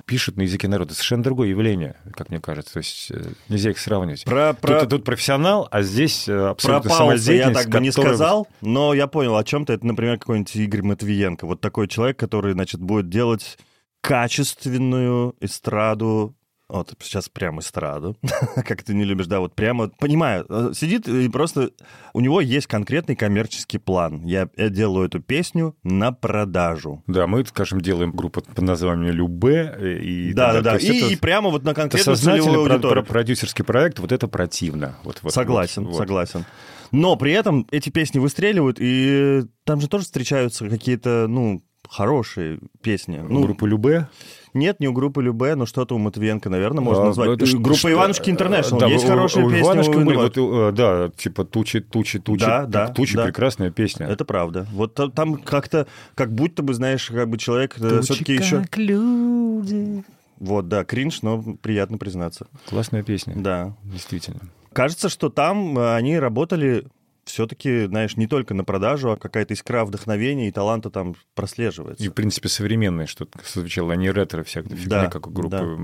пишут 0.05 0.37
на 0.37 0.43
языке 0.43 0.67
народа. 0.67 0.95
Совершенно 0.95 1.23
другое 1.23 1.51
явление, 1.51 1.95
как 2.13 2.31
мне 2.31 2.41
кажется. 2.41 2.73
То 2.73 2.79
есть 2.79 3.13
э, 3.13 3.23
нельзя 3.49 3.71
их 3.71 3.79
сравнивать. 3.79 4.25
Про, 4.25 4.53
про, 4.53 4.81
Тут, 4.81 4.91
тут 4.91 5.05
профессионал, 5.05 5.69
а 5.71 5.83
здесь 5.83 6.29
э, 6.29 6.33
про 6.33 6.51
абсолютно 6.51 6.89
я 6.89 6.95
самодеятельность, 6.97 7.63
так 7.63 7.69
бы 7.73 7.81
не 7.81 7.91
которая- 7.91 8.15
сказал, 8.17 8.49
но 8.61 8.95
я 8.95 9.07
понял, 9.07 9.37
о 9.37 9.45
чем-то. 9.45 9.73
Это, 9.73 9.87
например, 9.87 10.19
какой-нибудь 10.19 10.57
Игорь 10.57 10.83
Матвиенко. 10.83 11.47
Вот 11.47 11.61
такой 11.61 11.87
человек, 11.87 12.19
который, 12.19 12.55
значит, 12.55 12.81
будет 12.81 13.09
делать 13.09 13.59
качественную 14.01 15.37
эстраду 15.41 16.35
вот 16.69 16.95
сейчас 17.01 17.29
прям 17.29 17.61
эстраду, 17.61 18.17
как 18.67 18.83
ты 18.83 18.95
не 18.95 19.05
любишь, 19.05 19.27
да, 19.27 19.41
вот 19.41 19.55
прямо, 19.55 19.89
понимаю, 19.89 20.47
э, 20.49 20.71
сидит 20.75 21.07
и 21.09 21.29
просто, 21.29 21.71
у 22.15 22.21
него 22.21 22.41
есть 22.41 22.67
конкретный 22.67 23.17
коммерческий 23.17 23.79
план. 23.79 24.25
Я, 24.25 24.49
я 24.57 24.69
делаю 24.71 25.07
эту 25.07 25.21
песню 25.21 25.77
на 25.83 26.13
продажу. 26.13 27.03
Да, 27.07 27.27
мы, 27.27 27.45
скажем, 27.45 27.81
делаем 27.81 28.13
группу 28.13 28.41
под 28.41 28.61
названием 28.63 29.13
Любе. 29.15 29.75
э, 29.79 29.99
И, 29.99 30.33
Да, 30.33 30.55
да, 30.55 30.61
да. 30.63 30.77
И, 30.77 30.87
это- 30.87 31.13
и 31.13 31.17
прямо 31.17 31.51
вот 31.51 31.65
на 31.65 31.75
конкретную 31.75 32.17
целевую 32.17 32.67
про- 32.67 32.79
про- 32.79 33.03
продюсерский 33.03 33.65
проект, 33.65 33.99
вот 33.99 34.13
это 34.13 34.27
противно. 34.29 34.97
Вот, 35.05 35.21
вот, 35.23 35.33
Согласен, 35.35 35.85
вот. 35.87 35.97
согласен. 35.97 36.45
Но 36.93 37.17
при 37.17 37.33
этом 37.33 37.67
эти 37.73 37.91
песни 37.91 38.19
выстреливают, 38.21 38.79
и 38.81 39.43
там 39.65 39.81
же 39.81 39.89
тоже 39.89 40.05
встречаются 40.05 40.69
какие-то, 40.69 41.27
ну, 41.29 41.63
хорошие 41.97 42.59
песни. 42.83 43.19
У 43.19 43.33
Ну, 43.33 43.43
группы 43.43 43.69
Любе. 43.69 44.09
нет, 44.53 44.81
не 44.81 44.89
у 44.89 44.93
группы 44.93 45.23
Любе, 45.23 45.55
но 45.55 45.65
что-то 45.67 45.95
у 45.95 45.99
Матвиенко, 45.99 46.51
наверное, 46.51 46.83
можно 46.83 47.05
А, 47.05 47.07
назвать. 47.07 47.41
это 47.41 47.57
Группа 47.57 47.75
что- 47.79 47.93
Иванушки 47.93 48.31
Интернешнл. 48.31 48.79
Да, 48.79 48.87
Есть 48.87 49.05
у- 49.05 49.09
хорошие 49.09 49.45
у 49.47 49.51
песни. 49.51 49.63
Иванушки 49.65 49.97
у 49.97 50.05
были, 50.05 50.17
вот, 50.17 50.37
э, 50.37 50.73
да, 50.73 51.11
типа 51.17 51.45
тучи, 51.45 51.81
тучи, 51.81 52.19
тучи. 52.19 52.45
Да, 52.45 52.67
да, 52.67 52.89
Тучи 52.89 53.17
да. 53.17 53.25
прекрасная 53.25 53.71
песня. 53.71 54.07
Это 54.07 54.25
правда. 54.25 54.67
Вот 54.73 54.95
та- 54.95 55.09
там 55.09 55.35
как-то, 55.37 55.87
как 56.15 56.33
будто 56.35 56.63
бы, 56.63 56.75
знаешь, 56.75 57.07
как 57.09 57.29
бы 57.29 57.39
человек 57.39 57.75
все-таки 57.77 58.35
еще... 58.35 58.65
люди. 58.77 60.05
Вот, 60.41 60.69
да, 60.69 60.85
кринж, 60.85 61.23
но 61.23 61.43
приятно 61.63 61.97
признаться. 61.97 62.47
Классная 62.69 63.03
песня, 63.03 63.35
Да. 63.37 63.75
действительно. 63.85 64.41
Кажется, 64.73 65.09
что 65.09 65.29
там 65.31 65.79
э, 65.79 65.95
они 65.95 66.19
работали 66.19 66.85
все-таки, 67.25 67.87
знаешь, 67.87 68.17
не 68.17 68.27
только 68.27 68.55
на 68.55 68.65
продажу, 68.65 69.11
а 69.13 69.17
какая-то 69.17 69.55
искра 69.55 69.85
вдохновения 69.85 70.49
и 70.49 70.53
таланта 70.53 70.91
там 70.91 71.17
прослеживается. 71.35 72.05
И, 72.05 72.09
в 72.09 72.13
принципе, 72.13 72.49
современное 72.49 73.07
что-то 73.07 73.39
звучало, 73.47 73.93
а 73.93 73.97
не 73.97 74.11
ретро 74.11 74.43
всякая 74.43 74.77
фигня, 74.77 75.03
Да, 75.03 75.11
как 75.11 75.27
у 75.27 75.31
группы 75.31 75.79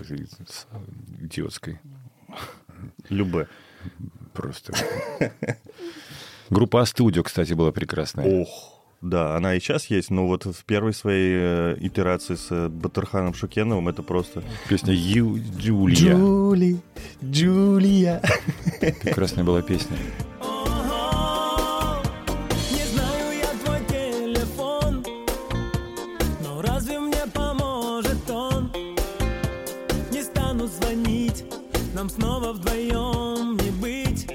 да. 0.00 0.80
идиотской. 1.20 1.80
Любе. 3.08 3.48
Просто. 4.32 4.72
Группа 6.50 6.82
А-студио, 6.82 7.22
кстати, 7.22 7.52
была 7.54 7.72
прекрасная. 7.72 8.42
Ох, 8.42 8.76
да, 9.00 9.36
она 9.36 9.54
и 9.54 9.60
сейчас 9.60 9.86
есть, 9.86 10.10
но 10.10 10.26
вот 10.26 10.44
в 10.46 10.64
первой 10.64 10.94
своей 10.94 11.32
э, 11.34 11.76
итерации 11.80 12.34
с 12.34 12.48
э, 12.50 12.68
Батырханом 12.68 13.34
Шукеновым 13.34 13.88
это 13.88 14.02
просто... 14.02 14.42
Песня 14.68 14.94
Ю 14.94 15.38
Джулия. 15.58 16.14
Джули, 16.14 16.80
Джулия. 17.22 18.22
Прекрасная 18.80 19.44
была 19.44 19.62
песня. 19.62 19.96
нам 32.06 32.10
снова 32.10 32.52
вдвоем 32.52 33.56
не 33.56 33.70
быть. 33.70 34.26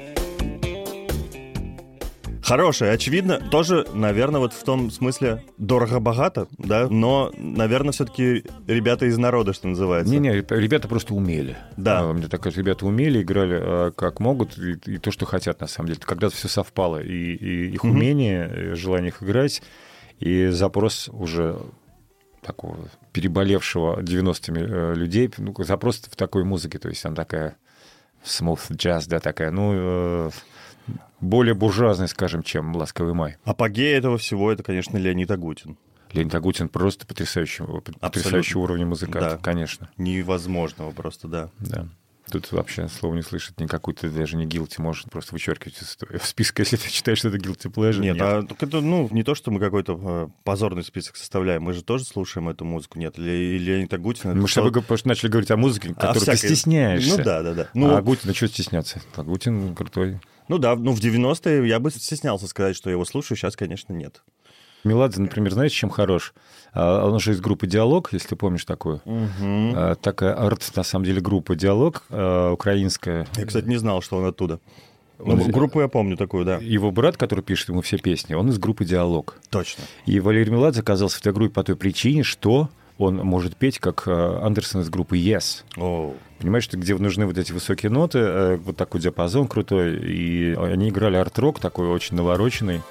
Хорошая, 2.44 2.94
очевидно, 2.94 3.40
тоже, 3.40 3.88
наверное, 3.94 4.42
вот 4.42 4.52
в 4.52 4.62
том 4.64 4.92
смысле 4.92 5.46
дорого-богато, 5.58 6.48
да, 6.58 6.90
но, 6.90 7.32
наверное, 7.38 7.94
все-таки 7.94 8.44
ребята 8.68 9.06
из 9.06 9.18
народа, 9.18 9.54
что 9.54 9.70
называется. 9.70 10.12
Не-не, 10.12 10.34
ребята 10.50 10.90
просто 10.90 11.14
умели. 11.14 11.56
Да. 11.78 12.02
А, 12.02 12.14
мне 12.14 12.28
так 12.28 12.42
кажется, 12.42 12.62
ребята 12.62 12.86
умели, 12.86 13.22
играли 13.22 13.60
а, 13.62 13.92
как 13.92 14.20
могут, 14.20 14.58
и, 14.58 14.74
и 14.86 14.98
то, 14.98 15.12
что 15.12 15.26
хотят, 15.26 15.62
на 15.62 15.68
самом 15.68 15.90
деле. 15.90 16.02
Когда-то 16.04 16.36
все 16.36 16.50
совпало, 16.50 17.02
и, 17.02 17.36
и 17.36 17.72
их 17.72 17.86
mm-hmm. 17.86 17.90
умение, 17.90 18.72
и 18.72 18.76
желание 18.76 19.10
их 19.10 19.24
играть, 19.24 19.62
и 20.20 20.48
запрос 20.48 21.10
уже 21.14 21.58
такого 22.42 22.78
переболевшего 23.14 24.02
90-ми 24.02 24.62
э, 24.62 24.94
людей, 24.96 25.32
ну, 25.38 25.54
запрос 25.60 25.98
в 25.98 26.16
такой 26.16 26.44
музыке, 26.44 26.80
то 26.80 26.90
есть 26.90 27.06
она 27.06 27.16
такая 27.16 27.56
smooth 28.26 28.60
джаз, 28.76 29.08
да, 29.08 29.20
такая, 29.20 29.52
ну, 29.52 29.72
э, 29.74 30.30
более 31.20 31.54
буржуазная, 31.54 32.08
скажем, 32.08 32.44
чем 32.44 32.76
«Ласковый 32.76 33.14
май». 33.14 33.38
Апогей 33.44 33.94
этого 33.96 34.18
всего, 34.18 34.52
это, 34.52 34.64
конечно, 34.64 34.98
Леонид 34.98 35.30
Агутин. 35.32 35.78
Леонид 36.14 36.34
Агутин 36.36 36.68
просто 36.68 37.06
потрясающий, 37.06 37.64
потрясающий 38.00 38.58
уровень 38.58 38.86
музыкант, 38.86 39.26
Да. 39.26 39.38
конечно. 39.38 39.90
Невозможного 39.98 40.92
просто, 40.92 41.28
да. 41.28 41.50
Да. 41.60 41.88
Тут 42.32 42.52
вообще 42.54 42.88
слово 42.88 43.16
не 43.16 43.22
слышит 43.22 43.60
никакой, 43.60 43.94
ты 43.94 44.10
даже 44.10 44.38
не 44.38 44.46
guilty, 44.46 44.82
можешь 44.82 45.04
просто 45.04 45.34
вычеркивать 45.34 45.78
из 45.82 45.98
списка, 46.24 46.62
если 46.62 46.78
ты 46.78 46.90
считаешь, 46.90 47.20
что 47.20 47.28
это 47.28 47.38
guilty 47.38 47.72
pleasure. 47.72 48.00
Нет, 48.00 48.18
а 48.22 48.44
так 48.44 48.64
это, 48.64 48.80
ну, 48.82 49.10
не 49.12 49.24
то, 49.24 49.36
что 49.36 49.52
мы 49.52 49.60
какой-то 49.60 50.00
э, 50.02 50.28
позорный 50.44 50.84
список 50.84 51.18
составляем, 51.18 51.64
мы 51.64 51.74
же 51.74 51.84
тоже 51.84 52.06
слушаем 52.06 52.50
эту 52.50 52.64
музыку, 52.64 53.00
нет? 53.00 53.20
Или, 53.20 53.30
или 53.30 53.72
Леонид 53.72 53.94
Агутин... 53.94 54.32
это 54.32 54.40
Мы 54.40 54.48
с 54.48 54.54
тобой 54.54 54.72
начали 55.04 55.30
говорить 55.30 55.52
о 55.52 55.58
музыке, 55.58 55.90
О 55.90 55.94
которую 55.94 56.26
ты 56.26 56.36
всякой- 56.36 56.56
стесняешься. 56.56 57.18
Ну 57.18 57.24
да, 57.24 57.44
да, 57.44 57.54
да. 57.54 57.68
Ну, 57.74 57.90
а 57.94 57.98
Агутин, 57.98 58.24
ну 58.30 58.34
что 58.34 58.48
стесняться? 58.48 59.02
Агутин 59.16 59.76
крутой. 59.76 60.20
ну 60.48 60.58
да, 60.58 60.76
ну 60.76 60.94
в 60.94 61.00
90-е 61.00 61.68
я 61.68 61.80
бы 61.80 61.92
стеснялся 61.92 62.48
сказать, 62.48 62.76
что 62.76 62.90
я 62.90 62.94
его 62.94 63.06
слушаю, 63.06 63.38
сейчас, 63.38 63.56
конечно, 63.56 63.94
нет. 63.94 64.22
Меладзе, 64.84 65.22
например, 65.22 65.54
знаешь, 65.54 65.72
чем 65.72 65.90
хорош? 65.90 66.34
А, 66.74 67.06
Он 67.08 67.20
же 67.20 67.32
из 67.32 67.42
группы 67.42 67.68
«Диалог», 67.68 68.10
если 68.12 68.36
помнишь 68.36 68.66
такую. 68.66 69.02
А, 69.06 69.96
Такая 69.96 70.34
арт, 70.34 70.72
на 70.76 70.84
самом 70.84 71.06
деле, 71.06 71.22
группа 71.22 71.56
«Диалог» 71.56 72.04
а, 72.10 72.52
украинская. 72.52 73.28
Я, 73.36 73.46
кстати, 73.46 73.66
не 73.66 73.78
знал, 73.78 74.02
что 74.02 74.18
он 74.18 74.26
оттуда. 74.26 74.60
Ну, 75.24 75.36
группу 75.52 75.80
я 75.82 75.88
помню 75.88 76.18
такую, 76.18 76.46
да. 76.46 76.58
Его 76.58 76.90
брат, 76.90 77.16
который 77.16 77.42
пишет 77.42 77.70
ему 77.70 77.82
все 77.82 77.98
песни, 78.00 78.34
он 78.34 78.50
из 78.50 78.58
группы 78.58 78.86
«Диалог». 78.86 79.36
Точно. 79.50 79.84
И 80.08 80.20
Валерий 80.20 80.52
Меладзе 80.52 80.82
оказался 80.82 81.18
в 81.18 81.22
этой 81.22 81.34
группе 81.34 81.54
по 81.54 81.64
той 81.64 81.76
причине, 81.76 82.24
что 82.24 82.70
он 82.98 83.18
может 83.18 83.56
петь, 83.56 83.80
как 83.80 84.08
Андерсон 84.08 84.82
из 84.82 84.90
группы 84.90 85.18
Yes. 85.18 85.64
О, 85.78 86.14
Понимаешь, 86.40 86.64
что 86.64 86.78
где 86.78 86.96
нужны 86.96 87.28
вот 87.28 87.38
эти 87.38 87.52
высокие 87.52 87.92
ноты, 87.92 88.18
э, 88.18 88.56
вот 88.58 88.76
такой 88.76 89.00
диапазон 89.00 89.48
крутой, 89.48 89.98
и 89.98 90.56
они 90.56 90.90
играли 90.90 91.16
арт-рок 91.16 91.60
такой 91.60 91.88
очень 91.88 92.16
навороченный. 92.16 92.82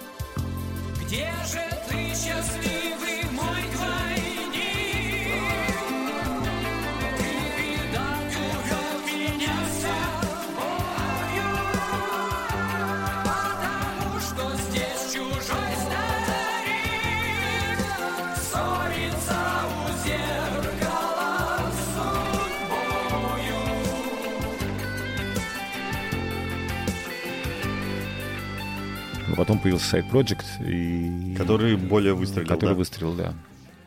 Потом 29.40 29.58
появился 29.58 29.96
Side 29.96 30.10
Project, 30.10 30.44
и... 30.66 31.34
который 31.34 31.74
более 31.76 32.12
выстрелил. 32.12 32.46
который 32.46 32.70
да. 32.70 32.74
выстрелил, 32.74 33.14
да. 33.14 33.32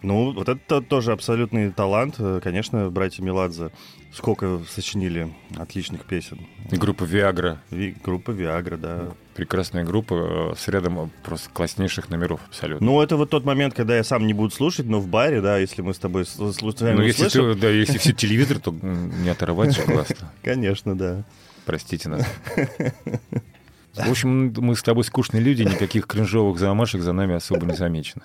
Ну, 0.01 0.33
вот 0.33 0.49
это 0.49 0.81
тоже 0.81 1.11
абсолютный 1.11 1.69
талант. 1.71 2.15
Э, 2.17 2.41
Конечно, 2.43 2.89
братья 2.89 3.23
Меладзе 3.23 3.69
сколько 4.11 4.59
сочинили 4.67 5.31
отличных 5.55 6.05
песен. 6.05 6.47
И 6.71 6.75
группа 6.75 7.03
Viagra, 7.03 7.57
Ви- 7.69 7.95
группа 8.03 8.31
Виагра, 8.31 8.77
да. 8.77 9.09
прекрасная 9.35 9.83
группа 9.85 10.53
э, 10.53 10.55
с 10.57 10.67
рядом 10.67 11.11
просто 11.23 11.49
класснейших 11.51 12.09
номеров 12.09 12.41
абсолютно. 12.47 12.83
Ну, 12.85 12.99
это 13.01 13.15
вот 13.15 13.29
тот 13.29 13.45
момент, 13.45 13.75
когда 13.75 13.95
я 13.95 14.03
сам 14.03 14.25
не 14.25 14.33
буду 14.33 14.49
слушать, 14.53 14.87
но 14.87 14.99
в 14.99 15.07
баре, 15.07 15.39
да, 15.39 15.57
если 15.59 15.83
мы 15.83 15.93
с 15.93 15.99
тобой 15.99 16.25
с- 16.25 16.53
случайно 16.53 16.95
Ну, 16.97 17.03
если, 17.03 17.27
услышим, 17.27 17.53
ты, 17.53 17.59
да, 17.61 17.69
если 17.69 17.99
все 17.99 18.11
телевизор, 18.11 18.57
то 18.59 18.71
не 18.71 19.29
оторвать 19.29 19.75
же 19.75 19.81
классно. 19.85 20.31
Конечно, 20.41 20.97
да. 20.97 21.23
Простите 21.65 22.09
нас. 22.09 22.27
В 23.93 24.09
общем, 24.09 24.53
мы 24.57 24.75
с 24.75 24.83
тобой 24.83 25.03
скучные 25.03 25.41
люди, 25.43 25.63
никаких 25.63 26.07
кринжовых 26.07 26.57
замашек 26.59 27.01
за 27.01 27.13
нами 27.13 27.35
особо 27.35 27.65
не 27.65 27.75
замечено. 27.75 28.23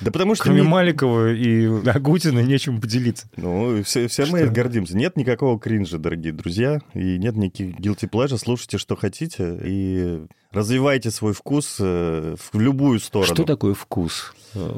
Да 0.00 0.10
потому 0.10 0.34
что... 0.34 0.44
Кроме 0.44 0.60
не- 0.60 0.68
Маликова 0.68 1.32
и 1.32 1.66
Агутина 1.88 2.40
нечем 2.40 2.80
поделиться. 2.80 3.28
Ну, 3.36 3.82
все, 3.82 4.08
все 4.08 4.26
мы 4.26 4.46
гордимся. 4.46 4.94
Нет 4.96 5.16
никакого 5.16 5.58
кринжа, 5.58 5.96
дорогие 5.98 6.32
друзья, 6.34 6.80
и 6.92 7.16
нет 7.16 7.34
никаких 7.36 7.76
guilty 7.78 8.08
pleasure. 8.08 8.36
Слушайте, 8.36 8.76
что 8.76 8.94
хотите, 8.94 9.58
и 9.64 10.26
развивайте 10.52 11.10
свой 11.10 11.32
вкус 11.32 11.76
э, 11.80 12.36
в 12.52 12.60
любую 12.60 13.00
сторону. 13.00 13.34
Что 13.34 13.44
такое 13.44 13.72
вкус? 13.72 14.34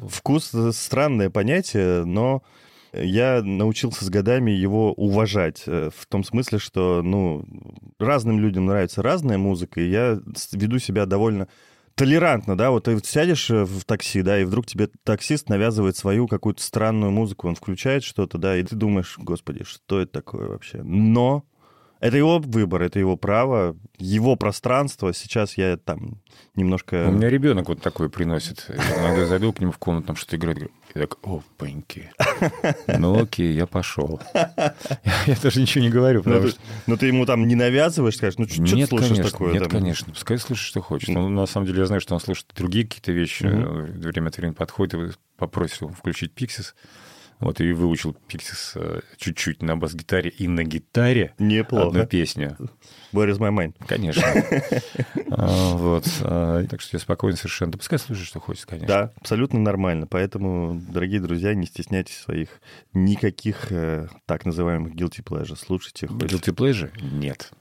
Вкус— 0.08 0.52
странное 0.72 1.30
понятие, 1.30 2.04
но 2.04 2.42
я 2.92 3.42
научился 3.42 4.04
с 4.04 4.10
годами 4.10 4.50
его 4.50 4.92
уважать. 4.92 5.64
э, 5.66 5.90
В 5.94 6.06
том 6.06 6.24
смысле, 6.24 6.58
что, 6.58 7.02
ну, 7.02 7.44
разным 7.98 8.40
людям 8.40 8.66
нравится 8.66 9.02
разная 9.02 9.38
музыка, 9.38 9.80
и 9.80 9.90
я 9.90 10.20
веду 10.52 10.78
себя 10.78 11.06
довольно 11.06 11.48
толерантно, 11.94 12.56
да, 12.56 12.70
вот 12.70 12.84
ты 12.84 12.94
вот 12.94 13.06
сядешь 13.06 13.50
э, 13.50 13.64
в 13.64 13.84
такси, 13.84 14.22
да, 14.22 14.40
и 14.40 14.44
вдруг 14.44 14.66
тебе 14.66 14.88
таксист 15.04 15.48
навязывает 15.48 15.96
свою 15.96 16.28
какую-то 16.28 16.62
странную 16.62 17.10
музыку, 17.10 17.48
он 17.48 17.56
включает 17.56 18.04
что-то, 18.04 18.38
да, 18.38 18.56
и 18.56 18.62
ты 18.62 18.76
думаешь, 18.76 19.16
господи, 19.18 19.64
что 19.64 20.00
это 20.00 20.12
такое 20.12 20.48
вообще? 20.48 20.82
Но 20.84 21.44
это 22.00 22.16
его 22.16 22.38
выбор, 22.38 22.82
это 22.82 23.00
его 23.00 23.16
право, 23.16 23.76
его 23.98 24.36
пространство. 24.36 25.12
Сейчас 25.12 25.58
я 25.58 25.76
там 25.76 26.20
немножко... 26.54 27.08
У 27.08 27.12
меня 27.12 27.28
ребенок 27.28 27.68
вот 27.68 27.82
такой 27.82 28.08
приносит. 28.08 28.66
Иногда 28.68 29.26
зайду 29.26 29.52
к 29.52 29.60
нему 29.60 29.72
в 29.72 29.78
комнату, 29.78 30.06
там 30.06 30.16
что-то 30.16 30.36
играет. 30.36 30.58
говорю, 30.58 30.74
Я 30.94 31.02
так, 31.06 31.18
опаньки. 31.22 32.10
Ну 32.86 33.22
окей, 33.22 33.54
я 33.54 33.66
пошел. 33.66 34.20
Я, 34.34 35.36
даже 35.42 35.60
ничего 35.60 35.84
не 35.84 35.90
говорю, 35.90 36.18
Ну, 36.18 36.24
потому 36.24 36.44
ты, 36.44 36.50
что... 36.50 36.60
ну, 36.86 36.96
ты 36.96 37.06
ему 37.06 37.26
там 37.26 37.46
не 37.46 37.54
навязываешь, 37.54 38.16
скажешь, 38.16 38.38
ну, 38.38 38.46
что 38.48 38.56
ты 38.62 38.86
слушаешь 38.86 39.08
конечно, 39.10 39.30
такое? 39.30 39.52
нет, 39.52 39.62
там? 39.64 39.70
конечно. 39.72 40.12
Пускай 40.12 40.38
слушает, 40.38 40.66
что 40.68 40.80
хочет. 40.80 41.08
Но 41.10 41.28
на 41.28 41.46
самом 41.46 41.66
деле 41.66 41.80
я 41.80 41.86
знаю, 41.86 42.00
что 42.00 42.14
он 42.14 42.20
слушает 42.20 42.48
другие 42.56 42.86
какие-то 42.86 43.12
вещи. 43.12 43.44
Э, 43.44 43.84
Время 44.08 44.28
от 44.28 44.36
времени 44.36 44.54
подходит 44.54 44.94
и 44.94 45.12
попросил 45.36 45.88
включить 45.88 46.32
Пиксис. 46.32 46.74
Вот, 47.40 47.60
и 47.60 47.72
выучил 47.72 48.14
Пиксис 48.26 48.72
э, 48.74 49.00
чуть-чуть 49.16 49.62
на 49.62 49.76
бас-гитаре 49.76 50.28
и 50.30 50.48
на 50.48 50.64
гитаре 50.64 51.34
Неплохо. 51.38 51.88
одну 51.88 52.06
песню. 52.06 52.56
Where 53.12 53.30
is 53.30 53.38
my 53.38 53.50
mind? 53.54 53.74
Конечно. 53.86 54.22
А, 55.30 55.76
Вот. 55.76 56.04
а, 56.22 56.64
Так 56.66 56.80
что 56.80 56.96
я 56.96 57.00
спокойно 57.00 57.36
совершенно. 57.36 57.72
Да 57.72 57.78
пускай 57.78 57.98
слушает, 57.98 58.26
что 58.26 58.40
хочет, 58.40 58.66
конечно. 58.66 58.88
Да, 58.88 59.12
абсолютно 59.20 59.60
нормально. 59.60 60.06
Поэтому, 60.08 60.80
дорогие 60.88 61.20
друзья, 61.20 61.54
не 61.54 61.66
стесняйтесь 61.66 62.16
своих 62.16 62.60
никаких 62.92 63.70
э, 63.70 64.08
так 64.26 64.44
называемых 64.44 64.94
guilty 64.94 65.22
pleasure. 65.22 65.56
Слушайте. 65.56 66.06
Guilty 66.06 66.52
pleasure? 66.54 66.90
Нет. 67.00 67.52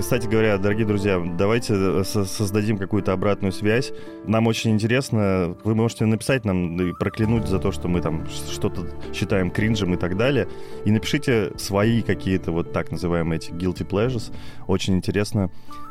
Кстати 0.00 0.26
говоря, 0.26 0.56
дорогие 0.56 0.86
друзья, 0.86 1.22
давайте 1.38 1.74
э, 1.74 2.04
со- 2.04 2.24
создадим 2.24 2.78
какую-то 2.78 3.12
обратную 3.12 3.52
связь. 3.52 3.92
Нам 4.26 4.46
очень 4.46 4.70
интересно. 4.70 5.56
Вы 5.62 5.74
можете 5.74 6.06
написать 6.06 6.44
нам 6.44 6.80
и 6.80 6.92
проклянуть 6.92 7.46
за 7.46 7.58
то, 7.58 7.70
что 7.70 7.86
мы 7.86 8.00
там 8.00 8.26
что-то 8.50 8.88
считаем 9.12 9.50
кринжем 9.50 9.94
и 9.94 9.96
так 9.98 10.16
далее. 10.16 10.48
И 10.86 10.90
напишите 10.90 11.52
свои 11.58 12.00
какие-то 12.02 12.50
вот 12.50 12.72
так 12.72 12.90
называемые 12.90 13.36
эти 13.36 13.50
guilty 13.50 13.86
pleasures. 13.86 14.32
Очень 14.66 14.96
интересно 14.96 15.50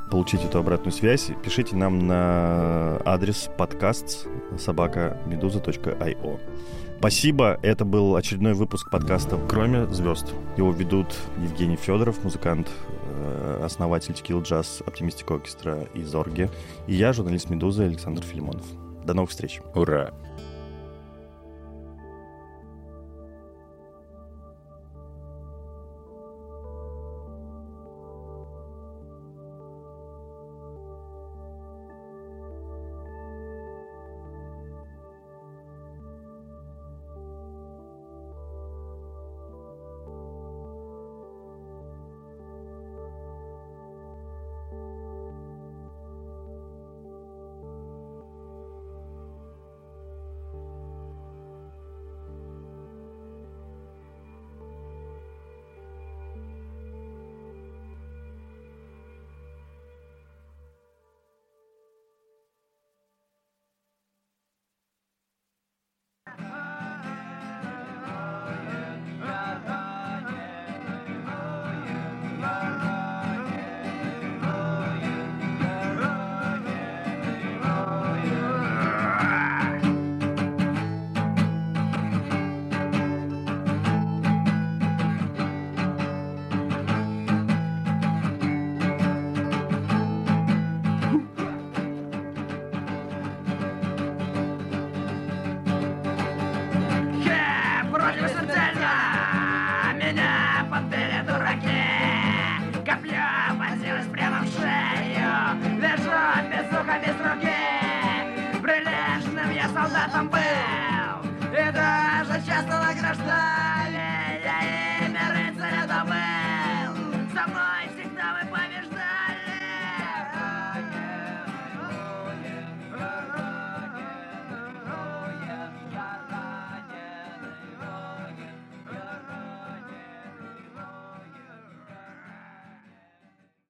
получить 0.10 0.44
эту 0.44 0.58
обратную 0.58 0.92
связь. 0.92 1.30
Пишите 1.44 1.76
нам 1.76 2.08
на 2.08 3.00
адрес 3.06 3.50
подкаст 3.58 4.28
собака 4.58 5.22
медуза.io. 5.28 6.40
Спасибо. 7.00 7.58
Это 7.62 7.86
был 7.86 8.18
очередной 8.18 8.54
выпуск 8.54 8.90
подкаста 8.90 9.40
«Кроме 9.48 9.86
звезд». 9.88 10.34
Его 10.58 10.72
ведут 10.74 11.08
Евгений 11.38 11.78
Федоров, 11.78 12.22
музыкант, 12.26 12.68
основатель 13.64 14.14
Tequila 14.14 14.42
Jazz, 14.42 14.84
Оптимистик 14.86 15.30
Оркестра 15.32 15.88
и 15.94 16.04
Зорге. 16.04 16.50
И 16.88 16.96
я, 16.96 17.14
журналист 17.14 17.50
«Медузы» 17.50 17.84
Александр 17.84 18.24
Филимонов. 18.24 18.66
До 19.06 19.14
новых 19.14 19.32
встреч. 19.32 19.62
Ура. 19.76 20.12